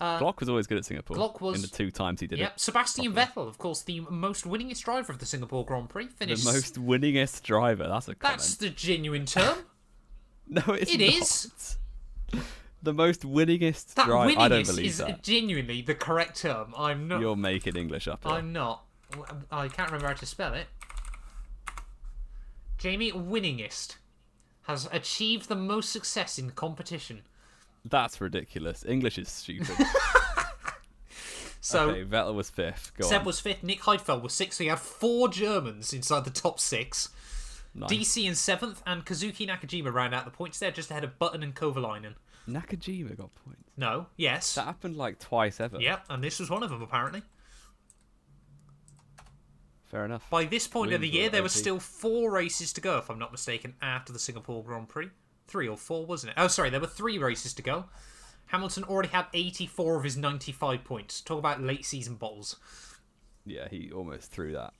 Glock 0.00 0.40
was 0.40 0.48
always 0.50 0.66
good 0.66 0.76
at 0.76 0.84
Singapore. 0.84 1.16
Glock 1.16 1.40
was- 1.40 1.56
in 1.56 1.62
the 1.62 1.68
two 1.68 1.90
times 1.90 2.20
he 2.20 2.26
did 2.26 2.38
it. 2.38 2.42
Yep, 2.42 2.54
it. 2.56 2.60
Sebastian 2.60 3.14
Vettel, 3.14 3.46
of 3.48 3.56
course, 3.56 3.82
the 3.82 4.00
most 4.00 4.44
winningest 4.44 4.82
driver 4.84 5.10
of 5.12 5.18
the 5.18 5.24
Singapore 5.24 5.64
Grand 5.64 5.88
Prix, 5.88 6.08
The 6.18 6.26
most 6.44 6.74
winningest 6.74 7.42
driver. 7.42 7.86
That's 7.88 8.08
a 8.08 8.14
comment. 8.14 8.38
That's 8.40 8.56
the 8.56 8.68
genuine 8.70 9.24
term. 9.24 9.58
No, 10.46 10.60
it's 10.74 10.90
It 10.92 11.00
not. 11.00 11.08
is. 11.08 11.76
The 12.84 12.92
most 12.92 13.22
winningest 13.22 13.94
That 13.94 14.06
driver. 14.06 14.38
I 14.38 14.48
don't 14.48 14.62
winningest 14.62 14.66
believe 14.66 14.86
is 14.86 14.98
that. 14.98 15.22
genuinely 15.22 15.82
the 15.82 15.94
correct 15.94 16.40
term. 16.40 16.74
I'm 16.76 17.08
not. 17.08 17.20
You're 17.20 17.34
making 17.36 17.76
English 17.76 18.06
up. 18.06 18.22
Here. 18.24 18.32
I'm 18.32 18.52
not. 18.52 18.84
I 19.50 19.68
can't 19.68 19.88
remember 19.90 20.08
how 20.08 20.12
to 20.14 20.26
spell 20.26 20.54
it. 20.54 20.66
Jamie 22.78 23.10
winningest 23.12 23.96
has 24.62 24.88
achieved 24.92 25.48
the 25.48 25.54
most 25.56 25.90
success 25.90 26.38
in 26.38 26.50
competition. 26.50 27.22
That's 27.84 28.20
ridiculous. 28.20 28.84
English 28.86 29.18
is 29.18 29.28
stupid. 29.28 29.76
So 31.64 31.88
okay, 31.88 32.04
Vettel 32.04 32.34
was 32.34 32.50
fifth. 32.50 32.92
Go 32.98 33.08
Seb 33.08 33.20
on. 33.20 33.24
was 33.24 33.40
fifth, 33.40 33.62
Nick 33.62 33.80
Heidfeld 33.80 34.20
was 34.20 34.34
sixth. 34.34 34.58
So 34.58 34.64
he 34.64 34.68
had 34.68 34.78
four 34.78 35.28
Germans 35.30 35.94
inside 35.94 36.24
the 36.26 36.30
top 36.30 36.60
six. 36.60 37.08
Nice. 37.74 37.90
DC 37.90 38.26
in 38.26 38.34
seventh, 38.34 38.82
and 38.86 39.06
Kazuki 39.06 39.48
Nakajima 39.48 39.90
ran 39.90 40.12
out 40.12 40.26
the 40.26 40.30
points 40.30 40.58
there, 40.58 40.70
just 40.70 40.90
ahead 40.90 41.04
of 41.04 41.18
Button 41.18 41.42
and 41.42 41.54
Kovalainen. 41.54 42.16
Nakajima 42.48 43.16
got 43.16 43.34
points. 43.34 43.70
No, 43.76 44.06
yes, 44.16 44.54
That 44.54 44.66
happened 44.66 44.96
like 44.96 45.18
twice 45.18 45.60
ever. 45.60 45.80
yep, 45.80 46.04
and 46.10 46.22
this 46.22 46.38
was 46.38 46.50
one 46.50 46.62
of 46.62 46.70
them 46.70 46.82
apparently. 46.82 47.22
Fair 49.84 50.04
enough. 50.04 50.28
By 50.30 50.44
this 50.44 50.66
point 50.66 50.92
of 50.92 51.00
the 51.00 51.08
year, 51.08 51.24
were 51.24 51.30
there 51.30 51.42
were 51.42 51.48
still 51.48 51.78
four 51.78 52.30
races 52.32 52.72
to 52.72 52.80
go, 52.80 52.98
if 52.98 53.10
I'm 53.10 53.18
not 53.18 53.30
mistaken, 53.32 53.74
after 53.80 54.12
the 54.12 54.18
Singapore 54.18 54.62
Grand 54.64 54.88
Prix. 54.88 55.10
Three 55.46 55.68
or 55.68 55.76
four, 55.76 56.04
wasn't 56.06 56.30
it? 56.30 56.34
Oh, 56.40 56.48
sorry, 56.48 56.70
there 56.70 56.80
were 56.80 56.86
three 56.86 57.18
races 57.18 57.52
to 57.54 57.62
go. 57.62 57.84
Hamilton 58.46 58.84
already 58.84 59.08
had 59.10 59.26
84 59.32 59.98
of 59.98 60.04
his 60.04 60.16
95 60.16 60.84
points. 60.84 61.20
Talk 61.20 61.38
about 61.38 61.62
late 61.62 61.84
season 61.84 62.14
bottles. 62.16 62.56
Yeah, 63.46 63.68
he 63.68 63.90
almost 63.92 64.30
threw 64.30 64.52
that. 64.52 64.72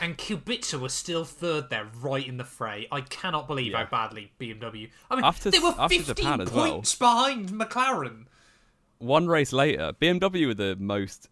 And 0.00 0.16
Kubica 0.16 0.78
was 0.78 0.94
still 0.94 1.24
third 1.24 1.68
there, 1.70 1.88
right 2.00 2.26
in 2.26 2.36
the 2.36 2.44
fray. 2.44 2.86
I 2.92 3.00
cannot 3.00 3.48
believe 3.48 3.74
how 3.74 3.86
badly 3.86 4.32
BMW. 4.38 4.90
I 5.10 5.16
mean, 5.16 5.24
After- 5.24 5.50
they 5.50 5.58
were 5.58 5.74
after 5.76 5.96
15 5.98 6.04
Japan 6.04 6.40
as 6.40 6.50
well. 6.52 6.72
points 6.74 6.94
behind 6.94 7.48
McLaren. 7.50 8.26
One 8.98 9.26
race 9.26 9.52
later, 9.52 9.92
BMW 10.00 10.46
were 10.46 10.54
the 10.54 10.76
most 10.76 11.28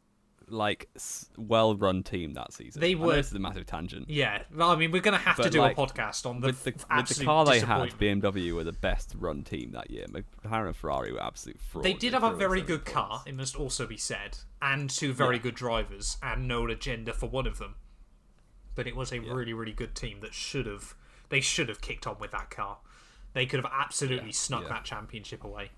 like 0.50 0.88
well-run 1.36 2.02
team 2.02 2.32
that 2.32 2.52
season. 2.54 2.80
They 2.80 2.94
were- 2.94 3.14
this 3.16 3.28
is 3.28 3.34
a 3.34 3.38
massive 3.38 3.66
tangent. 3.66 4.08
Yeah, 4.08 4.42
well, 4.54 4.70
I 4.70 4.76
mean, 4.76 4.90
we're 4.90 5.02
going 5.02 5.16
to 5.18 5.22
have 5.22 5.36
to 5.36 5.50
do 5.50 5.60
like, 5.60 5.76
a 5.76 5.80
podcast 5.80 6.24
on 6.24 6.40
the, 6.40 6.46
with 6.48 6.64
the, 6.64 6.72
with 6.96 7.08
the 7.08 7.24
car 7.24 7.44
they 7.44 7.60
had. 7.60 7.90
BMW 7.98 8.52
were 8.54 8.64
the 8.64 8.72
best 8.72 9.14
run 9.18 9.44
team 9.44 9.72
that 9.72 9.90
year. 9.90 10.06
McLaren 10.06 10.68
and 10.68 10.76
Ferrari 10.76 11.12
were 11.12 11.22
absolute 11.22 11.60
frauds. 11.60 11.84
They 11.84 11.92
did 11.92 12.14
have 12.14 12.22
a 12.24 12.34
very 12.34 12.62
good 12.62 12.80
many 12.86 12.92
car, 12.94 13.22
it 13.26 13.34
must 13.34 13.56
also 13.56 13.86
be 13.86 13.98
said, 13.98 14.38
and 14.62 14.88
two 14.88 15.12
very 15.12 15.36
Yeah. 15.36 15.42
good 15.42 15.54
drivers, 15.54 16.16
and 16.22 16.48
no 16.48 16.66
agenda 16.66 17.12
for 17.12 17.28
one 17.28 17.46
of 17.46 17.58
them. 17.58 17.74
But 18.78 18.86
it 18.86 18.94
was 18.94 19.12
a 19.12 19.18
really, 19.18 19.52
really 19.52 19.72
good 19.72 19.96
team 19.96 20.20
that 20.20 20.32
should 20.32 20.66
have 20.66 20.94
they 21.30 21.40
should 21.40 21.68
have 21.68 21.80
kicked 21.80 22.06
on 22.06 22.16
with 22.20 22.30
that 22.30 22.48
car. 22.48 22.76
They 23.32 23.44
could 23.44 23.58
have 23.60 23.72
absolutely 23.74 24.26
Yeah, 24.28 24.32
snuck 24.34 24.62
yeah. 24.62 24.68
that 24.68 24.84
championship 24.84 25.42
away. 25.42 25.70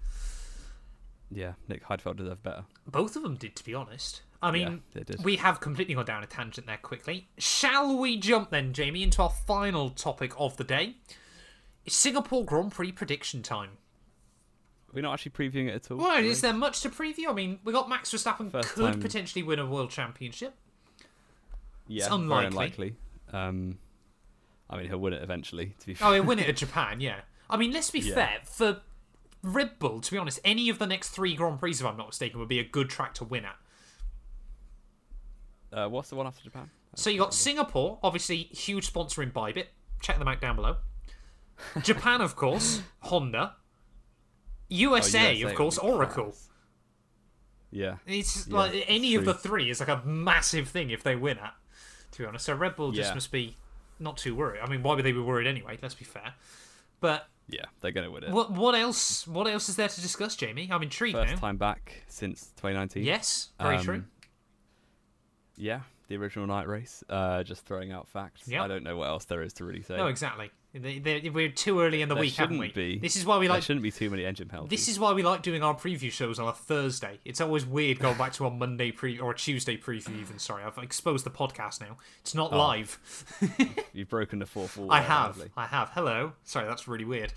Yeah, 1.30 1.54
Nick 1.66 1.86
Heidfeld 1.86 2.16
deserved 2.16 2.42
better. 2.42 2.64
Both 2.86 3.16
of 3.16 3.22
them 3.22 3.36
did, 3.36 3.56
to 3.56 3.64
be 3.64 3.74
honest. 3.74 4.20
I 4.42 4.50
mean, 4.50 4.82
we 5.22 5.36
have 5.36 5.60
completely 5.60 5.94
gone 5.94 6.04
down 6.04 6.22
a 6.22 6.26
tangent 6.26 6.66
there 6.66 6.76
quickly. 6.76 7.28
Shall 7.38 7.96
we 7.96 8.18
jump 8.18 8.50
then, 8.50 8.74
Jamie, 8.74 9.02
into 9.02 9.22
our 9.22 9.30
final 9.30 9.88
topic 9.88 10.34
of 10.38 10.58
the 10.58 10.64
day? 10.64 10.96
Singapore 11.88 12.44
Grand 12.44 12.70
Prix 12.72 12.92
prediction 12.92 13.42
time. 13.42 13.78
We're 14.92 15.00
not 15.00 15.14
actually 15.14 15.32
previewing 15.32 15.68
it 15.68 15.74
at 15.74 15.90
all. 15.90 15.96
Well, 15.96 16.22
is 16.22 16.42
there 16.42 16.52
much 16.52 16.82
to 16.82 16.90
preview? 16.90 17.28
I 17.30 17.32
mean, 17.32 17.60
we 17.64 17.72
got 17.72 17.88
Max 17.88 18.10
Verstappen 18.12 18.50
First 18.52 18.70
could 18.74 18.92
time- 18.92 19.00
potentially 19.00 19.42
win 19.42 19.58
a 19.58 19.64
world 19.66 19.90
championship. 19.90 20.54
Yeah, 21.90 22.04
it's 22.06 22.14
unlikely. 22.14 22.46
Unlikely. 22.46 22.94
Um, 23.32 23.78
I 24.68 24.76
mean, 24.78 24.86
he'll 24.88 24.98
win 24.98 25.12
it 25.12 25.22
eventually. 25.22 25.74
To 25.80 25.86
be 25.86 25.94
fair. 25.94 26.08
Oh, 26.08 26.12
he'll 26.14 26.24
win 26.30 26.38
it 26.38 26.48
at 26.48 26.56
Japan, 26.56 27.00
yeah. 27.00 27.20
I 27.48 27.56
mean, 27.56 27.72
let's 27.72 27.90
be 27.90 28.00
Yeah. 28.00 28.14
fair. 28.14 28.38
For 28.44 28.80
Red 29.42 29.78
Bull, 29.78 30.00
to 30.00 30.10
be 30.10 30.16
honest, 30.18 30.38
any 30.44 30.68
of 30.68 30.78
the 30.78 30.86
next 30.86 31.10
three 31.10 31.34
Grand 31.34 31.58
Prix, 31.58 31.72
if 31.72 31.84
I'm 31.84 31.96
not 31.96 32.06
mistaken, 32.08 32.38
would 32.40 32.48
be 32.48 32.58
a 32.60 32.64
good 32.64 32.88
track 32.88 33.14
to 33.14 33.24
win 33.24 33.44
at. 33.44 33.56
Uh, 35.72 35.88
what's 35.88 36.08
the 36.10 36.16
one 36.16 36.26
after 36.26 36.42
Japan? 36.42 36.70
So 36.96 37.10
you 37.10 37.18
got 37.18 37.32
Singapore, 37.34 37.98
obviously 38.02 38.44
huge 38.52 38.86
sponsor 38.86 39.22
in 39.22 39.30
Bybit. 39.30 39.66
Check 40.00 40.18
them 40.18 40.26
out 40.28 40.40
down 40.40 40.56
below. 40.56 40.76
Japan, 41.82 42.20
of 42.20 42.34
course, 42.36 42.82
Honda. 43.00 43.54
USA, 44.68 45.28
Oh, 45.28 45.30
USA 45.30 45.50
of 45.52 45.56
course, 45.56 45.78
Oracle. 45.78 46.24
class. 46.26 46.48
Yeah, 47.72 47.96
It's 48.06 48.48
Yeah, 48.48 48.56
like 48.56 48.84
any 48.88 49.14
of 49.14 49.24
the 49.24 49.34
three 49.34 49.70
is 49.70 49.78
like 49.80 49.88
a 49.88 50.02
massive 50.04 50.68
thing 50.68 50.90
if 50.90 51.02
they 51.04 51.14
win 51.14 51.38
at. 51.38 51.54
To 52.12 52.18
be 52.22 52.26
honest, 52.26 52.44
so 52.46 52.54
Red 52.54 52.76
Bull 52.76 52.92
just 52.92 53.10
Yeah. 53.10 53.14
must 53.14 53.30
be 53.32 53.56
not 53.98 54.16
too 54.16 54.34
worried. 54.34 54.60
I 54.60 54.68
mean, 54.68 54.82
why 54.82 54.94
would 54.94 55.04
they 55.04 55.12
be 55.12 55.20
worried 55.20 55.46
anyway? 55.46 55.78
Let's 55.80 55.94
be 55.94 56.04
fair. 56.04 56.34
But 57.00 57.28
yeah, 57.48 57.64
they're 57.80 57.92
gonna 57.92 58.10
win 58.10 58.24
it. 58.24 58.30
what 58.30 58.50
what 58.52 58.74
else? 58.74 59.26
What 59.26 59.46
else 59.46 59.68
is 59.68 59.76
there 59.76 59.88
to 59.88 60.00
discuss, 60.00 60.36
Jamie? 60.36 60.68
I'm 60.70 60.82
intrigued 60.82 61.16
First 61.16 61.34
now. 61.34 61.38
time 61.40 61.56
back 61.56 62.02
since 62.08 62.52
2019. 62.56 63.04
Yes, 63.04 63.50
very 63.60 63.76
Um, 63.76 63.84
true. 63.84 64.04
Yeah, 65.56 65.80
the 66.08 66.16
original 66.16 66.46
night 66.46 66.66
race. 66.68 67.04
Uh, 67.08 67.42
just 67.42 67.64
throwing 67.66 67.92
out 67.92 68.08
facts. 68.08 68.46
Yep. 68.48 68.62
I 68.62 68.68
don't 68.68 68.82
know 68.82 68.96
what 68.96 69.08
else 69.08 69.24
there 69.26 69.42
is 69.42 69.52
to 69.54 69.64
really 69.64 69.82
say. 69.82 69.96
No, 69.96 70.06
exactly. 70.06 70.50
They, 70.72 71.00
they, 71.00 71.28
we're 71.30 71.48
too 71.50 71.80
early 71.80 72.00
in 72.00 72.08
the 72.08 72.14
there 72.14 72.22
week, 72.22 72.34
haven't 72.36 72.58
we? 72.58 72.68
shouldn't 72.68 72.74
be. 72.76 72.98
This 73.00 73.16
is 73.16 73.26
why 73.26 73.38
we 73.38 73.46
there 73.48 73.54
like. 73.56 73.64
shouldn't 73.64 73.82
be 73.82 73.90
too 73.90 74.08
many 74.08 74.24
engine 74.24 74.46
penalties. 74.48 74.70
This 74.78 74.88
is 74.88 75.00
why 75.00 75.12
we 75.12 75.22
like 75.24 75.42
doing 75.42 75.64
our 75.64 75.74
preview 75.74 76.12
shows 76.12 76.38
on 76.38 76.46
a 76.46 76.52
Thursday. 76.52 77.18
It's 77.24 77.40
always 77.40 77.66
weird 77.66 77.98
going 77.98 78.16
back 78.16 78.32
to 78.34 78.46
a 78.46 78.50
Monday 78.50 78.92
pre 78.92 79.18
or 79.18 79.32
a 79.32 79.36
Tuesday 79.36 79.76
preview. 79.76 80.20
Even 80.20 80.38
sorry, 80.38 80.62
I've 80.62 80.78
exposed 80.78 81.26
the 81.26 81.30
podcast 81.30 81.80
now. 81.80 81.96
It's 82.20 82.36
not 82.36 82.52
Oh. 82.52 82.58
live. 82.58 82.98
You've 83.92 84.08
broken 84.08 84.38
the 84.38 84.46
fourth 84.46 84.76
wall. 84.76 84.92
I 84.92 85.00
have. 85.00 85.32
badly. 85.36 85.50
I 85.56 85.66
have. 85.66 85.90
Hello. 85.90 86.34
Sorry, 86.44 86.66
that's 86.68 86.86
really 86.86 87.04
weird. 87.04 87.32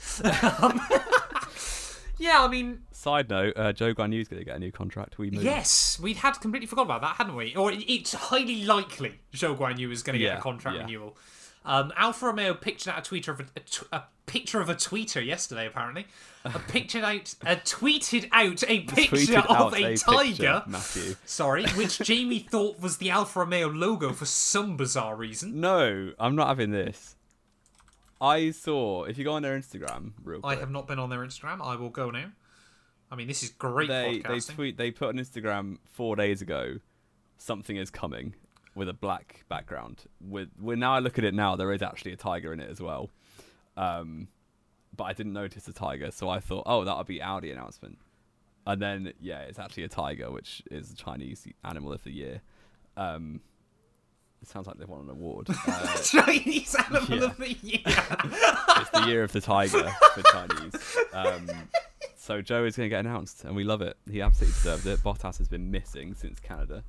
Um, 0.61 0.79
yeah, 2.19 2.43
I 2.43 2.47
mean, 2.47 2.81
Side 2.91 3.29
note: 3.29 3.53
uh, 3.57 3.73
Zhou 3.73 4.13
Yu's 4.13 4.27
going 4.27 4.39
to 4.41 4.45
get 4.45 4.55
a 4.55 4.59
new 4.59 4.71
contract. 4.71 5.17
We 5.17 5.31
moved. 5.31 5.43
yes, 5.43 5.99
we 5.99 6.13
had 6.13 6.33
completely 6.39 6.67
forgot 6.67 6.83
about 6.83 7.01
that, 7.01 7.15
hadn't 7.15 7.35
we? 7.35 7.55
Or 7.55 7.71
it's 7.73 8.13
highly 8.13 8.63
likely 8.63 9.19
Zhou 9.33 9.57
Guan 9.57 9.77
Yu 9.79 9.89
is 9.91 10.03
going 10.03 10.13
to 10.13 10.19
get 10.19 10.33
Yeah, 10.33 10.37
a 10.37 10.41
contract 10.41 10.77
yeah. 10.77 10.83
renewal. 10.83 11.17
Um, 11.65 11.93
Alfa 11.95 12.28
Romeo 12.28 12.54
pictured 12.54 12.91
out 12.91 13.08
a 13.08 13.10
tweeter 13.10 13.30
of 13.30 13.39
a, 13.39 13.45
a, 13.56 13.60
tw- 13.62 13.88
a 13.91 14.04
picture 14.26 14.60
of 14.60 14.69
a 14.69 14.76
tweeter 14.76 15.26
yesterday. 15.26 15.65
Apparently, 15.65 16.06
a 16.43 16.60
pictured 16.67 17.04
out, 17.04 17.34
a 17.45 17.56
tweeted 17.56 18.28
out 18.32 18.63
a 18.67 18.82
picture 18.82 19.39
of 19.39 19.73
a, 19.73 19.93
a 19.93 19.97
tiger. 19.97 20.23
picture, 20.23 20.63
Matthew. 20.67 21.15
Sorry, 21.26 21.65
which 21.69 21.99
Jamie 22.04 22.39
thought 22.39 22.80
was 22.82 22.97
the 22.97 23.10
Alfa 23.10 23.39
Romeo 23.39 23.69
logo 23.69 24.12
for 24.12 24.26
some 24.26 24.76
bizarre 24.76 25.15
reason. 25.15 25.62
No, 25.62 26.12
I'm 26.19 26.36
not 26.36 26.47
having 26.47 26.71
this. 26.71 27.15
I 28.19 28.52
saw 28.52 29.04
if 29.04 29.17
you 29.17 29.23
go 29.23 29.34
on 29.34 29.41
their 29.41 29.58
Instagram 29.58 30.13
real 30.23 30.41
quick. 30.41 30.58
I 30.58 30.60
have 30.60 30.71
not 30.71 30.88
been 30.88 30.99
on 30.99 31.10
their 31.10 31.19
Instagram. 31.19 31.65
I 31.65 31.76
will 31.76 31.89
go 31.89 32.10
now. 32.10 32.32
I 33.12 33.15
mean, 33.15 33.28
this 33.28 33.43
is 33.43 33.49
great 33.49 33.89
they 33.89 34.21
they 34.28 34.39
tweet 34.39 34.78
they 34.78 34.91
put 34.91 35.10
on 35.10 35.15
Instagram 35.15 35.78
four 35.86 36.15
days 36.15 36.41
ago, 36.41 36.80
something 37.38 37.78
is 37.78 37.89
coming 37.89 38.34
with 38.75 38.89
a 38.89 38.93
black 38.93 39.45
background. 39.49 40.03
With 40.21 40.49
when 40.59 40.79
now 40.79 40.93
I 40.93 40.99
look 40.99 41.17
at 41.17 41.23
it 41.23 41.33
now, 41.33 41.55
there 41.55 41.71
is 41.73 41.81
actually 41.81 42.13
a 42.13 42.17
tiger 42.17 42.53
in 42.53 42.59
it 42.59 42.69
as 42.69 42.79
well. 42.81 43.09
Um, 43.77 44.27
but 44.95 45.05
I 45.05 45.13
didn't 45.13 45.33
notice 45.33 45.63
the 45.63 45.73
tiger, 45.73 46.12
so 46.12 46.29
I 46.29 46.39
thought, 46.39 46.63
oh, 46.65 46.83
that'll 46.83 47.03
be 47.03 47.21
Audi 47.21 47.51
announcement. 47.51 47.97
And 48.65 48.81
then 48.81 49.13
yeah, 49.19 49.39
it's 49.41 49.59
actually 49.59 49.83
a 49.83 49.89
tiger, 49.89 50.32
which 50.32 50.61
is 50.71 50.89
the 50.89 50.95
Chinese 50.95 51.47
animal 51.63 51.91
of 51.93 52.03
the 52.03 52.11
year. 52.11 52.41
Um, 52.95 53.41
it 54.41 54.47
sounds 54.49 54.67
like 54.67 54.78
they've 54.78 54.88
won 54.88 55.01
an 55.01 55.09
award. 55.09 55.47
Uh, 55.67 55.97
Chinese 56.01 56.76
animal 56.76 57.17
Yeah. 57.17 57.24
of 57.26 57.38
the 57.38 57.53
year. 57.53 57.80
it's 57.86 58.89
the 58.91 59.05
year 59.07 59.24
of 59.24 59.32
the 59.32 59.41
tiger 59.41 59.89
for 60.13 60.21
Chinese. 60.32 60.97
Um, 61.13 61.47
so 62.17 62.41
Zhou 62.41 62.67
is 62.67 62.76
going 62.76 62.86
to 62.86 62.89
get 62.89 62.99
announced, 63.05 63.43
and 63.45 63.55
we 63.55 63.63
love 63.63 63.82
it. 63.82 63.97
He 64.09 64.21
absolutely 64.21 64.53
deserved 64.53 64.86
it. 64.86 64.99
Bottas 64.99 65.38
has 65.38 65.47
been 65.47 65.71
missing 65.71 66.13
since 66.13 66.39
Canada. 66.39 66.84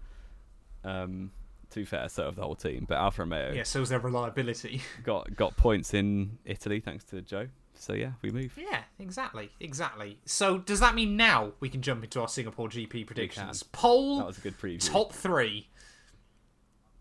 Um, 0.83 1.31
to 1.75 1.81
be 1.81 1.85
fair, 1.85 2.09
so 2.09 2.25
have 2.25 2.37
the 2.37 2.43
whole 2.43 2.55
team. 2.57 2.87
But 2.89 2.97
Alfa 2.99 3.23
Romeo 3.23 3.53
yeah, 3.53 3.63
so 3.65 3.83
is 3.83 3.91
their 3.91 3.99
reliability. 4.01 4.81
got 5.05 5.37
got 5.37 5.57
points 5.57 5.93
in 5.95 6.39
Italy 6.45 6.81
thanks 6.81 7.05
to 7.05 7.17
Zhou. 7.23 7.49
so 7.75 7.93
yeah, 7.93 8.13
we 8.23 8.31
move. 8.31 8.57
Yeah, 8.57 8.83
exactly, 8.99 9.51
exactly. 9.61 10.19
So 10.25 10.59
does 10.59 10.81
that 10.81 10.95
mean 10.95 11.17
now 11.17 11.53
we 11.61 11.69
can 11.69 11.83
jump 11.83 12.03
into 12.05 12.21
our 12.21 12.29
Singapore 12.29 12.69
GP 12.69 13.07
predictions? 13.07 13.63
Poll 13.65 14.19
That 14.19 14.27
was 14.27 14.39
a 14.39 14.41
good 14.41 14.59
preview. 14.59 14.91
top 14.91 15.13
three. 15.13 15.69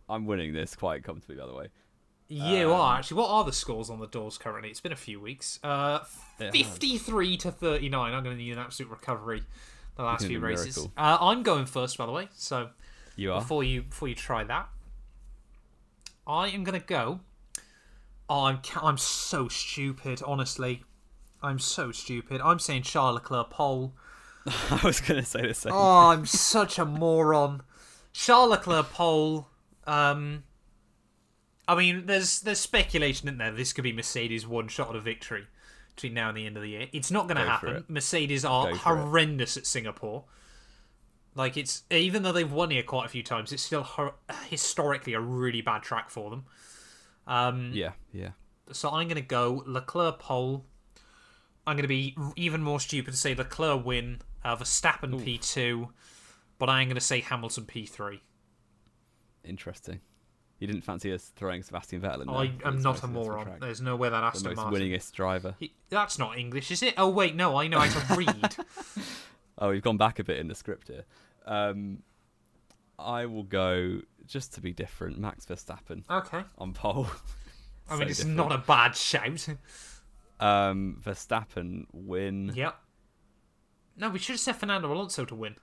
I'm 0.10 0.26
winning 0.26 0.54
this 0.54 0.76
quite 0.76 1.04
comfortably, 1.04 1.38
by 1.38 1.46
the 1.48 1.54
way. 1.54 1.68
You 2.28 2.72
Um, 2.74 2.80
are 2.80 2.98
actually. 2.98 3.18
What 3.18 3.30
are 3.30 3.44
the 3.44 3.54
scores 3.54 3.90
on 3.90 4.00
the 4.00 4.08
doors 4.08 4.38
currently? 4.38 4.70
It's 4.70 4.82
been 4.82 4.92
a 4.92 4.96
few 4.98 5.20
weeks. 5.20 5.60
Uh, 5.64 6.00
fifty-three 6.40 7.38
to 7.38 7.52
thirty-nine. 7.52 8.14
I'm 8.14 8.24
going 8.24 8.36
to 8.36 8.42
need 8.42 8.52
an 8.54 8.60
absolute 8.60 8.90
recovery. 8.92 9.44
The 9.96 10.04
last 10.04 10.26
few 10.26 10.40
races. 10.40 10.88
Uh, 10.98 11.18
I'm 11.22 11.44
going 11.44 11.66
first, 11.68 11.98
by 11.98 12.06
the 12.08 12.12
way. 12.12 12.28
So 12.34 12.70
You 13.16 13.34
are. 13.34 13.42
before 13.42 13.64
you 13.64 13.84
before 13.84 14.08
you 14.08 14.16
try 14.16 14.44
that, 14.44 14.70
I 16.26 16.50
am 16.50 16.64
going 16.64 16.80
to 16.80 16.86
go. 16.86 17.20
Oh, 18.30 18.46
I'm 18.46 18.60
ca- 18.64 18.86
I'm 18.86 18.98
so 18.98 19.48
stupid. 19.48 20.22
Honestly, 20.26 20.84
I'm 21.42 21.60
so 21.60 21.92
stupid. 21.92 22.42
I'm 22.42 22.60
saying 22.60 22.84
Charles 22.84 23.16
Leclerc 23.16 23.50
pole. 23.50 23.94
I 24.46 24.80
was 24.84 25.00
going 25.02 25.22
to 25.22 25.26
say 25.26 25.46
the 25.48 25.54
same. 25.54 25.74
Oh, 25.74 26.10
I'm 26.10 26.26
such 26.26 26.80
a 26.80 26.86
moron. 26.86 27.62
Charles 28.14 28.52
Leclerc 28.52 28.92
pole. 28.92 29.48
Um, 29.86 30.44
I 31.68 31.76
mean, 31.76 32.06
there's 32.06 32.42
there's 32.42 32.60
speculation 32.60 33.28
in 33.28 33.38
there. 33.38 33.52
This 33.52 33.74
could 33.74 33.84
be 33.84 33.94
Mercedes' 33.94 34.48
one 34.48 34.68
shot 34.68 34.90
at 34.90 34.96
a 34.96 35.00
victory 35.00 35.46
between 35.96 36.14
now 36.14 36.30
and 36.30 36.38
the 36.38 36.46
end 36.46 36.58
of 36.58 36.64
the 36.64 36.70
year. 36.70 36.88
It's 36.92 37.12
not 37.12 37.28
going 37.28 37.38
to 37.38 37.44
Go 37.44 37.50
happen. 37.50 37.86
Mercedes 37.88 38.44
are 38.44 38.70
Go 38.70 38.76
horrendous 38.76 39.58
at 39.58 39.66
Singapore. 39.66 40.26
Like 41.36 41.58
it's 41.58 41.84
even 41.90 42.22
though 42.24 42.32
they've 42.32 42.52
won 42.52 42.70
here 42.70 42.84
quite 42.84 43.06
a 43.06 43.10
few 43.10 43.24
times, 43.24 43.52
it's 43.52 43.64
still 43.64 43.88
historically 44.50 45.14
a 45.14 45.20
really 45.20 45.62
bad 45.62 45.82
track 45.84 46.10
for 46.10 46.30
them. 46.30 46.46
Um, 47.26 47.72
Yeah, 47.74 47.94
yeah. 48.12 48.30
so 48.72 48.90
I'm 48.90 49.08
going 49.08 49.16
to 49.16 49.22
go 49.22 49.64
Leclerc 49.66 50.20
pole. 50.20 50.66
I'm 51.66 51.76
going 51.76 51.84
to 51.84 51.88
be 51.88 52.16
even 52.36 52.62
more 52.62 52.80
stupid 52.80 53.12
to 53.12 53.18
say 53.18 53.34
Leclerc 53.34 53.86
win, 53.86 54.20
uh, 54.44 54.56
Verstappen 54.58 55.20
P2, 55.24 55.88
but 56.60 56.70
I'm 56.70 56.88
going 56.88 56.96
to 56.96 57.02
say 57.02 57.22
Hamilton 57.22 57.64
P3. 57.66 58.20
Interesting. 59.46 60.02
You 60.60 60.68
didn't 60.68 60.84
fancy 60.84 61.12
us 61.14 61.32
throwing 61.36 61.64
Sebastian 61.64 62.02
Vettel 62.02 62.22
in 62.22 62.28
there? 62.28 62.36
I 62.36 62.52
am 62.66 62.82
not 62.82 63.04
a 63.04 63.08
moron. 63.08 63.58
There's 63.60 63.82
no 63.82 63.96
way 63.96 64.10
that 64.10 64.24
Aston 64.24 64.44
The 64.44 64.50
most 64.56 64.58
Martin. 64.66 64.82
winningest 64.82 65.12
driver. 65.14 65.56
He- 65.60 65.74
That's 65.90 66.20
not 66.20 66.38
English, 66.38 66.70
is 66.72 66.84
it? 66.84 66.94
Oh 66.98 67.10
wait, 67.10 67.36
no, 67.36 67.58
I 67.58 67.68
know 67.68 67.80
how 67.80 68.14
to 68.14 68.20
read. 68.20 68.56
Oh, 69.58 69.70
we've 69.70 69.82
gone 69.82 69.98
back 69.98 70.20
a 70.20 70.24
bit 70.24 70.40
in 70.40 70.48
the 70.48 70.56
script 70.56 70.88
here. 70.88 71.06
Um, 71.46 72.00
I 72.98 73.26
will 73.26 73.44
go 73.44 74.02
just 74.26 74.54
to 74.54 74.62
be 74.62 74.74
different. 74.74 75.20
Max 75.20 75.46
Verstappen 75.46 76.04
okay. 76.10 76.44
on 76.58 76.74
pole. 76.74 77.08
I 77.90 77.98
mean, 77.98 78.08
it's 78.08 78.20
different. 78.20 78.38
not 78.38 78.52
a 78.52 78.58
bad 78.60 78.96
shout. 78.96 79.48
Um, 80.40 81.02
Verstappen 81.04 81.86
win. 81.92 82.52
yep. 82.56 82.78
No, 83.96 84.10
we 84.10 84.20
should 84.20 84.34
have 84.34 84.40
said 84.40 84.56
Fernando 84.56 84.92
Alonso 84.92 85.26
to 85.26 85.36
win. 85.36 85.56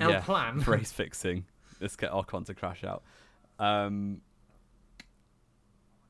El 0.00 0.10
yeah, 0.10 0.20
plan. 0.20 0.60
race 0.66 0.92
fixing. 0.92 1.44
Let's 1.80 1.96
get 1.96 2.10
Ocon 2.10 2.46
to 2.46 2.54
crash 2.54 2.84
out. 2.84 3.02
Um, 3.58 4.22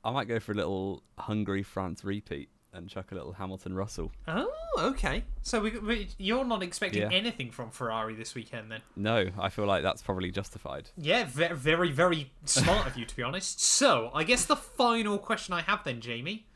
I 0.05 0.13
might 0.13 0.29
go 0.29 0.39
for 0.39 0.53
a 0.53 0.55
little 0.55 1.03
Hungary 1.19 1.63
France 1.63 2.05
repeat 2.05 2.51
and 2.79 2.89
chuck 2.89 3.13
a 3.13 3.15
little 3.15 3.33
Hamilton 3.33 3.75
Russell. 3.75 4.13
Oh, 4.27 4.51
okay. 4.79 5.25
So 5.43 5.61
we, 5.61 5.79
we, 5.79 6.09
you're 6.19 6.45
not 6.45 6.63
expecting 6.63 7.03
Yeah. 7.03 7.11
anything 7.13 7.51
from 7.51 7.71
Ferrari 7.71 8.15
this 8.15 8.35
weekend, 8.35 8.71
then? 8.71 8.81
No, 8.97 9.29
I 9.39 9.49
feel 9.49 9.67
like 9.67 9.83
that's 9.83 10.03
probably 10.03 10.31
justified. 10.31 10.91
Yeah, 10.97 11.25
very, 11.25 11.57
very, 11.57 11.91
very 11.93 12.31
smart 12.45 12.87
of 12.87 12.97
you, 12.97 13.05
to 13.05 13.17
be 13.17 13.23
honest. 13.23 13.61
So, 13.61 14.11
I 14.15 14.25
guess 14.25 14.45
the 14.47 14.57
final 14.57 15.19
question 15.19 15.55
I 15.55 15.61
have 15.63 15.85
then, 15.85 16.01
Jamie. 16.01 16.47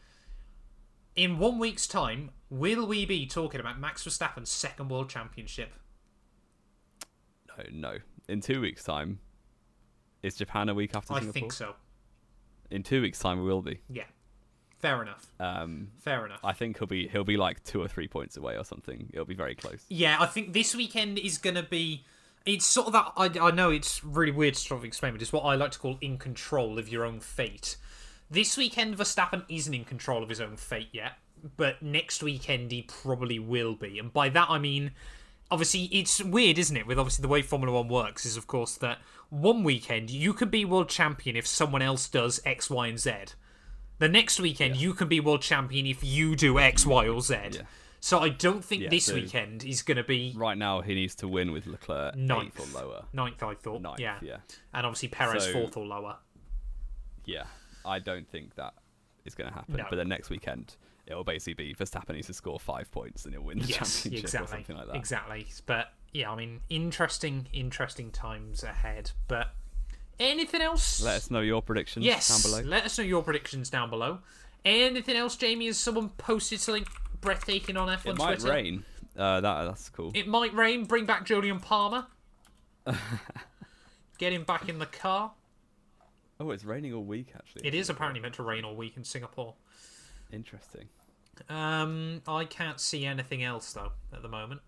In 1.14 1.38
one 1.38 1.58
week's 1.58 1.86
time, 1.86 2.30
will 2.48 2.86
we 2.86 3.04
be 3.04 3.26
talking 3.26 3.60
about 3.60 3.78
Max 3.78 4.02
Verstappen's 4.04 4.50
second 4.50 4.88
world 4.88 5.10
championship? 5.10 5.70
No, 7.48 7.64
no. 7.72 7.98
In 8.28 8.40
two 8.40 8.60
weeks' 8.60 8.82
time, 8.84 9.18
is 10.22 10.36
Japan 10.36 10.68
a 10.68 10.74
week 10.74 10.92
after 10.94 11.12
I 11.12 11.18
Singapore? 11.18 11.32
think 11.40 11.52
so. 11.52 11.74
In 12.70 12.82
two 12.82 13.02
weeks' 13.02 13.18
time, 13.18 13.38
we 13.40 13.44
will 13.44 13.60
be. 13.60 13.80
Yeah. 13.90 14.04
Fair 14.82 15.00
enough. 15.00 15.24
Um, 15.38 15.92
Fair 16.00 16.26
enough. 16.26 16.40
I 16.42 16.52
think 16.52 16.78
he'll 16.78 16.88
be 16.88 17.06
he'll 17.06 17.22
be 17.22 17.36
like 17.36 17.62
two 17.62 17.80
or 17.80 17.86
three 17.86 18.08
points 18.08 18.36
away 18.36 18.56
or 18.56 18.64
something. 18.64 19.08
It'll 19.12 19.24
be 19.24 19.34
very 19.34 19.54
close. 19.54 19.84
Yeah, 19.88 20.16
I 20.18 20.26
think 20.26 20.52
this 20.52 20.74
weekend 20.74 21.20
is 21.20 21.38
going 21.38 21.54
to 21.54 21.62
be. 21.62 22.04
It's 22.44 22.66
sort 22.66 22.88
of 22.88 22.92
that. 22.94 23.12
I, 23.16 23.46
I 23.46 23.52
know 23.52 23.70
it's 23.70 24.02
really 24.02 24.32
weird 24.32 24.54
to 24.54 24.60
sort 24.60 24.80
of 24.80 24.84
explain, 24.84 25.12
but 25.12 25.22
it's 25.22 25.32
what 25.32 25.42
I 25.42 25.54
like 25.54 25.70
to 25.70 25.78
call 25.78 25.98
in 26.00 26.18
control 26.18 26.80
of 26.80 26.88
your 26.88 27.04
own 27.04 27.20
fate. 27.20 27.76
This 28.28 28.56
weekend, 28.56 28.96
Verstappen 28.96 29.44
isn't 29.48 29.72
in 29.72 29.84
control 29.84 30.20
of 30.20 30.28
his 30.28 30.40
own 30.40 30.56
fate 30.56 30.88
yet, 30.90 31.12
but 31.56 31.80
next 31.80 32.20
weekend 32.20 32.72
he 32.72 32.82
probably 32.82 33.38
will 33.38 33.76
be. 33.76 34.00
And 34.00 34.12
by 34.12 34.30
that 34.30 34.50
I 34.50 34.58
mean, 34.58 34.90
obviously, 35.48 35.84
it's 35.92 36.20
weird, 36.20 36.58
isn't 36.58 36.76
it? 36.76 36.88
With 36.88 36.98
obviously 36.98 37.22
the 37.22 37.28
way 37.28 37.42
Formula 37.42 37.72
One 37.78 37.86
works, 37.86 38.26
is 38.26 38.36
of 38.36 38.48
course 38.48 38.74
that 38.78 38.98
one 39.30 39.62
weekend 39.62 40.10
you 40.10 40.32
could 40.32 40.50
be 40.50 40.64
world 40.64 40.88
champion 40.88 41.36
if 41.36 41.46
someone 41.46 41.82
else 41.82 42.08
does 42.08 42.40
X, 42.44 42.68
Y, 42.68 42.88
and 42.88 42.98
Z. 42.98 43.12
The 43.98 44.08
next 44.08 44.40
weekend 44.40 44.76
you 44.76 44.94
can 44.94 45.08
be 45.08 45.20
world 45.20 45.42
champion 45.42 45.86
if 45.86 46.02
you 46.02 46.34
do 46.36 46.58
X, 46.58 46.84
Y, 46.84 47.08
or 47.08 47.20
Z. 47.20 47.34
Yeah. 47.52 47.62
So 48.00 48.18
I 48.18 48.30
don't 48.30 48.64
think 48.64 48.82
Yeah, 48.82 48.88
this 48.88 49.06
so- 49.06 49.14
weekend 49.14 49.64
is 49.64 49.82
going 49.82 49.96
to 49.96 50.02
be 50.02 50.32
Right 50.36 50.58
now, 50.58 50.80
he 50.80 50.94
needs 50.94 51.14
to 51.16 51.28
win 51.28 51.52
with 51.52 51.66
Leclerc 51.68 52.16
Ninth. 52.16 52.58
eighth 52.58 52.76
or 52.76 52.80
lower. 52.84 53.04
ninth, 53.12 53.40
I 53.42 53.54
thought. 53.54 53.80
Ninth, 53.80 54.00
yeah. 54.00 54.18
yeah. 54.20 54.38
And 54.74 54.84
obviously 54.86 55.08
Perez 55.08 55.44
So- 55.44 55.52
fourth 55.52 55.76
or 55.76 55.86
lower. 55.86 56.16
Yeah, 57.24 57.44
I 57.84 58.00
don't 58.00 58.28
think 58.28 58.56
that 58.56 58.74
is 59.24 59.36
going 59.36 59.48
to 59.48 59.54
happen. 59.54 59.76
No. 59.76 59.84
But 59.88 59.94
then 59.96 60.08
next 60.08 60.30
weekend, 60.30 60.74
it'll 61.06 61.22
basically 61.22 61.54
be 61.54 61.74
Verstappen 61.74 62.14
needs 62.14 62.26
to 62.26 62.34
score 62.34 62.58
five 62.58 62.90
points 62.90 63.24
and 63.24 63.34
he'll 63.34 63.44
win 63.44 63.60
the 63.60 63.66
Yes, 63.66 64.02
championship 64.02 64.12
or 64.12 64.18
exactly. 64.26 64.48
something 64.56 64.76
like 64.76 64.86
that. 64.88 64.96
Exactly. 64.96 65.46
But 65.66 65.92
yeah, 66.12 66.32
I 66.32 66.34
mean, 66.36 66.60
interesting, 66.68 67.46
interesting 67.52 68.10
times 68.10 68.64
ahead. 68.64 69.12
But 69.28 69.54
anything 70.22 70.62
else? 70.62 71.02
Let 71.02 71.16
us 71.16 71.30
know 71.30 71.40
your 71.40 71.62
predictions 71.62 72.04
yes. 72.04 72.28
down 72.28 72.50
below. 72.50 72.68
Let 72.68 72.84
us 72.84 72.98
know 72.98 73.04
your 73.04 73.22
predictions 73.22 73.70
down 73.70 73.90
below. 73.90 74.18
Anything 74.64 75.16
else, 75.16 75.36
Jamie? 75.36 75.66
Has 75.66 75.78
someone 75.78 76.10
posted 76.10 76.60
something 76.60 76.86
breathtaking 77.20 77.76
on 77.76 77.88
F1 77.88 78.06
it 78.06 78.18
might 78.18 78.38
Twitter? 78.38 78.54
rain. 78.54 78.84
Uh, 79.16 79.40
that 79.40 79.64
that's 79.64 79.88
cool. 79.90 80.12
It 80.14 80.26
might 80.26 80.54
rain. 80.54 80.84
Bring 80.84 81.04
back 81.04 81.26
Jolyon 81.26 81.60
Palmer. 81.60 82.06
Get 84.18 84.32
him 84.32 84.44
back 84.44 84.68
in 84.68 84.78
the 84.78 84.86
car. 84.86 85.32
Oh, 86.40 86.50
it's 86.50 86.64
raining 86.64 86.94
all 86.94 87.04
week 87.04 87.32
actually. 87.34 87.66
It 87.66 87.74
is 87.74 87.90
apparently 87.90 88.20
meant 88.20 88.34
to 88.34 88.42
rain 88.42 88.64
all 88.64 88.74
week 88.74 88.96
in 88.96 89.04
Singapore. 89.04 89.54
interesting. 90.32 90.88
Um, 91.48 92.22
I 92.28 92.44
can't 92.44 92.80
see 92.80 93.04
anything 93.04 93.42
else 93.42 93.72
though 93.72 93.92
at 94.12 94.22
the 94.22 94.28
moment. 94.28 94.60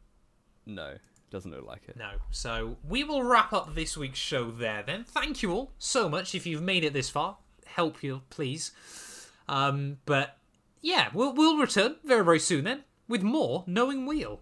No, 0.66 0.94
doesn't 1.30 1.50
look 1.50 1.66
like 1.66 1.82
it. 1.88 1.96
No. 1.96 2.12
So 2.30 2.76
we 2.88 3.04
will 3.04 3.22
wrap 3.22 3.52
up 3.52 3.74
this 3.74 3.96
week's 3.96 4.18
show 4.18 4.50
there 4.50 4.82
then. 4.82 5.04
Thank 5.04 5.42
you 5.42 5.52
all 5.52 5.72
so 5.78 6.08
much 6.08 6.34
if 6.34 6.46
you've 6.46 6.62
made 6.62 6.84
it 6.84 6.92
this 6.92 7.10
far. 7.10 7.38
Help 7.66 8.02
you, 8.02 8.22
please. 8.30 8.72
Um, 9.48 9.98
but 10.06 10.38
yeah, 10.80 11.08
we'll 11.12 11.32
we'll 11.32 11.58
return 11.58 11.96
very 12.04 12.24
very 12.24 12.38
soon 12.38 12.64
then 12.64 12.84
with 13.08 13.22
more 13.22 13.64
knowing 13.66 14.06
wheel. 14.06 14.40